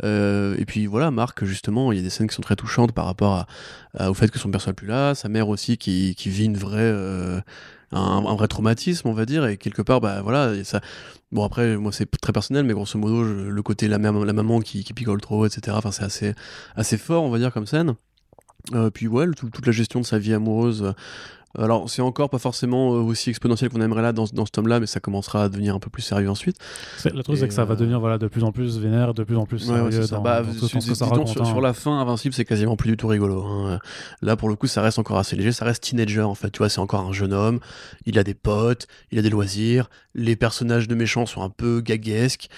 Euh, 0.05 0.55
et 0.59 0.65
puis 0.65 0.87
voilà, 0.87 1.11
Marc, 1.29 1.45
justement, 1.45 1.93
il 1.93 1.99
y 1.99 2.01
a 2.01 2.03
des 2.03 2.09
scènes 2.09 2.27
qui 2.27 2.35
sont 2.35 2.41
très 2.41 2.57
touchantes 2.57 2.93
par 2.93 3.05
rapport 3.05 3.47
au 4.01 4.15
fait 4.15 4.31
que 4.31 4.39
son 4.39 4.51
perso 4.51 4.71
n'est 4.71 4.75
plus 4.75 4.87
là, 4.87 5.15
sa 5.15 5.29
mère 5.29 5.49
aussi 5.51 5.77
qui, 5.77 6.15
vit 6.25 6.47
une 6.47 6.57
vraie, 6.57 6.79
euh, 6.81 7.39
un, 7.93 8.35
vrai 8.35 8.49
traumatisme, 8.49 9.09
on 9.09 9.13
va 9.13 9.27
dire, 9.27 9.45
et 9.47 9.59
quelque 9.59 9.83
part, 9.83 10.01
bah 10.01 10.23
voilà, 10.23 10.55
et 10.55 10.65
ça. 10.65 10.81
Bon 11.31 11.45
après, 11.45 11.77
moi 11.77 11.93
c'est 11.93 12.11
très 12.19 12.33
personnel, 12.33 12.65
mais 12.65 12.73
grosso 12.73 12.99
modo, 12.99 13.23
le 13.23 13.63
côté 13.63 13.89
la, 13.89 13.99
mère- 13.99 14.25
la 14.25 14.33
maman 14.33 14.61
qui, 14.61 14.85
qui 14.85 14.95
picole 14.95 15.21
trop, 15.21 15.45
etc. 15.45 15.77
Enfin, 15.77 15.91
c'est 15.91 16.05
assez, 16.05 16.35
assez 16.77 16.97
fort, 16.97 17.25
on 17.25 17.31
va 17.31 17.39
dire, 17.39 17.53
comme 17.53 17.67
scène. 17.67 17.95
Euh, 18.75 18.91
puis 18.91 19.07
ouais, 19.09 19.27
le- 19.27 19.35
toute 19.35 19.67
la 19.67 19.73
gestion 19.73 20.01
de 20.01 20.05
sa 20.07 20.19
vie 20.19 20.35
amoureuse. 20.35 20.83
euh, 20.83 20.93
alors, 21.57 21.89
c'est 21.89 22.03
encore 22.03 22.29
pas 22.29 22.39
forcément 22.39 22.93
euh, 22.95 22.99
aussi 22.99 23.31
exponentiel 23.31 23.71
qu'on 23.71 23.81
aimerait 23.81 24.03
là 24.03 24.13
dans, 24.13 24.27
ce- 24.27 24.35
dans 24.35 24.45
ce 24.45 24.51
tome-là, 24.51 24.81
mais 24.81 24.87
ça 24.87 25.01
commencera 25.01 25.45
à 25.45 25.49
devenir 25.49 25.75
un 25.75 25.79
peu 25.79 25.89
plus 25.89 26.03
sérieux 26.03 26.29
ensuite. 26.29 26.57
Le 27.07 27.23
truc, 27.23 27.39
c'est 27.39 27.49
que 27.49 27.55
ça 27.55 27.65
va 27.65 27.75
devenir 27.75 27.99
voilà, 28.01 28.19
de 28.19 28.29
plus 28.29 28.45
en 28.45 28.53
plus 28.53 28.79
vénère, 28.79 29.15
de 29.15 29.25
plus 29.25 29.37
en 29.39 29.47
plus 29.47 29.67
Ouais, 29.71 29.81
ouais, 29.81 29.91
sérieux 29.91 30.07
dans, 30.09 30.21
Bah, 30.21 30.43
dans 30.43 30.53
tout, 30.53 30.69
sur, 30.69 30.77
dans 30.77 30.81
ce 30.83 30.89
que 30.91 30.95
ça 30.95 31.05
disons, 31.07 31.15
raconte. 31.17 31.29
sur, 31.29 31.43
hein. 31.43 31.45
sur 31.47 31.61
la 31.63 31.73
fin, 31.73 31.99
Invincible, 32.01 32.35
c'est 32.35 32.45
quasiment 32.45 32.77
plus 32.77 32.91
du 32.91 32.97
tout 32.99 33.07
rigolo. 33.07 33.43
hein. 33.45 33.79
Là, 34.21 34.37
pour 34.37 34.51
le 34.51 34.57
coup, 34.57 34.67
ça 34.67 34.83
reste 34.83 34.99
encore 34.99 35.17
assez 35.17 35.37
léger. 35.37 35.53
Ça 35.53 35.65
reste 35.65 35.83
teenager, 35.85 36.21
en 36.21 36.35
fait. 36.35 36.51
Tu 36.51 36.59
vois, 36.59 36.69
c'est 36.69 36.81
encore 36.81 37.01
un 37.01 37.13
jeune 37.13 37.33
homme. 37.33 37.61
Il 38.05 38.19
a 38.19 38.25
des 38.25 38.35
potes, 38.35 38.87
il 39.11 39.19
a 39.19 39.23
des 39.23 39.31
loisirs. 39.31 39.89
Les 40.15 40.37
personnages 40.37 40.87
de 40.87 40.95
méchants 40.95 41.25
sont 41.25 41.41
un 41.43 41.51
peu 41.51 41.81
gaguesques. 41.81 42.51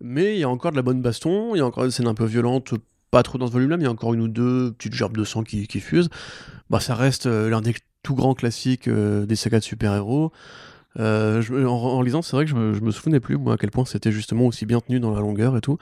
Mais 0.00 0.34
il 0.34 0.40
y 0.40 0.44
a 0.44 0.48
encore 0.50 0.72
de 0.72 0.76
la 0.76 0.82
bonne 0.82 1.00
baston. 1.00 1.54
Il 1.54 1.58
y 1.58 1.60
a 1.60 1.66
encore 1.66 1.84
des 1.84 1.92
scènes 1.92 2.08
un 2.08 2.14
peu 2.14 2.24
violentes. 2.24 2.74
Pas 3.14 3.22
trop 3.22 3.38
dans 3.38 3.46
ce 3.46 3.52
volume-là, 3.52 3.76
mais 3.76 3.84
il 3.84 3.86
y 3.86 3.88
a 3.88 3.92
encore 3.92 4.12
une 4.12 4.22
ou 4.22 4.26
deux 4.26 4.72
petites 4.72 4.92
gerbes 4.92 5.16
de 5.16 5.22
sang 5.22 5.44
qui, 5.44 5.68
fusent. 5.78 6.08
Bah, 6.68 6.80
ça 6.80 6.96
reste 6.96 7.26
euh, 7.26 7.48
l'un 7.48 7.60
des 7.60 7.72
tout 8.02 8.16
grands 8.16 8.34
classiques 8.34 8.88
euh, 8.88 9.24
des 9.24 9.36
sagas 9.36 9.60
de 9.60 9.64
super-héros. 9.64 10.32
Euh, 10.98 11.40
en, 11.64 12.02
lisant, 12.02 12.22
c'est 12.22 12.34
vrai 12.34 12.44
que 12.44 12.50
je 12.50 12.56
me, 12.56 12.90
souvenais 12.90 13.20
plus, 13.20 13.38
à 13.52 13.56
quel 13.56 13.70
point 13.70 13.84
c'était 13.84 14.10
justement 14.10 14.46
aussi 14.46 14.66
bien 14.66 14.80
tenu 14.80 14.98
dans 14.98 15.12
la 15.12 15.20
longueur 15.20 15.56
et 15.56 15.60
tout. 15.60 15.78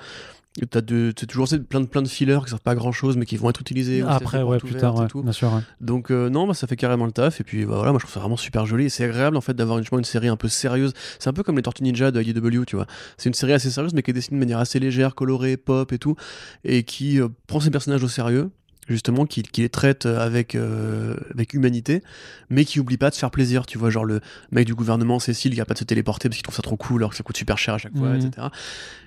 T'as 0.71 0.83
toujours 0.83 1.49
plein 1.69 1.81
de, 1.81 1.87
plein 1.87 2.03
de 2.03 2.09
fillers 2.09 2.41
qui 2.45 2.51
servent 2.51 2.61
pas 2.61 2.73
à 2.73 2.75
grand 2.75 2.93
chose, 2.93 3.17
mais 3.17 3.25
qui 3.25 3.39
vont 3.39 3.49
être 3.49 3.61
utilisés. 3.63 4.03
Après, 4.03 4.43
ouais, 4.43 4.59
plus 4.59 4.75
tard, 4.75 4.95
ouais, 4.97 5.07
bien 5.23 5.33
sûr. 5.33 5.51
ouais. 5.53 5.61
Donc, 5.81 6.11
euh, 6.11 6.29
non, 6.29 6.47
bah, 6.47 6.53
ça 6.53 6.67
fait 6.67 6.77
carrément 6.77 7.07
le 7.07 7.13
taf. 7.13 7.41
Et 7.41 7.45
puis, 7.45 7.65
bah, 7.65 7.77
voilà, 7.77 7.93
moi, 7.93 7.99
je 7.99 8.05
trouve 8.05 8.13
ça 8.13 8.21
vraiment 8.21 8.37
super 8.37 8.67
joli. 8.67 8.85
Et 8.85 8.89
c'est 8.91 9.05
agréable, 9.05 9.39
en 9.39 9.41
fait, 9.41 9.55
d'avoir 9.55 9.79
une, 9.79 9.85
une 9.91 10.05
série 10.05 10.29
un 10.29 10.37
peu 10.37 10.49
sérieuse. 10.49 10.93
C'est 11.19 11.31
un 11.31 11.33
peu 11.33 11.43
comme 11.43 11.57
les 11.57 11.63
Tortues 11.63 11.85
Ninja 11.85 12.11
de 12.11 12.21
IDW, 12.21 12.65
tu 12.67 12.77
vois. 12.77 12.87
C'est 13.17 13.31
une 13.31 13.35
série 13.35 13.55
assez 13.55 13.71
sérieuse, 13.71 13.95
mais 13.95 14.03
qui 14.03 14.11
est 14.11 14.15
dessinée 14.15 14.37
de 14.37 14.41
manière 14.45 14.59
assez 14.59 14.79
légère, 14.79 15.15
colorée, 15.15 15.57
pop 15.57 15.91
et 15.91 15.99
tout. 15.99 16.17
Et 16.65 16.83
qui 16.83 17.19
euh, 17.19 17.29
prend 17.47 17.61
ses 17.61 17.71
personnages 17.71 18.05
au 18.05 18.09
sérieux. 18.09 18.51
Justement, 18.89 19.27
qui, 19.27 19.43
qui 19.45 19.61
les 19.61 19.69
traite 19.69 20.07
euh, 20.07 20.19
avec, 20.19 20.57
euh, 20.57 21.15
avec 21.33 21.55
humanité, 21.55 22.03
mais 22.51 22.65
qui 22.65 22.81
oublie 22.81 22.97
pas 22.97 23.11
de 23.11 23.15
se 23.15 23.21
faire 23.21 23.31
plaisir. 23.31 23.65
Tu 23.65 23.79
vois, 23.79 23.91
genre 23.91 24.05
le 24.05 24.21
mec 24.51 24.67
du 24.67 24.75
gouvernement, 24.75 25.21
Cécile, 25.21 25.55
qui 25.55 25.61
a 25.61 25.65
pas 25.65 25.75
de 25.75 25.79
se 25.79 25.85
téléporter 25.85 26.29
parce 26.29 26.37
qu'il 26.37 26.43
trouve 26.43 26.57
ça 26.57 26.63
trop 26.63 26.77
cool, 26.77 27.01
alors 27.03 27.11
que 27.11 27.17
ça 27.17 27.23
coûte 27.23 27.37
super 27.37 27.59
cher 27.59 27.75
à 27.75 27.79
chaque 27.79 27.97
fois, 27.97 28.09
Mhm. 28.09 28.17
etc. 28.27 28.49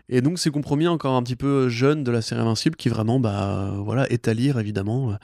Et 0.08 0.22
donc, 0.22 0.38
c'est 0.40 0.50
compromis 0.52 0.88
encore 0.88 1.16
un 1.16 1.24
petit 1.24 1.36
peu 1.36 1.68
jeune 1.68 2.04
de 2.06 2.12
la 2.12 2.22
série 2.22 2.40
Invincible, 2.40 2.76
qui 2.78 2.90
vraiment, 2.90 3.20
bah, 3.20 3.72
euh, 3.74 3.78
voilà, 3.84 4.10
est 4.12 4.28
à 4.30 4.34
lire, 4.34 4.60
évidemment. 4.60 5.12
euh, 5.12 5.16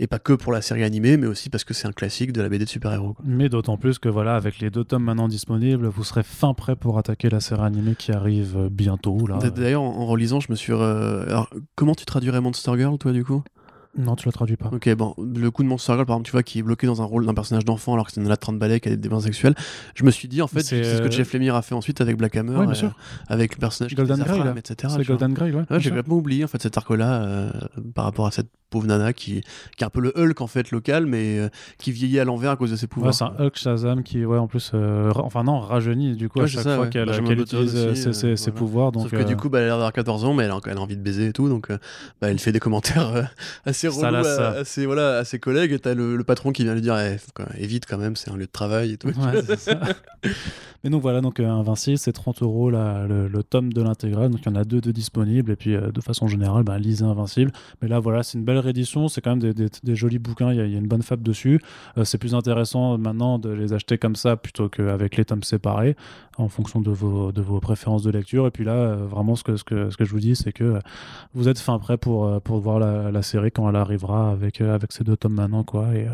et 0.00 0.06
pas 0.08 0.18
que 0.18 0.32
pour 0.32 0.50
la 0.50 0.60
série 0.62 0.82
animée, 0.82 1.16
mais 1.16 1.26
aussi 1.28 1.48
parce 1.50 1.62
que 1.62 1.72
c'est 1.74 1.86
un 1.86 1.92
classique 1.92 2.32
de 2.32 2.40
la 2.42 2.48
BD 2.48 2.64
de 2.64 2.68
super-héros. 2.70 3.14
Mais 3.22 3.48
d'autant 3.48 3.76
plus 3.76 3.98
que 4.00 4.08
voilà, 4.08 4.34
avec 4.34 4.58
les 4.58 4.70
deux 4.70 4.82
tomes 4.82 5.04
maintenant 5.04 5.28
disponibles, 5.28 5.86
vous 5.86 6.02
serez 6.04 6.22
fin 6.24 6.52
prêt 6.54 6.74
pour 6.74 6.98
attaquer 6.98 7.28
la 7.30 7.38
série 7.40 7.62
animée 7.62 7.94
qui 7.94 8.10
arrive 8.12 8.56
euh, 8.56 8.68
bientôt. 8.70 9.26
Là. 9.28 9.36
D'a- 9.38 9.50
D'ailleurs, 9.50 9.82
en, 9.82 10.00
en 10.00 10.06
relisant, 10.06 10.40
je 10.40 10.50
me 10.50 10.56
suis. 10.56 10.72
euh, 10.72 11.26
Alors, 11.28 11.48
comment 11.76 11.94
tu 11.94 12.06
traduirais 12.06 12.40
Monster 12.40 12.72
Girl, 12.76 12.96
toi, 12.98 13.12
du 13.12 13.24
coup? 13.24 13.44
Non, 13.98 14.14
tu 14.14 14.26
la 14.26 14.32
traduis 14.32 14.56
pas. 14.56 14.70
Ok, 14.72 14.88
bon, 14.94 15.14
le 15.18 15.50
coup 15.50 15.64
de 15.64 15.68
Monster 15.68 15.94
Girl, 15.94 16.06
par 16.06 16.14
exemple, 16.14 16.26
tu 16.26 16.32
vois, 16.32 16.42
qui 16.44 16.60
est 16.60 16.62
bloqué 16.62 16.86
dans 16.86 17.02
un 17.02 17.04
rôle 17.04 17.26
d'un 17.26 17.34
personnage 17.34 17.64
d'enfant 17.64 17.94
alors 17.94 18.06
que 18.06 18.12
c'est 18.12 18.20
une 18.20 18.24
nana 18.24 18.36
de 18.36 18.40
30 18.40 18.58
balais 18.58 18.78
qui 18.78 18.88
a 18.88 18.92
des 18.92 18.96
déviances 18.96 19.24
sexuelles, 19.24 19.54
je 19.94 20.04
me 20.04 20.12
suis 20.12 20.28
dit, 20.28 20.42
en 20.42 20.46
fait, 20.46 20.60
C'est, 20.60 20.84
ce 20.84 21.02
que 21.02 21.08
euh, 21.08 21.10
Jeff 21.10 21.32
Lemire 21.32 21.56
a 21.56 21.62
fait 21.62 21.74
ensuite 21.74 22.00
avec 22.00 22.16
Black 22.16 22.36
Hammer, 22.36 22.56
Ouais, 22.56 22.66
bien 22.66 22.84
euh, 22.84 22.90
avec 23.28 23.54
le 23.54 23.60
personnage 23.60 23.94
Golden 23.94 24.22
Grey, 24.22 24.58
etc. 24.58 24.94
C'est. 24.96 25.04
Golden 25.04 25.34
Grey, 25.34 25.52
ouais. 25.52 25.64
J'ai 25.78 25.90
complètement 25.90 26.16
oublié 26.16 26.44
en 26.44 26.48
fait 26.48 26.62
cet 26.62 26.76
arc-là 26.76 27.22
euh, 27.22 27.50
par 27.94 28.04
rapport 28.04 28.26
à 28.26 28.30
cette 28.30 28.50
pauvre 28.70 28.86
nana 28.86 29.12
qui, 29.12 29.42
qui 29.76 29.82
est 29.82 29.86
un 29.86 29.90
peu 29.90 30.00
le 30.00 30.12
Hulk 30.16 30.40
en 30.40 30.46
fait 30.46 30.70
local, 30.70 31.06
mais 31.06 31.38
euh, 31.38 31.48
qui 31.78 31.92
vieillit 31.92 32.18
à 32.20 32.24
l'envers 32.24 32.52
à 32.52 32.56
cause 32.56 32.70
de 32.70 32.76
ses 32.76 32.86
pouvoirs. 32.86 33.10
Ouais, 33.10 33.12
c'est 33.16 33.24
un 33.24 33.44
Hulk 33.44 33.56
Shazam 33.56 34.02
qui, 34.02 34.24
ouais, 34.24 34.38
en 34.38 34.46
plus, 34.46 34.70
euh, 34.74 35.10
enfin 35.16 35.42
non, 35.44 35.58
rajeunit 35.60 36.16
du 36.16 36.28
coup 36.28 36.38
Ouais, 36.38 36.44
à 36.44 36.48
chaque 36.48 36.62
ça, 36.62 36.76
fois 36.76 36.84
ouais. 36.84 36.90
qu'elle 36.90 37.06
Benjamin 37.06 37.28
qu'elle 37.28 37.40
utilise 37.40 37.76
aussi, 37.76 38.36
ses, 38.36 38.50
pouvoirs. 38.52 38.92
Donc, 38.92 39.02
Sauf 39.10 39.12
que 39.20 39.26
du 39.26 39.36
coup, 39.36 39.48
bah, 39.50 39.58
elle 39.58 39.64
a 39.64 39.66
l'air 39.68 39.76
d'avoir 39.76 39.92
14 39.92 40.24
ans, 40.24 40.34
mais 40.34 40.44
elle 40.44 40.50
a, 40.50 40.58
elle 40.66 40.76
a 40.78 40.80
envie 40.80 40.96
de 40.96 41.02
baiser 41.02 41.26
et 41.26 41.32
tout, 41.32 41.48
donc 41.48 41.68
bah, 42.20 42.30
elle 42.30 42.38
fait 42.38 42.52
des 42.52 42.60
commentaires 42.60 43.30
assez 43.64 43.88
relous 43.88 44.04
à, 44.16 44.64
ses, 44.64 44.86
voilà, 44.86 45.18
à 45.18 45.24
ses 45.24 45.38
collègues, 45.38 45.72
et 45.72 45.78
t'as 45.78 45.94
le, 45.94 46.16
le 46.16 46.24
patron 46.24 46.52
qui 46.52 46.64
vient 46.64 46.74
lui 46.74 46.80
dire 46.80 46.96
eh, 46.98 47.18
faut 47.18 47.30
quand 47.34 47.44
même- 47.48 47.60
évite 47.62 47.86
quand 47.86 47.98
même, 47.98 48.16
c'est 48.16 48.30
un 48.30 48.36
lieu 48.36 48.46
de 48.46 48.50
travail 48.52 48.92
et 48.92 48.96
tout. 48.96 49.08
Ouais, 49.08 49.42
c'est 49.46 49.58
ça. 49.58 49.78
Mais 50.82 50.88
donc 50.88 51.02
voilà, 51.02 51.20
donc 51.20 51.40
Invincible, 51.40 51.98
c'est 51.98 52.12
30 52.12 52.42
euros 52.42 52.70
la- 52.70 53.06
le, 53.06 53.28
le 53.28 53.42
tome 53.42 53.70
de 53.70 53.82
l'intégrale. 53.82 54.30
Donc 54.30 54.40
il 54.46 54.46
y 54.46 54.52
en 54.52 54.54
a 54.58 54.64
deux 54.64 54.80
de 54.80 54.92
disponibles. 54.92 55.52
Et 55.52 55.56
puis 55.56 55.72
de 55.76 56.00
façon 56.00 56.26
générale, 56.26 56.62
bah, 56.62 56.78
lisez 56.78 57.04
Invincible. 57.04 57.52
Mais 57.82 57.88
là, 57.88 57.98
voilà, 58.00 58.22
c'est 58.22 58.38
une 58.38 58.44
belle 58.44 58.59
réédition. 58.60 59.08
C'est 59.08 59.20
quand 59.20 59.30
même 59.30 59.38
des, 59.40 59.52
des- 59.54 59.68
des 59.82 59.96
jolis 59.96 60.18
bouquins. 60.18 60.52
Il 60.52 60.56
y, 60.58 60.60
a, 60.60 60.66
il 60.66 60.72
y 60.72 60.74
a 60.74 60.78
une 60.78 60.86
bonne 60.88 61.02
fable 61.02 61.22
dessus. 61.22 61.60
Euh, 61.98 62.04
c'est 62.04 62.18
plus 62.18 62.34
intéressant 62.34 62.96
maintenant 62.98 63.38
de 63.38 63.50
les 63.50 63.72
acheter 63.72 63.98
comme 63.98 64.16
ça 64.16 64.36
plutôt 64.36 64.68
qu'avec 64.68 65.16
les 65.16 65.24
tomes 65.24 65.42
séparés 65.42 65.96
en 66.38 66.48
fonction 66.48 66.80
de 66.80 66.90
vos, 66.90 67.32
de 67.32 67.42
vos 67.42 67.60
préférences 67.60 68.02
de 68.02 68.10
lecture. 68.10 68.46
Et 68.46 68.50
puis 68.50 68.64
là, 68.64 68.72
euh, 68.72 69.06
vraiment, 69.06 69.36
ce 69.36 69.44
que, 69.44 69.56
ce, 69.56 69.64
que, 69.64 69.90
ce 69.90 69.96
que 69.96 70.04
je 70.04 70.10
vous 70.12 70.20
dis, 70.20 70.36
c'est 70.36 70.52
que 70.52 70.64
euh, 70.64 70.78
vous 71.34 71.48
êtes 71.48 71.58
fin 71.58 71.78
prêt 71.78 71.98
pour, 71.98 72.40
pour 72.42 72.60
voir 72.60 72.78
la, 72.78 73.10
la 73.10 73.22
série 73.22 73.50
quand 73.52 73.68
elle 73.68 73.76
arrivera 73.76 74.30
avec, 74.30 74.60
avec 74.60 74.92
ces 74.92 75.04
deux 75.04 75.16
tomes 75.16 75.34
maintenant. 75.34 75.64
Quoi. 75.64 75.88
Et, 75.94 76.04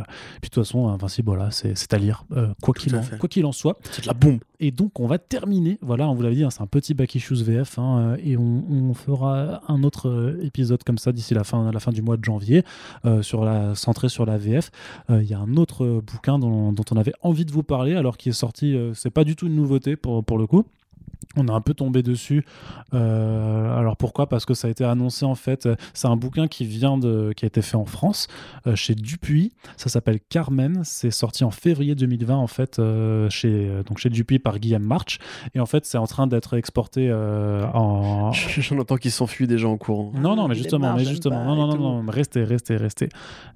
puis 0.40 0.48
de 0.50 0.54
toute 0.54 0.64
façon, 0.64 0.88
Invincible, 0.88 1.26
voilà, 1.28 1.50
c'est 1.50 1.92
à 1.92 1.98
lire, 1.98 2.24
quoi 2.62 2.74
qu'il 2.74 2.94
en, 2.96 3.02
quoi 3.18 3.28
qu'il 3.28 3.44
en 3.46 3.52
soit. 3.52 3.78
C'est 3.90 4.02
de 4.02 4.06
la 4.08 4.14
bombe. 4.14 4.38
Et 4.58 4.70
donc, 4.70 4.98
on 5.00 5.06
va 5.06 5.18
terminer. 5.18 5.78
Voilà, 5.82 6.08
on 6.08 6.14
vous 6.14 6.22
l'avait 6.22 6.34
dit, 6.34 6.44
hein, 6.44 6.50
c'est 6.50 6.62
un 6.62 6.66
petit 6.66 6.94
Back 6.94 7.14
Issues 7.14 7.34
VF. 7.44 7.78
hein, 7.78 8.16
et 8.24 8.36
on, 8.36 8.64
on 8.70 8.94
fera 8.94 9.60
un 9.68 9.82
autre 9.82 10.36
épisode 10.42 10.82
comme 10.82 10.98
ça 10.98 11.12
d'ici 11.12 11.34
la 11.34 11.44
fin, 11.44 11.70
la 11.70 11.80
fin 11.80 11.92
du 11.92 12.02
mois 12.02 12.16
de 12.16 12.24
janvier, 12.24 12.35
euh, 13.04 13.22
sur 13.22 13.44
la, 13.44 13.74
centré 13.74 14.08
sur 14.08 14.26
la 14.26 14.38
VF. 14.38 14.70
Euh, 15.10 15.22
Il 15.22 15.28
y 15.28 15.34
a 15.34 15.38
un 15.38 15.56
autre 15.56 16.02
bouquin 16.12 16.38
dont, 16.38 16.74
on 16.90 16.96
avait 16.96 17.14
envie 17.22 17.44
de 17.44 17.52
vous 17.52 17.62
parler, 17.62 17.94
alors 17.94 18.16
qui 18.16 18.30
est 18.30 18.32
sorti. 18.32 18.74
euh, 18.74 18.94
c'est 18.94 19.10
pas 19.10 19.24
du 19.24 19.36
tout 19.36 19.46
une 19.46 19.56
nouveauté 19.56 19.96
pour, 19.96 20.24
pour 20.24 20.38
le 20.38 20.46
coup. 20.46 20.64
On 21.36 21.48
a 21.48 21.52
un 21.52 21.60
peu 21.60 21.74
tombé 21.74 22.02
dessus. 22.02 22.44
Euh, 22.94 23.78
alors 23.78 23.96
pourquoi? 23.96 24.28
Parce 24.28 24.44
que 24.44 24.54
ça 24.54 24.68
a 24.68 24.70
été 24.70 24.84
annoncé 24.84 25.24
en 25.24 25.34
fait. 25.34 25.66
euh, 25.66 25.76
C'est 25.92 26.08
un 26.08 26.16
bouquin 26.16 26.48
qui 26.48 26.64
vient 26.64 26.96
de, 26.98 27.32
qui 27.36 27.44
a 27.44 27.48
été 27.48 27.62
fait 27.62 27.76
en 27.76 27.84
France 27.84 28.26
euh, 28.66 28.74
chez 28.76 28.94
Dupuis. 28.94 29.52
Ça 29.76 29.88
s'appelle 29.88 30.18
Carmen. 30.28 30.80
C'est 30.84 31.10
sorti 31.10 31.44
en 31.44 31.50
février 31.50 31.94
2020 31.94 32.36
en 32.36 32.46
fait 32.46 32.78
euh, 32.78 33.28
chez 33.30 33.70
donc 33.86 33.98
chez 33.98 34.08
Dupuis 34.08 34.38
par 34.38 34.58
Guillaume 34.58 34.82
March. 34.84 35.18
Et 35.54 35.60
en 35.60 35.66
fait 35.66 35.84
c'est 35.84 35.98
en 35.98 36.06
train 36.06 36.26
d'être 36.26 36.56
exporté 36.56 37.08
euh, 37.10 37.66
en. 37.74 38.32
J'en 38.58 38.78
entends 38.78 38.96
qui 38.96 39.10
s'enfuient 39.10 39.46
déjà 39.46 39.68
en 39.68 39.76
courant. 39.76 40.12
Non 40.14 40.36
non 40.36 40.48
mais 40.48 40.54
justement 40.54 40.94
mais 40.94 41.04
justement 41.04 41.44
non 41.44 41.56
non 41.56 41.76
non, 41.76 42.02
non 42.02 42.10
restez 42.10 42.44
restez 42.44 42.76
restez. 42.76 43.08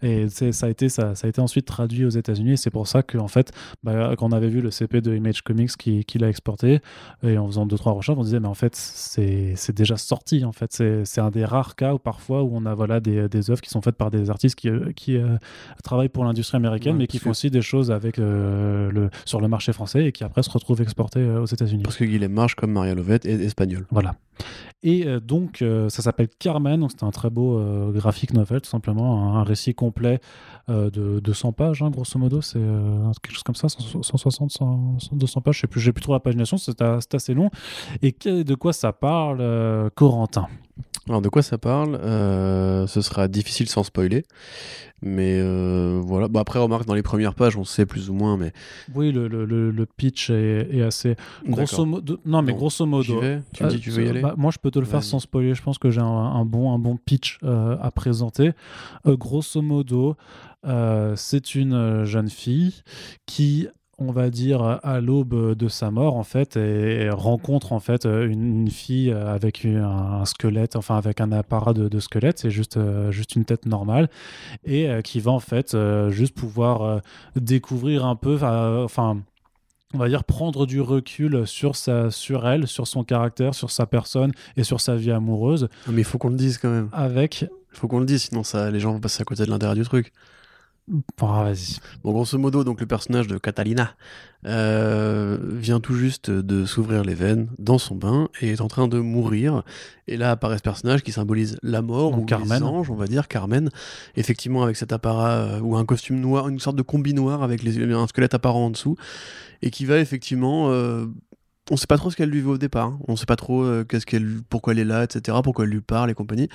Et 0.02 0.28
ça 0.28 0.66
a 0.66 0.68
été 0.68 0.88
ça, 0.88 1.14
ça 1.14 1.26
a 1.26 1.30
été 1.30 1.40
ensuite 1.40 1.66
traduit 1.66 2.04
aux 2.04 2.10
États-Unis. 2.10 2.52
Et 2.52 2.56
c'est 2.56 2.70
pour 2.70 2.86
ça 2.88 3.02
que 3.02 3.16
en 3.16 3.28
fait 3.28 3.52
bah, 3.82 4.14
quand 4.18 4.28
on 4.28 4.32
avait 4.32 4.48
vu 4.48 4.60
le 4.60 4.70
CP 4.70 5.00
de 5.00 5.14
Image 5.14 5.42
Comics 5.42 5.76
qui, 5.78 6.04
qui 6.04 6.18
l'a 6.18 6.28
exporté 6.28 6.80
et 7.22 7.38
en 7.38 7.46
faisant 7.50 7.66
deux 7.66 7.76
trois 7.76 7.92
recherches 7.92 8.18
on 8.18 8.22
disait 8.24 8.40
mais 8.40 8.48
en 8.48 8.54
fait 8.54 8.74
c'est 8.74 9.72
déjà 9.74 9.96
sorti 9.96 10.44
en 10.44 10.52
fait 10.52 10.82
c'est 11.04 11.20
un 11.20 11.30
des 11.30 11.44
rares 11.44 11.76
cas 11.76 11.94
où 11.94 11.98
parfois 11.98 12.42
où 12.42 12.50
on 12.54 12.64
a 12.66 12.74
voilà 12.74 13.00
des, 13.00 13.28
des 13.28 13.50
œuvres 13.50 13.60
qui 13.60 13.70
sont 13.70 13.82
faites 13.82 13.96
par 13.96 14.10
des 14.10 14.30
artistes 14.30 14.54
qui, 14.56 14.68
euh, 14.68 14.92
qui 14.94 15.16
euh, 15.16 15.36
travaillent 15.84 16.08
pour 16.08 16.24
l'industrie 16.24 16.56
américaine 16.56 16.92
Ouais, 16.94 16.98
mais 17.00 17.06
qui 17.06 17.18
font 17.18 17.24
que- 17.26 17.30
aussi 17.30 17.50
des 17.50 17.62
choses 17.62 17.90
avec 17.90 18.18
euh, 18.18 18.90
le 18.90 19.10
sur 19.24 19.40
le 19.40 19.48
marché 19.48 19.72
français 19.72 20.06
et 20.06 20.12
qui 20.12 20.24
après 20.24 20.42
se 20.42 20.50
retrouvent 20.50 20.80
exportés 20.80 21.20
euh, 21.20 21.42
aux 21.42 21.46
États-Unis 21.46 21.82
Parce 21.82 21.96
que 21.96 22.04
Guillaume 22.04 22.32
Marche, 22.32 22.54
comme 22.54 22.72
Maria 22.72 22.94
Lovette, 22.94 23.26
est 23.26 23.40
espagnol. 23.42 23.86
voilà. 23.90 24.14
Et 24.82 25.06
euh, 25.06 25.20
donc, 25.20 25.60
euh, 25.60 25.88
ça 25.90 26.02
s'appelle 26.02 26.28
Carmen. 26.38 26.86
C'est 26.88 27.02
un 27.02 27.10
très 27.10 27.28
beau 27.28 27.58
euh, 27.58 27.92
graphique 27.92 28.32
novel, 28.32 28.62
tout 28.62 28.70
simplement. 28.70 29.36
Un, 29.36 29.44
récit 29.44 29.74
complet 29.74 30.20
de, 30.68 31.20
de 31.20 31.32
100 31.32 31.52
pages, 31.52 31.82
hein, 31.82 31.90
grosso 31.90 32.18
modo. 32.18 32.40
C'est 32.40 32.60
quelque 33.22 33.34
chose 33.34 33.42
comme 33.42 33.54
ça, 33.54 33.68
100 33.68 34.02
160, 34.02 34.50
100, 34.50 34.98
200 35.12 35.40
pages. 35.40 35.56
Je 35.56 35.60
sais 35.62 35.92
plus, 35.92 36.00
trop 36.00 36.12
la 36.12 36.20
pagination. 36.20 36.56
C'est 36.56 36.80
assez 37.14 37.34
long. 37.34 37.50
Et 38.02 38.12
de 38.12 38.54
quoi 38.54 38.72
ça 38.72 38.92
parle, 38.92 39.90
Corentin? 39.94 40.46
Alors 41.08 41.22
de 41.22 41.28
quoi 41.28 41.42
ça 41.42 41.58
parle? 41.58 41.98
Ce 42.86 43.00
sera 43.00 43.26
difficile 43.26 43.68
sans 43.68 43.82
spoiler. 43.82 44.24
Mais 45.02 45.38
euh, 45.40 46.00
voilà. 46.02 46.28
Bon, 46.28 46.40
après, 46.40 46.58
remarque, 46.58 46.86
dans 46.86 46.94
les 46.94 47.02
premières 47.02 47.34
pages, 47.34 47.56
on 47.56 47.64
sait 47.64 47.86
plus 47.86 48.10
ou 48.10 48.14
moins, 48.14 48.36
mais. 48.36 48.52
Oui, 48.94 49.12
le, 49.12 49.28
le, 49.28 49.44
le, 49.44 49.86
pitch 49.86 50.30
est, 50.30 50.68
est 50.70 50.82
assez. 50.82 51.16
Grosso 51.46 51.84
modo. 51.84 52.18
Non, 52.24 52.42
mais 52.42 52.52
Bon, 52.52 52.58
grosso 52.58 52.84
modo. 52.86 53.20
vais 53.20 53.40
Tu 53.54 53.64
me 53.64 53.68
dis 53.70 53.78
que 53.78 53.82
tu 53.82 53.90
veux 53.90 54.02
y 54.04 54.06
Euh, 54.06 54.10
aller 54.10 54.20
bah, 54.20 54.34
Moi, 54.36 54.50
je 54.50 54.58
peux 54.58 54.70
te 54.70 54.78
le 54.78 54.84
faire 54.84 55.02
sans 55.02 55.18
spoiler. 55.20 55.54
Je 55.54 55.62
pense 55.62 55.78
que 55.78 55.90
j'ai 55.90 56.00
un, 56.00 56.04
un 56.04 56.44
bon, 56.44 56.72
un 56.74 56.78
bon 56.78 56.96
pitch 56.96 57.38
euh, 57.42 57.76
à 57.80 57.90
présenter. 57.90 58.52
Euh, 59.06 59.16
grosso 59.16 59.62
modo, 59.62 60.16
euh, 60.66 61.14
c'est 61.16 61.54
une 61.54 61.72
euh, 61.72 62.04
jeune 62.04 62.28
fille 62.28 62.74
qui, 63.26 63.68
on 64.00 64.12
va 64.12 64.30
dire, 64.30 64.80
à 64.82 65.00
l'aube 65.00 65.54
de 65.54 65.68
sa 65.68 65.90
mort, 65.90 66.16
en 66.16 66.24
fait, 66.24 66.56
et, 66.56 67.02
et 67.02 67.10
rencontre 67.10 67.72
en 67.72 67.80
fait 67.80 68.04
une, 68.06 68.62
une 68.62 68.70
fille 68.70 69.12
avec 69.12 69.64
un, 69.64 69.84
un 69.84 70.24
squelette, 70.24 70.76
enfin 70.76 70.96
avec 70.96 71.20
un 71.20 71.32
apparat 71.32 71.72
de, 71.74 71.88
de 71.88 72.00
squelette. 72.00 72.38
C'est 72.38 72.50
juste, 72.50 72.76
euh, 72.76 73.10
juste 73.10 73.36
une 73.36 73.44
tête 73.44 73.66
normale 73.66 74.08
et 74.64 74.88
euh, 74.88 75.00
qui 75.02 75.20
va 75.20 75.30
en 75.32 75.40
fait 75.40 75.74
euh, 75.74 76.10
juste 76.10 76.34
pouvoir 76.34 77.00
découvrir 77.36 78.04
un 78.04 78.16
peu, 78.16 78.38
enfin 78.42 79.20
on 79.92 79.98
va 79.98 80.08
dire 80.08 80.24
prendre 80.24 80.66
du 80.66 80.80
recul 80.80 81.46
sur 81.46 81.74
sa 81.76 82.10
sur 82.10 82.46
elle 82.46 82.66
sur 82.68 82.86
son 82.86 83.02
caractère 83.02 83.54
sur 83.54 83.70
sa 83.70 83.86
personne 83.86 84.32
et 84.56 84.62
sur 84.62 84.80
sa 84.80 84.94
vie 84.94 85.10
amoureuse 85.10 85.68
Non, 85.86 85.92
Mais 85.92 86.02
il 86.02 86.04
faut 86.04 86.18
qu'on 86.18 86.28
le 86.30 86.36
dise 86.36 86.58
quand 86.58 86.70
même. 86.70 86.88
avec 86.92 87.42
Il 87.72 87.78
faut 87.78 87.88
qu'on 87.88 87.98
le 88.00 88.06
dise, 88.06 88.22
sinon 88.22 88.44
ça, 88.44 88.70
les 88.70 88.80
gens 88.80 88.92
vont 88.92 89.00
passer 89.00 89.22
à 89.22 89.24
côté 89.24 89.44
de 89.44 89.50
l'intérêt 89.50 89.74
du 89.74 89.82
truc. 89.82 90.12
Ah, 91.20 91.44
vas-y 91.44 91.76
Bon, 92.02 92.12
grosso 92.12 92.36
modo, 92.38 92.64
donc 92.64 92.80
le 92.80 92.86
personnage 92.86 93.26
de 93.28 93.38
Catalina 93.38 93.94
euh, 94.46 95.38
vient 95.40 95.80
tout 95.80 95.94
juste 95.94 96.30
de 96.30 96.64
s'ouvrir 96.64 97.04
les 97.04 97.14
veines 97.14 97.48
dans 97.58 97.78
son 97.78 97.94
bain 97.94 98.28
et 98.40 98.50
est 98.50 98.60
en 98.60 98.68
train 98.68 98.88
de 98.88 98.98
mourir. 98.98 99.62
Et 100.08 100.16
là 100.16 100.30
apparaît 100.32 100.58
ce 100.58 100.62
personnage 100.62 101.02
qui 101.02 101.12
symbolise 101.12 101.58
la 101.62 101.82
mort 101.82 102.12
Donc 102.12 102.22
ou 102.22 102.24
Carmen. 102.24 102.58
les 102.58 102.62
anges, 102.64 102.90
on 102.90 102.96
va 102.96 103.06
dire, 103.06 103.28
Carmen. 103.28 103.70
Effectivement, 104.16 104.62
avec 104.62 104.76
cet 104.76 104.92
apparat 104.92 105.30
euh, 105.32 105.60
ou 105.60 105.76
un 105.76 105.84
costume 105.84 106.18
noir, 106.20 106.48
une 106.48 106.58
sorte 106.58 106.76
de 106.76 106.82
combi 106.82 107.14
noir 107.14 107.42
avec 107.42 107.62
les, 107.62 107.80
un 107.92 108.06
squelette 108.06 108.34
apparent 108.34 108.66
en 108.66 108.70
dessous, 108.70 108.96
et 109.62 109.70
qui 109.70 109.84
va 109.84 109.98
effectivement. 109.98 110.70
euh, 110.70 111.06
on 111.70 111.76
sait 111.76 111.86
pas 111.86 111.98
trop 111.98 112.10
ce 112.10 112.16
qu'elle 112.16 112.30
lui 112.30 112.40
veut 112.40 112.50
au 112.50 112.58
départ. 112.58 112.86
hein. 112.88 112.98
On 113.06 113.14
sait 113.14 113.26
pas 113.26 113.36
trop 113.36 113.62
euh, 113.62 113.84
qu'est-ce 113.84 114.04
qu'elle, 114.06 114.40
pourquoi 114.48 114.72
elle 114.72 114.80
est 114.80 114.84
là, 114.84 115.04
etc. 115.04 115.38
Pourquoi 115.44 115.64
elle 115.66 115.70
lui 115.70 115.80
parle 115.80 116.10
et 116.10 116.14
compagnie. 116.14 116.48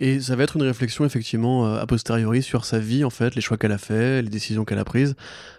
Et 0.00 0.20
ça 0.20 0.34
va 0.36 0.42
être 0.44 0.56
une 0.56 0.62
réflexion 0.64 1.04
effectivement 1.04 1.66
euh, 1.66 1.78
a 1.80 1.86
posteriori 1.86 2.42
sur 2.42 2.64
sa 2.64 2.78
vie 2.78 3.04
en 3.04 3.10
fait, 3.10 3.34
les 3.34 3.40
choix 3.40 3.56
qu'elle 3.56 3.72
a 3.72 3.78
fait, 3.78 4.22
les 4.22 4.28
décisions 4.28 4.64
qu'elle 4.64 4.78
a 4.80 4.84
prises, 4.84 5.14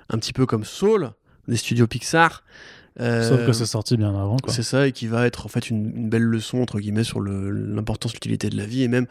un 0.10 0.18
petit 0.18 0.34
peu 0.34 0.46
comme 0.46 0.64
Soul 0.66 1.12
des 1.48 1.56
studios 1.58 1.88
Pixar. 1.88 2.44
Euh, 3.02 3.28
sauf 3.28 3.46
que 3.46 3.52
c'est 3.54 3.66
sorti 3.66 3.98
bien 3.98 4.10
avant 4.10 4.38
quoi 4.38 4.54
c'est 4.54 4.64
ça 4.64 4.88
et 4.88 4.94
qui 4.94 5.08
va 5.08 5.26
être 5.26 5.46
en 5.46 5.50
fait 5.50 5.70
une, 5.70 5.92
une 5.98 6.10
belle 6.10 6.24
leçon 6.24 6.62
entre 6.62 6.80
guillemets 6.80 7.04
sur 7.04 7.20
l'importance, 7.20 8.14
l'utilité 8.14 8.50
de 8.50 8.56
la 8.56 8.66
vie 8.66 8.84
et 8.84 8.88
même 8.88 9.06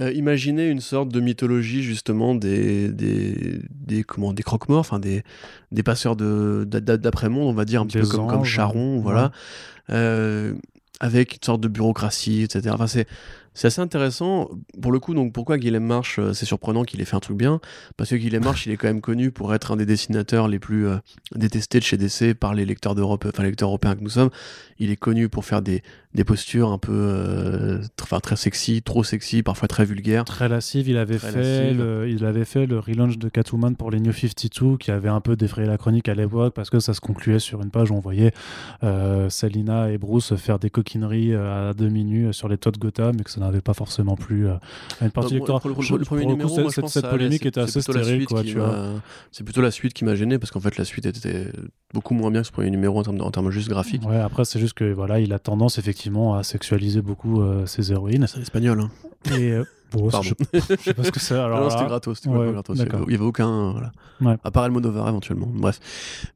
euh, 0.00 0.12
imaginer 0.12 0.68
une 0.68 0.80
sorte 0.82 1.08
de 1.10 1.18
mythologie 1.20 1.82
justement 1.82 2.34
des 2.34 2.88
des, 2.90 3.60
des 3.70 4.04
comment 4.04 4.32
des 4.34 4.42
croque-morts, 4.42 4.80
enfin 4.80 4.98
des 4.98 5.22
des 5.72 5.82
passeurs 5.82 6.16
de 6.16 6.64
d'a- 6.68 6.80
d'a- 6.80 6.96
d'après-monde, 6.98 7.48
on 7.48 7.54
va 7.54 7.64
dire 7.64 7.80
un 7.82 7.86
petit 7.86 7.96
Des 7.96 8.02
peu 8.04 8.08
comme, 8.10 8.28
comme 8.28 8.44
Charon, 8.44 8.96
ouais. 8.96 9.02
voilà, 9.02 9.32
Euh, 9.90 10.54
avec 11.00 11.34
une 11.36 11.42
sorte 11.42 11.60
de 11.62 11.68
bureaucratie, 11.68 12.42
etc. 12.42 12.70
Enfin 12.74 12.86
c'est 12.86 13.06
c'est 13.58 13.66
assez 13.66 13.80
intéressant. 13.80 14.48
Pour 14.80 14.92
le 14.92 15.00
coup, 15.00 15.14
donc 15.14 15.32
pourquoi 15.32 15.58
Guillaume 15.58 15.84
March, 15.84 16.18
euh, 16.18 16.32
c'est 16.32 16.46
surprenant 16.46 16.84
qu'il 16.84 17.00
ait 17.00 17.04
fait 17.04 17.16
un 17.16 17.20
truc 17.20 17.36
bien? 17.36 17.60
Parce 17.96 18.10
que 18.10 18.14
Guillaume 18.16 18.44
March, 18.44 18.66
il 18.66 18.72
est 18.72 18.76
quand 18.76 18.86
même 18.88 19.00
connu 19.00 19.30
pour 19.32 19.52
être 19.54 19.72
un 19.72 19.76
des 19.76 19.86
dessinateurs 19.86 20.46
les 20.46 20.58
plus 20.58 20.86
euh, 20.86 20.96
détestés 21.34 21.78
de 21.80 21.84
chez 21.84 21.96
DC 21.96 22.34
par 22.34 22.54
les 22.54 22.64
lecteurs 22.64 22.94
d'Europe, 22.94 23.26
enfin 23.28 23.42
les 23.42 23.48
lecteurs 23.50 23.68
européens 23.68 23.96
que 23.96 24.02
nous 24.02 24.10
sommes. 24.10 24.30
Il 24.78 24.90
est 24.90 24.96
connu 24.96 25.28
pour 25.28 25.44
faire 25.44 25.60
des, 25.60 25.82
des 26.14 26.22
postures 26.22 26.70
un 26.70 26.78
peu, 26.78 26.92
euh, 26.92 27.80
tr- 27.98 28.20
très 28.20 28.36
sexy, 28.36 28.80
trop 28.82 29.02
sexy, 29.02 29.42
parfois 29.42 29.66
très 29.66 29.84
vulgaires. 29.84 30.24
très 30.24 30.48
lascive 30.48 30.88
il 30.88 30.96
avait 30.96 31.18
Très 31.18 31.32
fait 31.32 31.74
le, 31.74 32.08
il 32.08 32.24
avait 32.24 32.44
fait 32.44 32.64
le 32.66 32.78
relaunch 32.78 33.18
de 33.18 33.28
Catwoman 33.28 33.74
pour 33.74 33.90
les 33.90 33.98
New 33.98 34.12
52 34.12 34.76
qui 34.76 34.92
avait 34.92 35.08
un 35.08 35.20
peu 35.20 35.34
défrayé 35.34 35.66
la 35.66 35.78
chronique 35.78 36.08
à 36.08 36.14
l'époque 36.14 36.54
parce 36.54 36.70
que 36.70 36.78
ça 36.78 36.94
se 36.94 37.00
concluait 37.00 37.40
sur 37.40 37.60
une 37.60 37.70
page 37.70 37.90
où 37.90 37.94
on 37.94 38.00
voyait 38.00 38.30
euh, 38.84 39.28
Selina 39.28 39.90
et 39.90 39.98
Bruce 39.98 40.34
faire 40.36 40.60
des 40.60 40.70
coquineries 40.70 41.34
à 41.34 41.74
demi 41.74 42.04
nus 42.04 42.32
sur 42.32 42.48
les 42.48 42.56
toits 42.56 42.70
de 42.72 42.78
Gotham 42.78 43.16
et 43.20 43.24
que 43.24 43.30
ça 43.30 43.40
n'avait 43.48 43.60
pas 43.60 43.74
forcément 43.74 44.16
plu 44.16 44.46
euh, 44.46 44.54
à 45.00 45.04
une 45.04 45.10
partie 45.10 45.34
Bah, 45.34 45.38
lectorale. 45.38 45.60
pour 45.60 45.70
le, 45.70 46.04
premier 46.04 46.24
coup, 46.24 46.30
numéro, 46.30 46.48
cette- 46.48 46.62
moi, 46.62 46.70
cette, 46.72 46.88
cette 46.88 47.08
polémique 47.10 47.44
était 47.46 47.60
assez 47.60 47.80
stérile 47.80 48.26
C'est 49.32 49.44
plutôt 49.44 49.60
la 49.62 49.70
suite 49.70 49.92
qui 49.94 50.04
m'a 50.04 50.14
gêné 50.14 50.38
parce 50.38 50.50
qu'en 50.50 50.60
fait 50.60 50.76
la 50.76 50.84
suite 50.84 51.06
était 51.06 51.46
beaucoup 51.94 52.14
moins 52.14 52.30
bien 52.30 52.40
que 52.42 52.46
ce 52.46 52.52
premier 52.52 52.70
numéro 52.70 52.98
en 52.98 53.02
termes, 53.02 53.18
de- 53.18 53.22
en 53.22 53.30
termes 53.30 53.50
juste 53.50 53.68
graphiques. 53.68 54.06
Ouais, 54.06 54.18
après, 54.18 54.44
c'est 54.44 54.60
juste 54.60 54.74
que 54.74 54.92
voilà, 54.92 55.20
il 55.20 55.32
a 55.32 55.38
tendance 55.38 55.78
effectivement 55.78 56.34
à 56.34 56.42
sexualiser 56.42 57.02
beaucoup 57.02 57.40
euh, 57.42 57.66
ses 57.66 57.92
héroïnes. 57.92 58.26
C'est 58.26 58.40
espagnol. 58.40 58.80
Hein. 58.80 58.90
Et 59.36 59.52
euh, 59.52 59.64
bon, 59.92 60.10
Pardon. 60.10 60.28
je, 60.52 60.58
je 60.60 60.82
sais 60.82 60.94
pas 60.94 61.04
ce 61.04 61.10
que 61.10 61.20
c'est. 61.20 61.34
Alors 61.38 61.60
non, 61.62 61.70
c'était 61.70 61.86
gratos, 61.86 62.16
c'était 62.18 62.28
ouais, 62.28 62.34
complètement 62.34 62.52
gratos. 62.54 62.76
Il 62.76 62.80
y 62.80 62.82
avait- 62.94 63.14
avait 63.14 63.24
aucun, 63.24 63.72
voilà. 63.72 63.92
Ouais. 64.20 64.36
À 64.44 64.50
part 64.50 64.64
Almodovar 64.64 65.08
éventuellement. 65.08 65.48
Bref. 65.50 65.80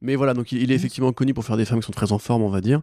Mais 0.01 0.15
voilà, 0.15 0.33
donc 0.33 0.51
il, 0.51 0.61
il 0.63 0.71
est 0.71 0.75
effectivement 0.75 1.11
connu 1.11 1.33
pour 1.33 1.45
faire 1.45 1.57
des 1.57 1.65
femmes 1.65 1.79
qui 1.81 1.85
sont 1.85 1.91
très 1.91 2.11
en 2.11 2.17
forme, 2.17 2.41
on 2.41 2.49
va 2.49 2.61
dire. 2.61 2.81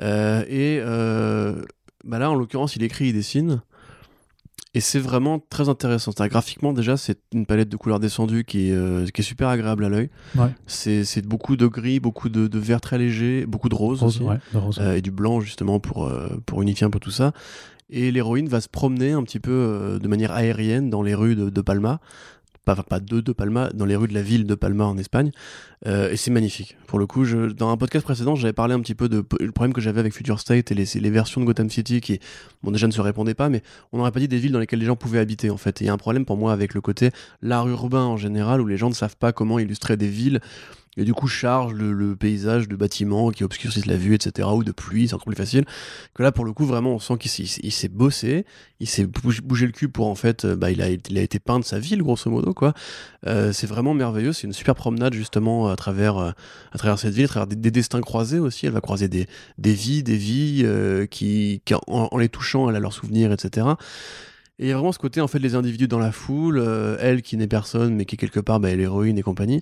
Euh, 0.00 0.42
et 0.48 0.78
euh, 0.80 1.62
bah 2.06 2.18
là, 2.18 2.30
en 2.30 2.34
l'occurrence, 2.34 2.76
il 2.76 2.82
écrit, 2.82 3.08
il 3.08 3.12
dessine. 3.12 3.60
Et 4.74 4.80
c'est 4.80 4.98
vraiment 4.98 5.38
très 5.38 5.70
intéressant. 5.70 6.12
Graphiquement, 6.18 6.74
déjà, 6.74 6.98
c'est 6.98 7.18
une 7.32 7.46
palette 7.46 7.70
de 7.70 7.76
couleurs 7.78 7.98
descendues 7.98 8.44
qui 8.44 8.68
est, 8.68 8.72
euh, 8.74 9.06
qui 9.06 9.22
est 9.22 9.24
super 9.24 9.48
agréable 9.48 9.86
à 9.86 9.88
l'œil. 9.88 10.10
Ouais. 10.36 10.48
C'est 10.66 11.26
beaucoup 11.26 11.56
de 11.56 11.66
gris, 11.66 11.98
beaucoup 11.98 12.28
de, 12.28 12.46
de 12.46 12.58
vert 12.58 12.82
très 12.82 12.98
léger, 12.98 13.46
beaucoup 13.46 13.70
de 13.70 13.74
rose, 13.74 14.00
Rose, 14.02 14.16
aussi. 14.16 14.22
ouais, 14.22 14.36
de 14.52 14.58
rose. 14.58 14.78
Euh, 14.78 14.96
et 14.96 15.00
du 15.00 15.10
blanc 15.10 15.40
justement 15.40 15.80
pour, 15.80 16.04
euh, 16.04 16.28
pour 16.44 16.60
unifier 16.60 16.86
un 16.86 16.90
peu 16.90 16.98
tout 16.98 17.10
ça. 17.10 17.32
Et 17.88 18.10
l'héroïne 18.10 18.48
va 18.48 18.60
se 18.60 18.68
promener 18.68 19.12
un 19.12 19.22
petit 19.22 19.40
peu 19.40 19.98
de 20.02 20.08
manière 20.08 20.32
aérienne 20.32 20.90
dans 20.90 21.02
les 21.02 21.14
rues 21.14 21.36
de, 21.36 21.48
de 21.48 21.60
Palma. 21.62 22.00
Pas, 22.66 22.74
pas 22.74 23.00
de, 23.00 23.20
Palma, 23.32 23.70
dans 23.72 23.86
les 23.86 23.96
rues 23.96 24.08
de 24.08 24.14
la 24.14 24.22
ville 24.22 24.44
de 24.44 24.54
Palma 24.54 24.84
en 24.84 24.98
Espagne. 24.98 25.30
Euh, 25.86 26.10
et 26.10 26.16
c'est 26.16 26.32
magnifique. 26.32 26.76
Pour 26.88 26.98
le 26.98 27.06
coup, 27.06 27.24
dans 27.56 27.70
un 27.70 27.76
podcast 27.76 28.04
précédent, 28.04 28.34
j'avais 28.34 28.52
parlé 28.52 28.74
un 28.74 28.80
petit 28.80 28.96
peu 28.96 29.08
de 29.08 29.24
le 29.38 29.52
problème 29.52 29.72
que 29.72 29.80
j'avais 29.80 30.00
avec 30.00 30.12
Future 30.12 30.40
State 30.40 30.72
et 30.72 30.74
les, 30.74 30.84
les 31.00 31.10
versions 31.10 31.40
de 31.40 31.46
Gotham 31.46 31.70
City 31.70 32.00
qui, 32.00 32.18
bon, 32.64 32.72
déjà 32.72 32.88
ne 32.88 32.92
se 32.92 33.00
répondaient 33.00 33.34
pas, 33.34 33.48
mais 33.48 33.62
on 33.92 33.98
n'aurait 33.98 34.10
pas 34.10 34.20
dit 34.20 34.28
des 34.28 34.38
villes 34.38 34.52
dans 34.52 34.58
lesquelles 34.58 34.80
les 34.80 34.86
gens 34.86 34.96
pouvaient 34.96 35.20
habiter 35.20 35.48
en 35.48 35.56
fait. 35.56 35.80
Et 35.80 35.84
il 35.84 35.86
y 35.86 35.90
a 35.90 35.92
un 35.92 35.96
problème 35.96 36.24
pour 36.24 36.36
moi 36.36 36.52
avec 36.52 36.74
le 36.74 36.80
côté 36.80 37.10
l'art 37.40 37.68
urbain 37.68 38.02
en 38.02 38.16
général 38.16 38.60
où 38.60 38.66
les 38.66 38.76
gens 38.76 38.88
ne 38.88 38.94
savent 38.94 39.16
pas 39.16 39.32
comment 39.32 39.58
illustrer 39.60 39.96
des 39.96 40.08
villes 40.08 40.40
et 40.96 41.04
du 41.04 41.12
coup 41.14 41.26
charge 41.28 41.72
le, 41.74 41.92
le 41.92 42.16
paysage 42.16 42.68
de 42.68 42.76
bâtiments 42.76 43.30
qui 43.30 43.44
obscurcissent 43.44 43.86
la 43.86 43.96
vue, 43.96 44.14
etc. 44.14 44.48
ou 44.52 44.64
de 44.64 44.72
pluie, 44.72 45.08
c'est 45.08 45.14
encore 45.14 45.26
plus 45.26 45.36
facile. 45.36 45.64
Que 46.14 46.22
là, 46.22 46.32
pour 46.32 46.44
le 46.44 46.52
coup, 46.52 46.64
vraiment, 46.64 46.94
on 46.94 46.98
sent 46.98 47.18
qu'il 47.18 47.30
s'est- 47.30 47.88
bossé, 47.88 48.44
il 48.80 48.88
s'est 48.88 49.06
bougé, 49.06 49.66
le 49.66 49.72
cul 49.72 49.88
pour 49.88 50.06
en 50.08 50.14
fait, 50.14 50.44
euh, 50.44 50.56
bah, 50.56 50.70
il 50.70 50.80
a, 50.82 50.88
il 50.90 51.18
a 51.18 51.20
été 51.22 51.38
peint 51.38 51.58
de 51.58 51.64
sa 51.64 51.78
ville, 51.78 52.02
grosso 52.02 52.30
modo, 52.30 52.54
quoi. 52.54 52.72
Euh, 53.26 53.52
c'est 53.52 53.66
vraiment 53.66 53.94
merveilleux, 53.94 54.32
c'est 54.32 54.46
une 54.46 54.52
super 54.52 54.74
promenade 54.74 55.12
justement 55.14 55.68
à 55.68 55.76
travers, 55.76 56.16
euh, 56.18 56.30
à 56.72 56.78
travers 56.78 56.98
cette 56.98 57.14
ville, 57.14 57.24
à 57.26 57.28
travers 57.28 57.46
des, 57.46 57.56
des 57.56 57.70
destins 57.70 58.00
croisés 58.00 58.38
aussi. 58.38 58.66
Elle 58.66 58.72
va 58.72 58.80
croiser 58.80 59.08
des, 59.08 59.26
des 59.58 59.74
vies, 59.74 60.02
des 60.02 60.16
vies 60.16 60.62
euh, 60.64 61.06
qui, 61.06 61.60
en, 61.88 62.16
les 62.18 62.28
touchant, 62.28 62.68
elle 62.70 62.76
a 62.76 62.80
leurs 62.80 62.92
souvenirs, 62.94 63.32
etc. 63.32 63.66
Et 64.58 64.64
il 64.64 64.68
y 64.68 64.72
a 64.72 64.74
vraiment 64.74 64.92
ce 64.92 64.98
côté, 64.98 65.20
en 65.20 65.28
fait, 65.28 65.38
les 65.38 65.54
individus 65.54 65.86
dans 65.88 65.98
la 65.98 66.12
foule, 66.12 66.58
euh, 66.58 66.96
elle 67.00 67.20
qui 67.20 67.36
n'est 67.36 67.46
personne, 67.46 67.94
mais 67.94 68.06
qui 68.06 68.16
quelque 68.16 68.40
part 68.40 68.58
bah, 68.58 68.70
est 68.70 68.76
l'héroïne 68.76 69.18
et 69.18 69.22
compagnie. 69.22 69.60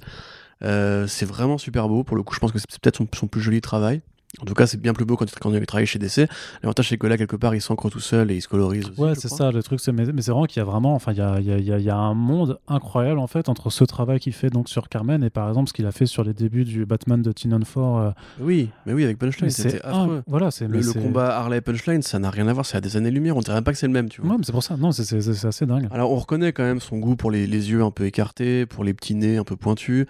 Euh, 0.64 1.06
c'est 1.06 1.26
vraiment 1.26 1.58
super 1.58 1.88
beau. 1.88 2.04
Pour 2.04 2.16
le 2.16 2.22
coup, 2.22 2.34
je 2.34 2.40
pense 2.40 2.52
que 2.52 2.58
c'est 2.58 2.80
peut-être 2.80 2.96
son, 2.96 3.06
son 3.14 3.26
plus 3.26 3.40
joli 3.40 3.60
travail. 3.60 4.00
En 4.40 4.44
tout 4.46 4.54
cas, 4.54 4.66
c'est 4.66 4.80
bien 4.80 4.94
plus 4.94 5.04
beau 5.04 5.16
quand, 5.16 5.26
quand 5.40 5.52
il 5.54 5.64
travaille 5.64 5.86
chez 5.86 6.00
DC. 6.00 6.26
L'avantage, 6.60 6.88
c'est 6.88 6.98
que 6.98 7.06
là, 7.06 7.16
quelque 7.16 7.36
part, 7.36 7.54
il 7.54 7.60
s'ancre 7.60 7.88
tout 7.88 8.00
seul 8.00 8.32
et 8.32 8.34
il 8.34 8.40
se 8.42 8.48
colorise 8.48 8.88
aussi. 8.90 9.00
Ouais, 9.00 9.14
c'est 9.14 9.28
ça, 9.28 9.52
le 9.52 9.62
truc, 9.62 9.78
c'est, 9.78 9.92
mais, 9.92 10.06
mais 10.06 10.22
c'est 10.22 10.32
vraiment 10.32 10.46
qu'il 10.46 10.58
y 10.58 10.60
a 10.60 10.64
vraiment, 10.64 10.92
enfin, 10.96 11.12
il 11.12 11.18
y 11.18 11.20
a, 11.20 11.38
il 11.38 11.46
y, 11.46 11.52
a, 11.72 11.78
il 11.78 11.84
y 11.84 11.88
a- 11.88 11.96
un 11.96 12.14
monde 12.14 12.58
incroyable, 12.66 13.20
en 13.20 13.28
fait, 13.28 13.48
entre 13.48 13.70
ce 13.70 13.84
travail 13.84 14.18
qu'il 14.18 14.32
fait 14.32 14.50
donc 14.50 14.68
sur 14.68 14.88
Carmen 14.88 15.22
et 15.22 15.30
par 15.30 15.46
exemple 15.48 15.68
ce 15.68 15.72
qu'il 15.72 15.86
a 15.86 15.92
fait 15.92 16.06
sur 16.06 16.24
les 16.24 16.34
débuts 16.34 16.64
du 16.64 16.84
Batman 16.84 17.22
de 17.22 17.30
Tinon 17.30 17.60
4. 17.60 18.14
Oui, 18.40 18.70
mais 18.86 18.92
oui, 18.92 19.04
avec 19.04 19.18
Punchline, 19.20 19.50
c'était 19.50 19.80
affreux. 19.84 20.24
voilà, 20.26 20.50
c'est, 20.50 20.66
Le, 20.66 20.80
le 20.80 20.92
combat 20.92 21.36
Harley 21.38 21.60
Punchline, 21.60 22.02
ça 22.02 22.18
n'a 22.18 22.30
rien 22.30 22.48
à 22.48 22.52
voir, 22.52 22.66
c'est 22.66 22.76
à 22.76 22.80
des 22.80 22.96
années-lumière. 22.96 23.36
On 23.36 23.40
dirait 23.40 23.54
même 23.54 23.62
pas 23.64 23.70
que 23.72 23.78
c'est 23.78 23.86
le 23.86 23.92
même, 23.92 24.08
tu 24.08 24.20
vois. 24.20 24.32
Ouais, 24.32 24.36
mais 24.38 24.44
c'est 24.44 24.50
pour 24.52 24.64
ça, 24.64 24.76
non, 24.76 24.90
c'est 24.90 25.14
assez 25.46 25.64
dingue. 25.66 25.86
Alors 25.92 26.10
on 26.10 26.16
reconnaît 26.16 26.52
quand 26.52 26.64
même 26.64 26.80
son 26.80 26.98
goût 26.98 27.14
pour 27.14 27.30
les, 27.30 27.46
les 27.46 27.70
yeux 27.70 27.84
un 27.84 27.92
peu 27.92 28.04
écartés, 28.04 28.66
pour 28.66 28.82
les 28.82 28.94
petits 28.94 29.14
nez 29.14 29.36
un 29.36 29.44
peu 29.44 29.54
pointus. 29.54 30.06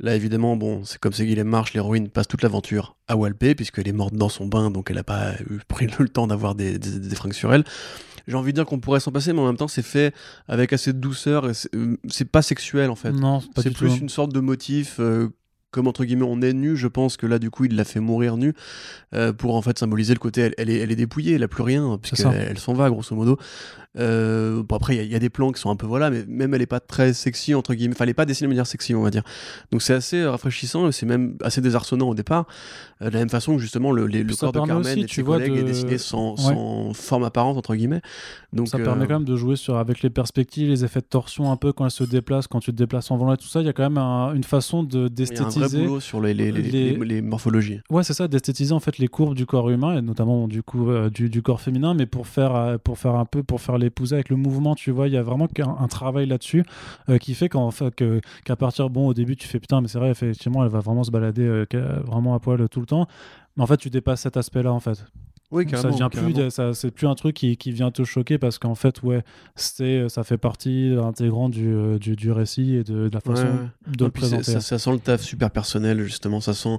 Là 0.00 0.16
évidemment, 0.16 0.56
bon, 0.56 0.84
c'est 0.84 0.98
comme 0.98 1.12
c'est 1.12 1.24
Guillaume 1.24 1.48
Marche, 1.48 1.72
l'héroïne 1.72 2.08
passe 2.08 2.26
toute 2.26 2.42
l'aventure 2.42 2.96
à 3.06 3.16
Walpé, 3.16 3.54
puisqu'elle 3.54 3.86
est 3.88 3.92
morte 3.92 4.14
dans 4.14 4.28
son 4.28 4.46
bain, 4.46 4.70
donc 4.70 4.90
elle 4.90 4.96
n'a 4.96 5.04
pas 5.04 5.34
eu 5.48 5.58
pris 5.68 5.86
le 5.98 6.08
temps 6.08 6.26
d'avoir 6.26 6.54
des, 6.54 6.78
des, 6.78 6.98
des 6.98 7.16
fringues 7.16 7.32
sur 7.32 7.52
elle. 7.54 7.64
J'ai 8.26 8.36
envie 8.36 8.52
de 8.52 8.56
dire 8.56 8.64
qu'on 8.66 8.80
pourrait 8.80 9.00
s'en 9.00 9.12
passer, 9.12 9.32
mais 9.32 9.40
en 9.40 9.46
même 9.46 9.56
temps 9.56 9.68
c'est 9.68 9.82
fait 9.82 10.14
avec 10.48 10.72
assez 10.72 10.92
de 10.92 10.98
douceur, 10.98 11.54
c'est 11.54 11.72
euh, 11.74 11.96
c'est 12.08 12.24
pas 12.30 12.42
sexuel 12.42 12.90
en 12.90 12.96
fait. 12.96 13.12
Non, 13.12 13.40
c'est 13.40 13.52
pas 13.52 13.62
C'est 13.62 13.68
du 13.68 13.74
plus 13.76 13.88
tout. 13.90 13.96
une 14.00 14.08
sorte 14.08 14.32
de 14.32 14.40
motif 14.40 14.96
euh, 14.98 15.28
comme 15.74 15.88
entre 15.88 16.04
guillemets 16.04 16.24
on 16.26 16.40
est 16.40 16.52
nu, 16.52 16.76
je 16.76 16.86
pense 16.86 17.16
que 17.16 17.26
là 17.26 17.40
du 17.40 17.50
coup 17.50 17.64
il 17.64 17.74
l'a 17.74 17.84
fait 17.84 17.98
mourir 17.98 18.36
nu 18.36 18.54
euh, 19.12 19.32
pour 19.32 19.56
en 19.56 19.60
fait 19.60 19.76
symboliser 19.76 20.14
le 20.14 20.20
côté 20.20 20.42
elle, 20.42 20.54
elle 20.56 20.70
est, 20.70 20.78
elle 20.78 20.92
est 20.92 20.96
dépouillée, 20.96 21.34
elle 21.34 21.42
a 21.42 21.48
plus 21.48 21.64
rien 21.64 21.98
puisqu'elle 22.00 22.32
elle, 22.50 22.58
s'en 22.58 22.74
va 22.74 22.88
grosso 22.90 23.16
modo. 23.16 23.36
Euh, 23.96 24.62
bon 24.62 24.76
après 24.76 24.96
il 24.96 25.02
y, 25.02 25.08
y, 25.08 25.14
a 25.14 25.18
des 25.18 25.30
plans 25.30 25.50
qui 25.52 25.60
sont 25.60 25.70
un 25.70 25.76
peu 25.76 25.86
voilà, 25.86 26.10
mais 26.10 26.24
même 26.28 26.54
elle 26.54 26.62
est 26.62 26.66
pas 26.66 26.78
très 26.78 27.12
sexy 27.12 27.54
entre 27.54 27.74
guillemets, 27.74 27.94
enfin 27.94 28.04
elle 28.04 28.10
est 28.10 28.14
pas 28.14 28.24
dessinée 28.24 28.46
de 28.46 28.50
manière 28.50 28.68
sexy 28.68 28.94
on 28.94 29.02
va 29.02 29.10
dire. 29.10 29.24
Donc 29.72 29.82
c'est 29.82 29.94
assez 29.94 30.24
rafraîchissant 30.24 30.86
et 30.86 30.92
c'est 30.92 31.06
même 31.06 31.36
assez 31.42 31.60
désarçonnant 31.60 32.08
au 32.08 32.14
départ. 32.14 32.46
Euh, 33.02 33.08
de 33.08 33.14
la 33.14 33.18
même 33.18 33.28
façon 33.28 33.56
que 33.56 33.60
justement 33.60 33.90
le, 33.90 34.06
les, 34.06 34.22
le 34.22 34.36
corps 34.36 34.52
de 34.52 34.58
Carmen 34.58 34.78
aussi, 34.78 35.00
et 35.00 35.04
de 35.04 35.10
ses 35.10 35.22
collègues 35.24 35.54
de... 35.54 35.58
est 35.58 35.64
dessiné 35.64 35.98
sans, 35.98 36.34
ouais. 36.36 36.54
sans, 36.54 36.92
forme 36.94 37.24
apparente 37.24 37.56
entre 37.56 37.74
guillemets. 37.74 38.00
Donc 38.52 38.68
ça 38.68 38.78
permet 38.78 39.08
quand 39.08 39.14
même 39.14 39.24
de 39.24 39.36
jouer 39.36 39.56
sur 39.56 39.76
avec 39.76 40.02
les 40.02 40.10
perspectives, 40.10 40.68
les 40.68 40.84
effets 40.84 41.00
de 41.00 41.06
torsion 41.06 41.50
un 41.50 41.56
peu 41.56 41.72
quand 41.72 41.84
elle 41.84 41.90
se 41.90 42.04
déplace, 42.04 42.46
quand 42.46 42.60
tu 42.60 42.70
te 42.70 42.76
déplaces 42.76 43.10
en 43.10 43.16
volant 43.16 43.34
et 43.34 43.36
tout 43.36 43.48
ça. 43.48 43.60
Il 43.60 43.66
y 43.66 43.68
a 43.68 43.72
quand 43.72 43.82
même 43.82 43.98
un, 43.98 44.34
une 44.34 44.44
façon 44.44 44.84
de 44.84 45.08
d'esthétiser. 45.08 45.63
Vrai 45.66 45.78
boulot 45.78 46.00
sur 46.00 46.20
les, 46.20 46.34
les, 46.34 46.52
les, 46.52 47.22
morphologies. 47.22 47.80
Ouais, 47.90 48.02
c'est 48.04 48.14
ça, 48.14 48.28
d'esthétiser 48.28 48.72
en 48.72 48.80
fait 48.80 48.98
les 48.98 49.08
courbes 49.08 49.34
du 49.34 49.46
corps 49.46 49.70
humain 49.70 49.98
et 49.98 50.02
notamment 50.02 50.48
du 50.48 50.62
coup 50.62 50.90
euh, 50.90 51.10
du, 51.10 51.28
du, 51.28 51.42
corps 51.42 51.60
féminin, 51.60 51.94
mais 51.94 52.06
pour 52.06 52.26
faire 52.26 52.54
euh, 52.54 52.78
pour 52.78 52.98
faire 52.98 53.14
un 53.14 53.24
peu 53.24 53.42
pour 53.42 53.60
faire 53.60 53.78
l'épouser 53.78 54.14
avec 54.14 54.28
le 54.28 54.36
mouvement, 54.36 54.74
tu 54.74 54.90
vois, 54.90 55.08
il 55.08 55.14
y 55.14 55.16
a 55.16 55.22
vraiment 55.22 55.48
un, 55.58 55.76
un 55.84 55.88
travail 55.88 56.26
là-dessus 56.26 56.64
euh, 57.08 57.18
qui 57.18 57.34
fait 57.34 57.48
qu'en 57.48 57.70
fait 57.70 57.94
qu'à 58.44 58.56
partir 58.56 58.90
bon 58.90 59.08
au 59.08 59.14
début 59.14 59.36
tu 59.36 59.46
fais 59.48 59.60
putain 59.60 59.80
mais 59.80 59.88
c'est 59.88 59.98
vrai 59.98 60.10
effectivement 60.10 60.64
elle 60.64 60.70
va 60.70 60.80
vraiment 60.80 61.04
se 61.04 61.10
balader 61.10 61.64
vraiment 62.04 62.34
à 62.34 62.40
poil 62.40 62.68
tout 62.68 62.80
le 62.80 62.86
temps, 62.86 63.06
mais 63.56 63.62
en 63.62 63.66
fait 63.66 63.76
tu 63.76 63.90
dépasses 63.90 64.22
cet 64.22 64.36
aspect-là 64.36 64.72
en 64.72 64.80
fait. 64.80 65.04
Oui, 65.54 65.66
ça 65.72 65.88
vient 65.88 66.08
plus, 66.08 66.50
ça, 66.50 66.74
c'est 66.74 66.90
plus 66.90 67.06
un 67.06 67.14
truc 67.14 67.36
qui, 67.36 67.56
qui, 67.56 67.70
vient 67.70 67.92
te 67.92 68.02
choquer 68.02 68.38
parce 68.38 68.58
qu'en 68.58 68.74
fait, 68.74 69.02
ouais, 69.02 69.22
c'est, 69.54 70.08
ça 70.08 70.24
fait 70.24 70.36
partie 70.36 70.94
intégrante 71.00 71.52
du, 71.52 71.98
du, 72.00 72.16
du, 72.16 72.32
récit 72.32 72.74
et 72.74 72.82
de, 72.82 73.08
de 73.08 73.14
la 73.14 73.20
façon 73.20 73.44
ouais. 73.44 73.96
de 73.96 74.04
le 74.04 74.10
présenter. 74.10 74.42
Ça, 74.42 74.60
ça, 74.60 74.78
sent 74.78 74.92
le 74.92 74.98
taf 74.98 75.22
super 75.22 75.50
personnel, 75.50 76.02
justement. 76.02 76.40
Ça 76.40 76.54
sent. 76.54 76.78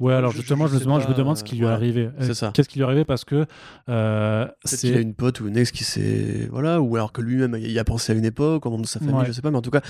Ouais, 0.00 0.12
alors 0.12 0.32
justement, 0.32 0.66
je, 0.66 0.72
je, 0.72 0.78
justement, 0.78 0.98
je 0.98 1.08
me 1.08 1.14
demande 1.14 1.36
ce 1.36 1.44
qui 1.44 1.54
lui 1.54 1.62
est 1.62 1.66
ouais, 1.66 1.72
arrivé. 1.72 2.10
C'est 2.18 2.34
ça. 2.34 2.50
Qu'est-ce 2.52 2.68
qui 2.68 2.78
lui 2.78 2.82
est 2.82 2.86
arrivé 2.86 3.04
parce 3.04 3.24
que. 3.24 3.46
Euh, 3.88 4.48
c'est 4.64 4.78
qu'il 4.78 4.96
a 4.96 5.00
une 5.00 5.14
pote 5.14 5.40
ou 5.40 5.46
une 5.46 5.56
ex 5.56 5.70
qui 5.70 5.84
s'est. 5.84 6.48
Voilà, 6.50 6.80
ou 6.80 6.96
alors 6.96 7.12
que 7.12 7.22
lui-même 7.22 7.56
il 7.60 7.78
a 7.78 7.84
pensé 7.84 8.12
à 8.12 8.16
une 8.16 8.24
époque, 8.24 8.66
au 8.66 8.70
membre 8.70 8.82
de 8.82 8.88
sa 8.88 8.98
famille, 8.98 9.14
ouais. 9.14 9.26
je 9.26 9.32
sais 9.32 9.42
pas, 9.42 9.50
mais 9.50 9.58
en 9.58 9.62
tout 9.62 9.70
cas, 9.70 9.82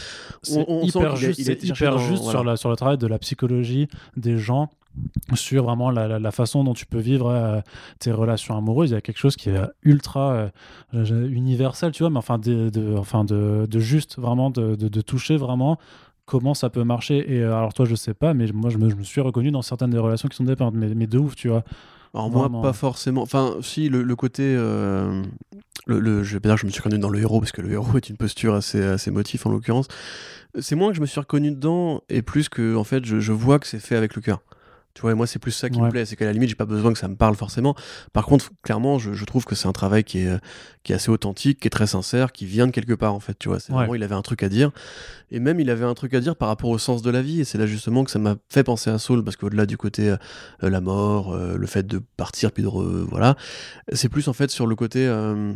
on, 0.51 0.64
on 0.68 0.82
hyper 0.82 1.16
sent 1.16 1.26
juste, 1.26 1.39
il 1.39 1.51
est, 1.51 1.62
il 1.62 1.70
est 1.70 1.74
hyper 1.74 1.93
dans, 1.93 1.99
juste 1.99 2.22
voilà. 2.22 2.39
sur, 2.39 2.45
la, 2.45 2.57
sur 2.57 2.70
le 2.70 2.76
travail 2.76 2.99
de 2.99 3.07
la 3.07 3.18
psychologie 3.18 3.89
des 4.16 4.37
gens 4.37 4.70
sur 5.34 5.64
vraiment 5.64 5.90
la, 5.90 6.07
la, 6.09 6.18
la, 6.18 6.30
façon 6.30 6.64
dont 6.64 6.74
tu 6.74 6.86
peux 6.86 6.99
vivre 6.99 7.28
euh, 7.28 7.61
tes 7.99 8.12
relations 8.12 8.57
amoureuses. 8.57 8.90
Il 8.90 8.94
y 8.94 8.97
a 8.97 9.01
quelque 9.01 9.18
chose 9.18 9.36
qui 9.36 9.51
est 9.51 9.61
ultra 9.82 10.51
euh, 10.94 11.28
universel, 11.28 11.92
tu 11.92 12.03
vois, 12.03 12.11
mais 12.11 12.18
enfin 12.18 12.38
de, 12.38 12.70
de, 12.70 12.97
enfin 12.97 13.24
de, 13.24 13.66
de 13.68 13.80
juste, 13.80 14.18
vraiment, 14.18 14.51
de, 14.51 14.74
de, 14.74 15.01
toucher 15.01 15.36
vraiment 15.36 15.78
comment 16.24 16.55
ça 16.55 16.70
peut 16.70 16.84
marcher. 16.84 17.32
Et 17.32 17.42
euh, 17.42 17.57
alors 17.57 17.72
toi, 17.74 17.86
je 17.86 17.94
sais 17.94 18.14
pas, 18.14 18.34
mais 18.34 18.47
moi, 18.53 18.70
je 18.70 18.78
me, 18.78 18.88
je 18.90 18.97
me 18.97 19.03
suis 19.03 19.20
reconnu 19.20 19.51
dans 19.51 19.62
certaines 19.62 19.90
des 19.90 19.99
relations 19.99 20.28
qui 20.28 20.36
sont 20.36 20.44
dépendantes, 20.44 20.74
mais, 20.74 20.94
mais 20.94 21.07
de 21.07 21.18
ouf, 21.18 21.34
tu 21.34 21.49
vois. 21.49 21.64
Alors 22.14 22.30
moi, 22.30 22.42
Vraiment. 22.42 22.62
pas 22.62 22.72
forcément. 22.72 23.22
Enfin, 23.22 23.57
si, 23.62 23.88
le, 23.88 24.03
le 24.03 24.16
côté... 24.16 24.42
Euh, 24.44 25.22
le, 25.86 26.01
le, 26.01 26.24
je 26.24 26.34
vais 26.34 26.40
pas 26.40 26.49
dire 26.49 26.57
que 26.57 26.62
je 26.62 26.66
me 26.66 26.72
suis 26.72 26.80
reconnu 26.80 27.01
dans 27.01 27.11
le 27.11 27.20
héros, 27.20 27.38
parce 27.40 27.53
que 27.53 27.62
le 27.62 27.70
héros 27.70 27.97
est 27.97 28.09
une 28.09 28.16
posture 28.16 28.55
assez, 28.55 28.82
assez 28.82 29.11
motif, 29.11 29.47
en 29.47 29.51
l'occurrence. 29.51 29.86
C'est 30.59 30.74
moins 30.74 30.88
que 30.90 30.97
je 30.97 31.01
me 31.01 31.07
suis 31.07 31.20
reconnu 31.20 31.51
dedans, 31.53 32.03
et 32.09 32.22
plus 32.22 32.49
que, 32.49 32.74
en 32.74 32.84
fait, 32.84 33.05
je, 33.05 33.20
je 33.20 33.32
vois 33.32 33.59
que 33.59 33.66
c'est 33.66 33.78
fait 33.78 33.94
avec 33.94 34.16
le 34.16 34.22
cœur. 34.22 34.40
Tu 34.97 35.03
vois, 35.03 35.12
et 35.12 35.14
moi, 35.14 35.26
c'est 35.26 35.38
plus 35.38 35.53
ça 35.53 35.68
qui 35.68 35.78
ouais. 35.78 35.84
me 35.84 35.90
plaît. 35.90 36.07
C'est 36.07 36.16
qu'à 36.16 36.24
la 36.24 36.32
limite, 36.32 36.49
j'ai 36.49 36.55
pas 36.55 36.64
besoin 36.64 36.90
que 36.90 36.99
ça 36.99 37.07
me 37.07 37.16
parle 37.16 37.36
forcément. 37.36 37.76
Par 38.14 38.24
contre, 38.24 38.49
clairement, 38.62 38.99
je, 38.99 39.12
je 39.12 39.24
trouve 39.26 39.44
que 39.44 39.55
c'est 39.55 39.68
un 39.68 39.74
travail 39.74 40.05
qui 40.05 40.20
est, 40.20 40.40
qui 40.84 40.92
est 40.92 40.94
assez 40.94 41.11
authentique, 41.11 41.61
qui 41.61 41.66
est 41.66 41.70
très 41.70 41.86
sincère, 41.86 42.32
qui 42.32 42.47
vient 42.47 42.66
de 42.66 42.72
quelque 42.72 42.94
part, 42.94 43.12
en 43.12 43.20
fait. 43.20 43.38
Tu 43.38 43.51
vois, 43.51 43.61
c'est 43.61 43.72
ouais. 43.72 43.80
vraiment, 43.80 43.94
il 43.94 44.03
avait 44.03 44.14
un 44.14 44.22
truc 44.22 44.42
à 44.42 44.49
dire. 44.49 44.70
Et 45.30 45.38
même, 45.38 45.61
il 45.61 45.68
avait 45.68 45.84
un 45.84 45.92
truc 45.92 46.14
à 46.14 46.20
dire 46.20 46.34
par 46.34 46.49
rapport 46.49 46.70
au 46.70 46.78
sens 46.78 47.03
de 47.03 47.11
la 47.11 47.20
vie. 47.20 47.42
Et 47.42 47.44
c'est 47.44 47.59
là, 47.59 47.66
justement, 47.66 48.05
que 48.05 48.11
ça 48.11 48.18
m'a 48.18 48.36
fait 48.49 48.64
penser 48.64 48.88
à 48.88 48.99
Saul, 48.99 49.22
parce 49.22 49.36
qu'au-delà 49.36 49.66
du 49.66 49.76
côté 49.76 50.09
euh, 50.09 50.16
la 50.62 50.80
mort, 50.80 51.34
euh, 51.34 51.59
le 51.59 51.66
fait 51.66 51.86
de 51.86 52.01
partir, 52.16 52.51
puis 52.51 52.62
de. 52.62 52.68
Re, 52.68 53.05
voilà. 53.11 53.36
C'est 53.92 54.09
plus, 54.09 54.28
en 54.28 54.32
fait, 54.32 54.51
sur 54.51 54.66
le 54.66 54.76
côté. 54.76 55.07
Euh, 55.07 55.53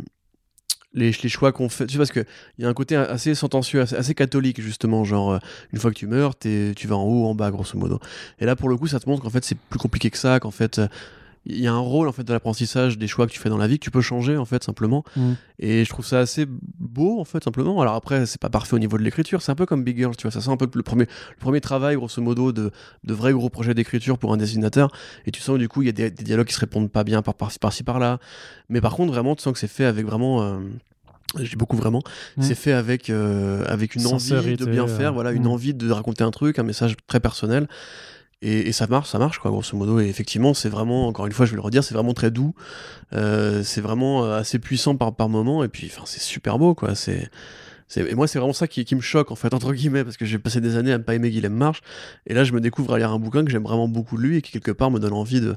les, 0.93 1.11
les, 1.11 1.29
choix 1.29 1.51
qu'on 1.51 1.69
fait. 1.69 1.85
Tu 1.85 1.93
sais, 1.93 1.97
parce 1.97 2.11
qu'il 2.11 2.25
y 2.59 2.65
a 2.65 2.69
un 2.69 2.73
côté 2.73 2.95
assez 2.95 3.35
sentencieux, 3.35 3.81
assez, 3.81 4.13
catholique, 4.13 4.61
justement. 4.61 5.03
Genre, 5.03 5.33
euh, 5.33 5.39
une 5.73 5.79
fois 5.79 5.91
que 5.91 5.97
tu 5.97 6.07
meurs, 6.07 6.37
tu 6.37 6.73
vas 6.85 6.95
en 6.95 7.03
haut 7.03 7.25
en 7.27 7.35
bas, 7.35 7.51
grosso 7.51 7.77
modo. 7.77 7.99
Et 8.39 8.45
là, 8.45 8.55
pour 8.55 8.69
le 8.69 8.77
coup, 8.77 8.87
ça 8.87 8.99
te 8.99 9.09
montre 9.09 9.23
qu'en 9.23 9.29
fait, 9.29 9.43
c'est 9.43 9.57
plus 9.57 9.79
compliqué 9.79 10.09
que 10.09 10.17
ça, 10.17 10.39
qu'en 10.39 10.51
fait. 10.51 10.81
Il 11.45 11.59
y 11.59 11.67
a 11.67 11.73
un 11.73 11.79
rôle 11.79 12.07
en 12.07 12.11
fait 12.11 12.23
de 12.23 12.33
l'apprentissage 12.33 12.97
des 12.97 13.07
choix 13.07 13.25
que 13.25 13.31
tu 13.31 13.39
fais 13.39 13.49
dans 13.49 13.57
la 13.57 13.67
vie 13.67 13.79
que 13.79 13.83
tu 13.83 13.91
peux 13.91 14.01
changer 14.01 14.37
en 14.37 14.45
fait 14.45 14.63
simplement. 14.63 15.03
Mm. 15.15 15.31
et 15.59 15.85
je 15.85 15.89
trouve 15.89 16.05
ça 16.05 16.19
assez 16.19 16.45
beau 16.47 17.19
en 17.19 17.25
fait 17.25 17.43
simplement. 17.43 17.81
Alors 17.81 17.95
après 17.95 18.25
c'est 18.25 18.39
pas 18.39 18.49
parfait 18.49 18.75
au 18.75 18.79
niveau 18.79 18.97
de 18.97 19.03
l'écriture. 19.03 19.41
C'est 19.41 19.51
un 19.51 19.55
peu 19.55 19.65
comme 19.65 19.83
Big 19.83 19.97
Girl 19.97 20.15
tu 20.15 20.23
vois. 20.23 20.31
Ça 20.31 20.41
sent 20.41 20.51
un 20.51 20.57
peu 20.57 20.67
le 20.73 20.83
premier 20.83 21.05
le 21.05 21.39
premier 21.39 21.61
travail 21.61 21.95
grosso 21.95 22.21
modo 22.21 22.51
de 22.51 22.71
de 23.03 23.13
vrais 23.13 23.33
gros 23.33 23.49
projets 23.49 23.73
d'écriture 23.73 24.17
pour 24.17 24.33
un 24.33 24.37
dessinateur. 24.37 24.91
Et 25.25 25.31
tu 25.31 25.41
sens 25.41 25.57
du 25.57 25.67
coup 25.67 25.81
il 25.81 25.87
y 25.87 25.89
a 25.89 25.93
des, 25.93 26.11
des, 26.11 26.23
dialogues 26.23 26.47
qui 26.47 26.53
se 26.53 26.59
répondent 26.59 26.91
pas 26.91 27.03
bien 27.03 27.21
par 27.21 27.33
par, 27.33 27.51
par 27.85 27.99
là 27.99 28.19
mais 28.69 28.81
par 28.81 28.95
contre 28.95 29.11
vraiment 29.11 29.35
tu 29.35 29.41
sens 29.41 29.53
que 29.53 29.59
c'est 29.59 29.67
fait 29.67 29.85
avec 29.85 30.05
vraiment 30.05 30.43
euh, 30.43 30.59
j'ai 31.39 31.55
beaucoup 31.55 31.77
vraiment 31.77 32.01
mmh. 32.37 32.41
c'est 32.41 32.55
fait 32.55 32.73
avec 32.73 33.09
euh, 33.09 33.63
avec 33.67 33.95
une 33.95 34.05
envie 34.07 34.57
de 34.57 34.65
bien 34.65 34.87
faire 34.87 35.13
voilà 35.13 35.31
une 35.31 35.43
mmh. 35.43 35.47
envie 35.47 35.73
de 35.73 35.91
raconter 35.91 36.23
un 36.23 36.31
truc 36.31 36.59
un 36.59 36.63
message 36.63 36.95
très 37.07 37.19
personnel 37.19 37.67
et, 38.41 38.69
et, 38.69 38.71
ça 38.71 38.87
marche 38.87 39.09
ça 39.09 39.19
marche 39.19 39.39
quoi 39.39 39.51
grosso 39.51 39.77
modo 39.77 39.99
et 39.99 40.07
effectivement 40.07 40.53
c'est 40.53 40.69
vraiment 40.69 41.07
encore 41.07 41.27
une 41.27 41.31
fois 41.31 41.45
je 41.45 41.51
vais 41.51 41.57
le 41.57 41.61
redire 41.61 41.83
c'est 41.83 41.93
vraiment 41.93 42.13
très 42.13 42.31
doux 42.31 42.53
euh, 43.13 43.61
c'est 43.63 43.81
vraiment 43.81 44.23
assez 44.31 44.59
puissant 44.59 44.95
par 44.95 45.15
par 45.15 45.29
moment 45.29 45.63
et 45.63 45.67
puis 45.67 45.91
enfin 45.93 46.03
c'est 46.05 46.21
super 46.21 46.57
beau 46.57 46.73
quoi 46.73 46.95
c'est 46.95 47.29
et 47.97 48.15
moi, 48.15 48.27
c'est 48.27 48.39
vraiment 48.39 48.53
ça 48.53 48.67
qui, 48.67 48.85
qui, 48.85 48.95
me 48.95 49.01
choque, 49.01 49.31
en 49.31 49.35
fait, 49.35 49.53
entre 49.53 49.73
guillemets, 49.73 50.03
parce 50.03 50.17
que 50.17 50.25
j'ai 50.25 50.39
passé 50.39 50.61
des 50.61 50.75
années 50.75 50.93
à 50.93 50.97
ne 50.97 51.03
pas 51.03 51.15
aimer 51.15 51.29
Guillaume 51.29 51.53
Marche, 51.53 51.81
et 52.25 52.33
là, 52.33 52.43
je 52.43 52.53
me 52.53 52.61
découvre 52.61 52.93
à 52.93 52.97
lire 52.97 53.11
un 53.11 53.19
bouquin 53.19 53.43
que 53.43 53.51
j'aime 53.51 53.63
vraiment 53.63 53.87
beaucoup 53.87 54.17
de 54.17 54.21
lui, 54.21 54.37
et 54.37 54.41
qui, 54.41 54.51
quelque 54.51 54.71
part, 54.71 54.91
me 54.91 54.99
donne 54.99 55.13
envie 55.13 55.41
de, 55.41 55.55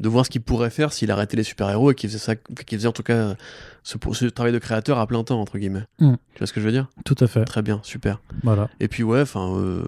de 0.00 0.08
voir 0.08 0.24
ce 0.24 0.30
qu'il 0.30 0.42
pourrait 0.42 0.70
faire 0.70 0.92
s'il 0.92 1.10
arrêtait 1.10 1.36
les 1.36 1.42
super-héros, 1.42 1.92
et 1.92 1.94
qu'il 1.94 2.10
faisait, 2.10 2.18
ça, 2.18 2.36
qu'il 2.36 2.78
faisait 2.78 2.88
en 2.88 2.92
tout 2.92 3.02
cas 3.02 3.36
ce, 3.82 3.98
ce, 4.12 4.26
travail 4.26 4.52
de 4.52 4.58
créateur 4.58 4.98
à 4.98 5.06
plein 5.06 5.22
temps, 5.24 5.40
entre 5.40 5.58
guillemets. 5.58 5.84
Mm. 6.00 6.14
Tu 6.34 6.38
vois 6.38 6.46
ce 6.46 6.52
que 6.52 6.60
je 6.60 6.66
veux 6.66 6.72
dire? 6.72 6.88
Tout 7.04 7.16
à 7.20 7.26
fait. 7.26 7.44
Très 7.44 7.62
bien, 7.62 7.80
super. 7.82 8.20
Voilà. 8.42 8.68
Et 8.80 8.88
puis, 8.88 9.02
ouais, 9.02 9.20
enfin. 9.20 9.54
Euh, 9.56 9.82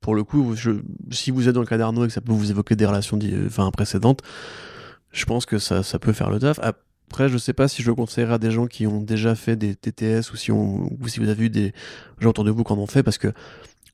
pour 0.00 0.14
le 0.14 0.24
coup, 0.24 0.54
si 1.10 1.30
vous 1.30 1.48
êtes 1.48 1.54
dans 1.54 1.60
le 1.60 1.66
cas 1.66 1.78
d'Arnaud 1.78 2.04
et 2.04 2.06
que 2.08 2.12
ça 2.12 2.20
peut 2.20 2.32
vous 2.32 2.50
évoquer 2.50 2.76
des 2.76 2.86
relations 2.86 3.18
enfin, 3.46 3.70
précédentes, 3.70 4.22
je 5.12 5.24
pense 5.24 5.46
que 5.46 5.58
ça, 5.58 5.82
peut 5.98 6.12
faire 6.12 6.30
le 6.30 6.38
taf. 6.38 6.58
Après, 6.62 7.28
je 7.28 7.38
sais 7.38 7.52
pas 7.52 7.68
si 7.68 7.82
je 7.82 7.88
le 7.88 7.94
conseillerais 7.94 8.34
à 8.34 8.38
des 8.38 8.50
gens 8.50 8.66
qui 8.66 8.86
ont 8.86 9.00
déjà 9.00 9.34
fait 9.34 9.56
des 9.56 9.74
TTS 9.74 10.32
ou 10.32 10.36
si, 10.36 10.50
vous 10.50 11.28
avez 11.28 11.44
eu 11.44 11.50
des 11.50 11.72
gens 12.20 12.30
autour 12.30 12.44
de 12.44 12.50
vous 12.50 12.64
qui 12.64 12.72
en 12.72 12.78
ont 12.78 12.86
fait, 12.86 13.02
parce 13.02 13.18
que 13.18 13.32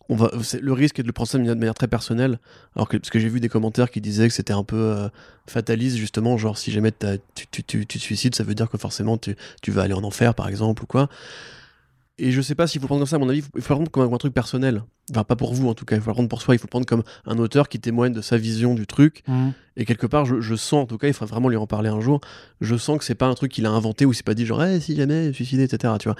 le 0.08 0.72
risque 0.72 0.98
est 1.00 1.02
de 1.02 1.08
le 1.08 1.12
prendre 1.12 1.28
ça 1.28 1.38
de 1.38 1.54
manière 1.54 1.74
très 1.74 1.88
personnelle. 1.88 2.38
Alors 2.76 2.88
parce 2.88 3.10
que 3.10 3.18
j'ai 3.18 3.28
vu 3.28 3.40
des 3.40 3.48
commentaires 3.48 3.90
qui 3.90 4.00
disaient 4.00 4.28
que 4.28 4.34
c'était 4.34 4.52
un 4.52 4.62
peu 4.62 4.76
euh, 4.76 5.08
fataliste, 5.48 5.96
justement, 5.96 6.36
genre 6.36 6.56
si 6.58 6.70
jamais 6.70 6.92
tu, 6.92 7.18
tu, 7.34 7.64
tu, 7.64 7.86
tu, 7.86 7.98
te 7.98 8.02
suicides, 8.02 8.34
ça 8.34 8.44
veut 8.44 8.54
dire 8.54 8.70
que 8.70 8.78
forcément 8.78 9.18
tu, 9.18 9.34
vas 9.68 9.82
aller 9.82 9.94
en 9.94 10.04
enfer, 10.04 10.34
par 10.34 10.48
exemple, 10.48 10.84
ou 10.84 10.86
quoi. 10.86 11.08
Et 12.18 12.30
je 12.30 12.40
sais 12.40 12.54
pas 12.54 12.66
s'il 12.66 12.80
faut 12.80 12.86
prendre 12.86 13.00
comme 13.00 13.08
ça, 13.08 13.16
à 13.16 13.18
mon 13.18 13.28
avis, 13.28 13.42
il 13.56 13.62
faut 13.62 13.74
prendre 13.74 13.90
comme 13.90 14.12
un 14.12 14.18
truc 14.18 14.32
personnel. 14.32 14.84
Enfin, 15.10 15.24
pas 15.24 15.36
pour 15.36 15.54
vous 15.54 15.68
en 15.68 15.74
tout 15.74 15.84
cas, 15.84 15.96
il 15.96 16.02
faut 16.02 16.10
le 16.10 16.14
prendre 16.14 16.28
pour 16.28 16.42
soi, 16.42 16.54
il 16.54 16.58
faut 16.58 16.66
le 16.66 16.70
prendre 16.70 16.86
comme 16.86 17.04
un 17.26 17.38
auteur 17.38 17.68
qui 17.68 17.78
témoigne 17.78 18.12
de 18.12 18.20
sa 18.20 18.36
vision 18.36 18.74
du 18.74 18.86
truc. 18.86 19.22
Mmh. 19.28 19.50
Et 19.76 19.84
quelque 19.84 20.06
part, 20.06 20.24
je, 20.24 20.40
je, 20.40 20.54
sens, 20.54 20.84
en 20.84 20.86
tout 20.86 20.96
cas, 20.96 21.06
il 21.06 21.12
faudrait 21.12 21.32
vraiment 21.32 21.48
lui 21.48 21.56
en 21.56 21.66
parler 21.66 21.90
un 21.90 22.00
jour, 22.00 22.20
je 22.60 22.76
sens 22.76 22.98
que 22.98 23.04
c'est 23.04 23.14
pas 23.14 23.26
un 23.26 23.34
truc 23.34 23.52
qu'il 23.52 23.66
a 23.66 23.70
inventé 23.70 24.06
ou 24.06 24.12
c'est 24.14 24.24
pas 24.24 24.34
dit 24.34 24.46
genre, 24.46 24.62
hey, 24.62 24.80
si 24.80 24.96
jamais, 24.96 25.32
suicidé, 25.32 25.64
etc. 25.64 25.94
Tu 26.00 26.08
vois. 26.08 26.16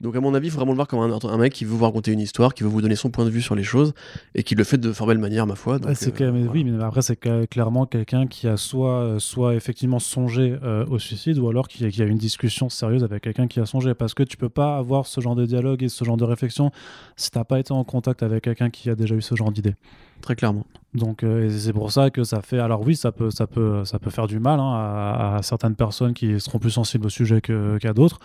Donc 0.00 0.14
à 0.14 0.20
mon 0.20 0.34
avis, 0.34 0.48
il 0.48 0.50
faut 0.50 0.58
vraiment 0.58 0.72
le 0.72 0.76
voir 0.76 0.88
comme 0.88 1.00
un, 1.00 1.18
un, 1.22 1.38
mec 1.38 1.52
qui 1.52 1.64
veut 1.64 1.74
vous 1.74 1.84
raconter 1.84 2.12
une 2.12 2.20
histoire, 2.20 2.52
qui 2.52 2.64
veut 2.64 2.68
vous 2.68 2.82
donner 2.82 2.96
son 2.96 3.10
point 3.10 3.24
de 3.24 3.30
vue 3.30 3.40
sur 3.40 3.54
les 3.54 3.62
choses 3.62 3.94
et 4.34 4.42
qui 4.42 4.54
le 4.54 4.64
fait 4.64 4.76
de 4.76 4.92
formelle 4.92 5.18
manière, 5.18 5.46
ma 5.46 5.54
foi. 5.54 5.78
Donc, 5.78 5.90
euh, 5.90 6.30
voilà. 6.30 6.50
Oui, 6.52 6.64
mais 6.64 6.82
après, 6.84 7.00
c'est 7.00 7.16
clairement 7.48 7.86
quelqu'un 7.86 8.26
qui 8.26 8.46
a 8.46 8.56
soit, 8.56 9.16
soit 9.18 9.54
effectivement 9.54 9.98
songé 9.98 10.56
euh, 10.62 10.84
au 10.86 10.98
suicide 10.98 11.38
ou 11.38 11.48
alors 11.48 11.68
qui, 11.68 11.88
qui, 11.88 12.02
a 12.02 12.04
une 12.04 12.18
discussion 12.18 12.68
sérieuse 12.68 13.04
avec 13.04 13.22
quelqu'un 13.22 13.46
qui 13.46 13.60
a 13.60 13.66
songé. 13.66 13.94
Parce 13.94 14.12
que 14.12 14.22
tu 14.22 14.36
peux 14.36 14.50
pas 14.50 14.76
avoir 14.76 15.06
ce 15.06 15.20
genre 15.20 15.36
de 15.36 15.46
dialogue 15.46 15.82
et 15.82 15.88
ce 15.88 16.04
genre 16.04 16.18
de 16.18 16.24
réflexion 16.24 16.72
si 17.16 17.30
t'as 17.30 17.44
pas 17.44 17.58
été 17.58 17.72
en 17.72 17.84
contact 17.84 18.22
avec 18.22 18.25
quelqu'un 18.42 18.70
qui 18.70 18.90
a 18.90 18.94
déjà 18.94 19.14
eu 19.14 19.22
ce 19.22 19.34
genre 19.34 19.50
d'idée. 19.50 19.74
Très 20.20 20.34
clairement. 20.34 20.66
Donc 20.94 21.22
euh, 21.22 21.50
c'est 21.50 21.72
pour 21.72 21.92
ça 21.92 22.10
que 22.10 22.24
ça 22.24 22.40
fait. 22.40 22.58
Alors 22.58 22.80
oui, 22.80 22.96
ça 22.96 23.12
peut, 23.12 23.30
ça 23.30 23.46
peut, 23.46 23.84
ça 23.84 23.98
peut 23.98 24.10
faire 24.10 24.26
du 24.26 24.38
mal 24.38 24.58
hein, 24.60 24.72
à, 24.74 25.36
à, 25.36 25.42
certaines 25.42 25.74
personnes 25.74 26.14
qui 26.14 26.40
seront 26.40 26.58
plus 26.58 26.70
sensibles 26.70 27.06
au 27.06 27.10
sujet 27.10 27.40
qu'à 27.40 27.78
qu 27.78 27.92
d'autres. 27.94 28.18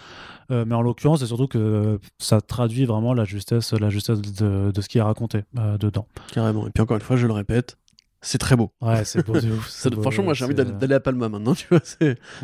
Euh, 0.51 0.65
mais 0.65 0.75
en 0.75 0.81
l'occurrence, 0.81 1.19
c'est 1.19 1.25
surtout 1.25 1.47
que 1.47 1.99
ça 2.17 2.41
traduit 2.41 2.85
vraiment 2.85 3.13
la 3.13 3.25
justesse, 3.25 3.73
la 3.73 3.89
justesse 3.89 4.21
de, 4.21 4.71
de 4.71 4.81
ce 4.81 4.89
qui 4.89 4.97
est 4.97 5.01
raconté 5.01 5.43
euh, 5.57 5.77
dedans. 5.77 6.07
Carrément. 6.31 6.67
Et 6.67 6.71
puis 6.71 6.81
encore 6.81 6.97
une 6.97 7.03
fois, 7.03 7.15
je 7.15 7.27
le 7.27 7.33
répète, 7.33 7.77
c'est 8.23 8.37
très 8.37 8.55
beau. 8.55 8.71
Ouais, 8.81 9.03
c'est 9.03 9.25
beau, 9.25 9.35
ouf, 9.35 9.67
ça, 9.67 9.89
beau 9.89 10.01
franchement, 10.01 10.25
moi 10.25 10.33
j'ai 10.35 10.45
envie 10.45 10.53
d'aller 10.53 10.93
à 10.93 10.99
Palma 10.99 11.27
maintenant, 11.27 11.55
tu 11.55 11.67
vois. 11.71 11.79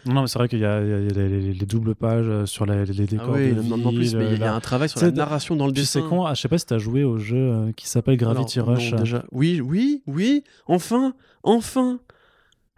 Non, 0.05 0.21
mais 0.21 0.27
c'est 0.27 0.39
vrai 0.39 0.47
qu'il 0.47 0.57
y, 0.57 0.63
y, 0.63 0.65
a 0.65 0.79
les, 0.79 1.53
les, 1.53 1.65
doubles 1.65 1.93
pages 1.93 2.45
sur 2.45 2.65
les, 2.65 2.85
les 2.85 3.05
décors. 3.05 3.35
Ah 3.35 3.37
oui, 3.37 3.53
de 3.53 3.61
non, 3.61 3.77
non, 3.77 3.93
plus, 3.93 4.15
mais 4.15 4.33
il 4.33 4.39
y 4.39 4.43
a 4.43 4.53
un 4.53 4.59
travail 4.59 4.89
sur 4.89 4.99
la 5.01 5.11
narration 5.11 5.55
dans 5.55 5.67
le 5.67 5.71
dessin. 5.71 6.01
C'est 6.01 6.09
con, 6.09 6.25
ah, 6.25 6.33
je 6.33 6.41
sais 6.41 6.47
pas 6.47 6.57
si 6.57 6.65
t'as 6.65 6.79
joué 6.79 7.03
au 7.03 7.19
jeu 7.19 7.37
euh, 7.37 7.71
qui 7.73 7.87
s'appelle 7.87 8.17
Gravity 8.17 8.59
Alors, 8.59 8.75
Rush. 8.75 8.91
Non, 8.91 8.99
déjà. 8.99 9.23
Oui, 9.31 9.61
oui, 9.61 10.01
oui, 10.07 10.43
enfin, 10.67 11.13
enfin. 11.43 11.99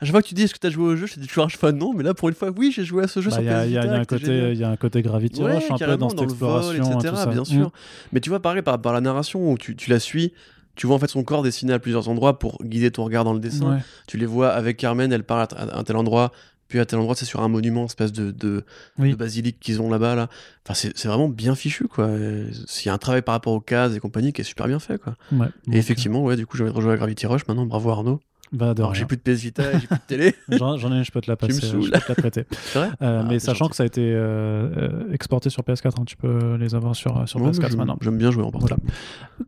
Chaque 0.01 0.11
fois 0.11 0.21
que 0.21 0.27
tu 0.27 0.33
dis 0.33 0.43
est-ce 0.43 0.53
que 0.53 0.59
tu 0.59 0.67
as 0.67 0.69
joué 0.69 0.85
au 0.85 0.95
jeu, 0.95 1.07
je 1.07 1.15
te 1.15 1.19
dis 1.19 1.27
toujours 1.27 1.49
chaque 1.49 1.61
non, 1.73 1.93
mais 1.93 2.03
là 2.03 2.13
pour 2.13 2.29
une 2.29 2.35
fois, 2.35 2.51
oui, 2.57 2.71
j'ai 2.73 2.85
joué 2.85 3.03
à 3.03 3.07
ce 3.07 3.19
jeu 3.19 3.29
bah, 3.29 3.35
sur 3.35 3.43
Il 3.43 3.71
y, 3.71 3.77
a 3.77 4.69
un 4.69 4.77
côté, 4.77 5.01
Gravity 5.01 5.43
ouais, 5.43 5.55
Rush 5.55 5.71
un 5.71 5.77
peu 5.77 5.97
dans 5.97 6.09
cette 6.09 6.19
dans 6.19 6.23
exploration, 6.23 6.83
vol, 6.83 7.05
etc. 7.05 7.23
Bien 7.29 7.43
sûr. 7.43 7.67
Mm. 7.67 7.71
Mais 8.13 8.19
tu 8.21 8.29
vois, 8.29 8.41
pareil 8.41 8.61
par, 8.61 8.81
par 8.81 8.93
la 8.93 9.01
narration 9.01 9.51
où 9.51 9.57
tu, 9.57 9.75
tu 9.75 9.89
la 9.89 9.99
suis, 9.99 10.31
tu 10.79 10.87
vois 10.87 10.95
en 10.95 10.99
fait 10.99 11.09
son 11.09 11.23
corps 11.25 11.43
dessiné 11.43 11.73
à 11.73 11.79
plusieurs 11.79 12.07
endroits 12.07 12.39
pour 12.39 12.57
guider 12.63 12.89
ton 12.89 13.03
regard 13.03 13.25
dans 13.25 13.33
le 13.33 13.41
dessin. 13.41 13.75
Ouais. 13.75 13.79
Tu 14.07 14.15
les 14.17 14.25
vois 14.25 14.49
avec 14.51 14.77
Carmen, 14.77 15.11
elle 15.11 15.25
parle 15.25 15.41
à, 15.57 15.61
à 15.75 15.77
un 15.77 15.83
tel 15.83 15.97
endroit, 15.97 16.31
puis 16.69 16.79
à 16.79 16.85
tel 16.85 16.99
endroit, 16.99 17.15
c'est 17.15 17.25
sur 17.25 17.41
un 17.41 17.47
monument, 17.49 17.85
espèce 17.85 18.13
de, 18.13 18.31
de, 18.31 18.63
Oui. 18.97 19.11
de 19.11 19.15
basilique 19.15 19.59
qu'ils 19.59 19.81
ont 19.81 19.89
là-bas. 19.89 20.15
Là. 20.15 20.29
Enfin, 20.65 20.73
c'est 20.95 21.07
vraiment 21.07 21.27
bien 21.27 21.53
fichu, 21.55 21.87
quoi. 21.87 22.09
Il 22.15 22.51
y 22.85 22.89
a 22.89 22.93
un 22.93 22.97
travail 22.97 23.23
par 23.23 23.33
rapport 23.33 23.51
aux 23.53 23.59
cases 23.59 23.93
et 23.95 23.99
compagnie 23.99 24.31
qui 24.33 24.41
est 24.41 24.43
super 24.45 24.67
bien 24.67 24.79
fait, 24.79 24.97
quoi. 25.01 25.15
Ouais. 25.33 25.47
et 25.71 25.77
effectivement, 25.77 26.23
ouais, 26.23 26.35
du 26.37 26.45
coup, 26.45 26.55
j'ai 26.57 26.63
envie 26.63 26.71
de 26.71 26.77
rejouer 26.77 26.93
à 26.93 26.97
Gravity 26.97 27.25
Rush 27.27 27.47
maintenant. 27.47 27.65
Bravo 27.65 27.89
Arnaud. 27.89 28.19
Bah, 28.51 28.73
de 28.73 28.81
Alors, 28.81 28.91
rien. 28.91 28.99
j'ai 28.99 29.05
plus 29.05 29.17
de 29.17 29.21
PS 29.21 29.41
Vita, 29.41 29.63
j'ai 29.79 29.87
plus 29.87 29.95
de 29.95 30.01
télé. 30.07 30.35
J'en 30.49 30.91
ai 30.91 30.97
une, 30.97 31.03
je 31.03 31.11
peux 31.11 31.21
te 31.21 31.29
la 31.29 31.35
passer, 31.37 31.53
je 31.61 31.65
saoules. 31.67 31.89
peux 31.91 31.99
te 31.99 32.07
la 32.09 32.15
prêter. 32.15 32.45
Vrai 32.73 32.89
Euh, 33.01 33.21
Ah, 33.21 33.25
mais 33.27 33.39
sachant 33.39 33.65
gentil. 33.65 33.69
que 33.71 33.75
ça 33.75 33.83
a 33.83 33.85
été 33.85 34.01
euh, 34.13 34.69
euh, 34.77 35.13
exporté 35.13 35.49
sur 35.49 35.63
PS4, 35.63 35.99
hein, 35.99 36.03
tu 36.05 36.17
peux 36.17 36.55
les 36.55 36.75
avoir 36.75 36.95
sur, 36.95 37.27
sur 37.27 37.41
Ouais, 37.41 37.51
PS4 37.51 37.69
j'aime- 37.69 37.77
maintenant. 37.77 37.97
J'aime 38.01 38.17
bien 38.17 38.31
jouer 38.31 38.43
en 38.43 38.51
portable. 38.51 38.81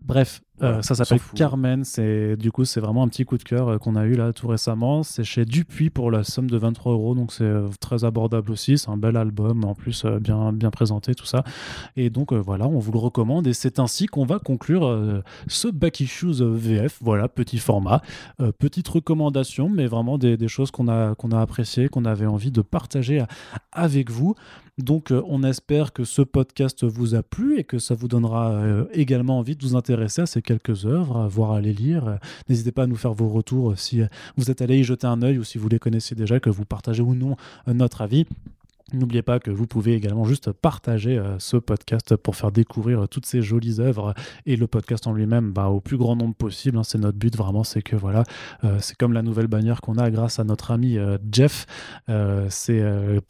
Bref, 0.03 0.41
euh, 0.63 0.81
ça 0.81 0.95
s'appelle. 0.95 1.19
Carmen. 1.35 1.83
C'est 1.83 2.35
du 2.37 2.51
coup 2.51 2.65
c'est 2.65 2.79
vraiment 2.79 3.03
un 3.03 3.07
petit 3.07 3.25
coup 3.25 3.37
de 3.37 3.43
cœur 3.43 3.67
euh, 3.67 3.77
qu'on 3.77 3.95
a 3.95 4.05
eu 4.05 4.13
là 4.13 4.31
tout 4.33 4.47
récemment. 4.47 5.03
C'est 5.03 5.23
chez 5.23 5.43
Dupuis 5.45 5.89
pour 5.89 6.11
la 6.11 6.23
somme 6.23 6.49
de 6.49 6.57
23 6.57 6.93
euros, 6.93 7.15
donc 7.15 7.31
c'est 7.33 7.43
euh, 7.43 7.67
très 7.79 8.03
abordable 8.05 8.51
aussi. 8.51 8.77
C'est 8.77 8.89
un 8.89 8.97
bel 8.97 9.17
album, 9.17 9.63
en 9.65 9.73
plus 9.75 10.05
euh, 10.05 10.19
bien 10.19 10.53
bien 10.53 10.69
présenté 10.69 11.15
tout 11.15 11.25
ça. 11.25 11.43
Et 11.97 12.09
donc 12.09 12.31
euh, 12.31 12.37
voilà, 12.37 12.67
on 12.67 12.77
vous 12.79 12.91
le 12.91 12.99
recommande 12.99 13.47
et 13.47 13.53
c'est 13.53 13.79
ainsi 13.79 14.05
qu'on 14.05 14.25
va 14.25 14.39
conclure 14.39 14.85
euh, 14.87 15.21
ce 15.47 15.67
Back 15.67 15.99
Issues 15.99 16.41
euh, 16.41 16.53
VF. 16.55 16.97
Voilà, 17.01 17.27
petit 17.27 17.57
format, 17.57 18.01
Euh, 18.39 18.51
petite 18.57 18.87
recommandation, 18.91 19.69
mais 19.69 19.87
vraiment 19.87 20.17
des, 20.17 20.47
choses 20.47 20.71
qu'on 20.71 20.87
a 20.87 21.15
qu'on 21.15 21.31
a 21.31 21.39
appréciées, 21.39 21.89
qu'on 21.89 22.05
avait 22.05 22.25
envie 22.25 22.51
de 22.51 22.61
partager 22.61 23.23
avec 23.71 24.09
vous. 24.09 24.35
Donc 24.77 25.11
euh, 25.11 25.21
on 25.27 25.43
espère 25.43 25.93
que 25.93 26.03
ce 26.03 26.21
podcast 26.21 26.83
vous 26.83 27.15
a 27.15 27.23
plu 27.23 27.59
et 27.59 27.63
que 27.63 27.79
ça 27.79 27.93
vous 27.93 28.07
donnera 28.07 28.51
euh, 28.51 28.85
également 28.93 29.39
envie 29.39 29.55
de 29.55 29.63
vous 29.63 29.75
intéresser 29.75 30.21
à 30.21 30.25
ces 30.25 30.41
quelques 30.41 30.85
œuvres, 30.85 31.17
à 31.17 31.27
voir 31.27 31.51
à 31.51 31.61
les 31.61 31.73
lire. 31.73 32.07
Euh, 32.07 32.15
N'hésitez 32.49 32.71
pas 32.71 32.83
à 32.83 32.87
nous 32.87 32.95
faire 32.95 33.13
vos 33.13 33.29
retours 33.29 33.77
si 33.77 34.01
vous 34.37 34.49
êtes 34.51 34.61
allé 34.61 34.79
y 34.79 34.83
jeter 34.83 35.07
un 35.07 35.21
œil 35.21 35.37
ou 35.37 35.43
si 35.43 35.57
vous 35.57 35.69
les 35.69 35.79
connaissez 35.79 36.15
déjà, 36.15 36.39
que 36.39 36.49
vous 36.49 36.65
partagez 36.65 37.01
ou 37.01 37.15
non 37.15 37.35
notre 37.67 38.01
avis. 38.01 38.25
N'oubliez 38.93 39.21
pas 39.21 39.39
que 39.39 39.51
vous 39.51 39.67
pouvez 39.67 39.93
également 39.93 40.25
juste 40.25 40.51
partager 40.51 41.17
euh, 41.17 41.39
ce 41.39 41.57
podcast 41.57 42.15
pour 42.15 42.35
faire 42.35 42.51
découvrir 42.51 43.03
euh, 43.03 43.07
toutes 43.07 43.25
ces 43.25 43.41
jolies 43.41 43.79
œuvres 43.79 44.13
et 44.45 44.55
le 44.55 44.67
podcast 44.67 45.07
en 45.07 45.13
lui-même 45.13 45.51
bah, 45.51 45.67
au 45.67 45.79
plus 45.79 45.97
grand 45.97 46.15
nombre 46.15 46.35
possible. 46.35 46.77
hein. 46.77 46.83
c'est 46.83 46.97
notre 46.97 47.17
but 47.17 47.35
vraiment, 47.35 47.63
c'est 47.63 47.81
que 47.81 47.95
voilà, 47.95 48.23
euh, 48.63 48.77
c'est 48.79 48.97
comme 48.97 49.13
la 49.13 49.21
nouvelle 49.21 49.47
bannière 49.47 49.81
qu'on 49.81 49.97
a 49.97 50.09
grâce 50.11 50.39
à 50.39 50.43
notre 50.43 50.71
ami 50.71 50.97
euh, 50.97 51.17
Jeff. 51.31 51.65
Euh, 52.09 52.47
c'est 52.49 52.81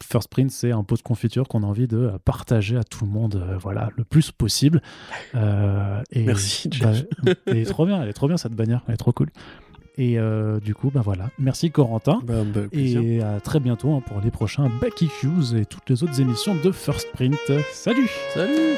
First 0.02 0.28
Print, 0.28 0.50
c'est 0.50 0.72
un 0.72 0.82
pot 0.84 0.96
de 0.96 1.02
confiture 1.02 1.48
qu'on 1.48 1.62
a 1.62 1.66
envie 1.66 1.86
de 1.86 2.10
partager 2.24 2.76
à 2.76 2.84
tout 2.84 3.04
le 3.04 3.10
monde, 3.10 3.44
voilà, 3.60 3.90
le 3.96 4.04
plus 4.04 4.30
possible. 4.30 4.82
Et, 5.34 6.24
Merci, 6.24 6.68
bah, 6.80 6.92
Jeff. 6.92 7.06
elle 7.46 7.58
est 7.58 7.64
trop 7.64 7.86
bien, 7.86 8.02
elle 8.02 8.08
est 8.08 8.12
trop 8.14 8.28
bien 8.28 8.36
cette 8.36 8.54
bannière, 8.54 8.82
elle 8.88 8.94
est 8.94 8.96
trop 8.98 9.12
cool. 9.12 9.28
Et 9.98 10.18
euh, 10.18 10.58
du 10.58 10.74
coup, 10.74 10.90
bah 10.90 11.02
voilà, 11.04 11.30
merci 11.38 11.70
Corentin. 11.70 12.20
Bah, 12.24 12.44
bah, 12.44 12.62
plaisir. 12.70 13.02
Et 13.02 13.22
à 13.22 13.40
très 13.40 13.60
bientôt 13.60 13.92
hein, 13.92 14.02
pour 14.06 14.20
les 14.20 14.30
prochains 14.30 14.70
Back 14.80 15.02
Issues 15.02 15.56
et 15.56 15.66
toutes 15.66 15.88
les 15.90 16.02
autres 16.02 16.20
émissions 16.20 16.54
de 16.54 16.72
First 16.72 17.12
Print. 17.12 17.36
Salut 17.72 18.10
Salut 18.34 18.76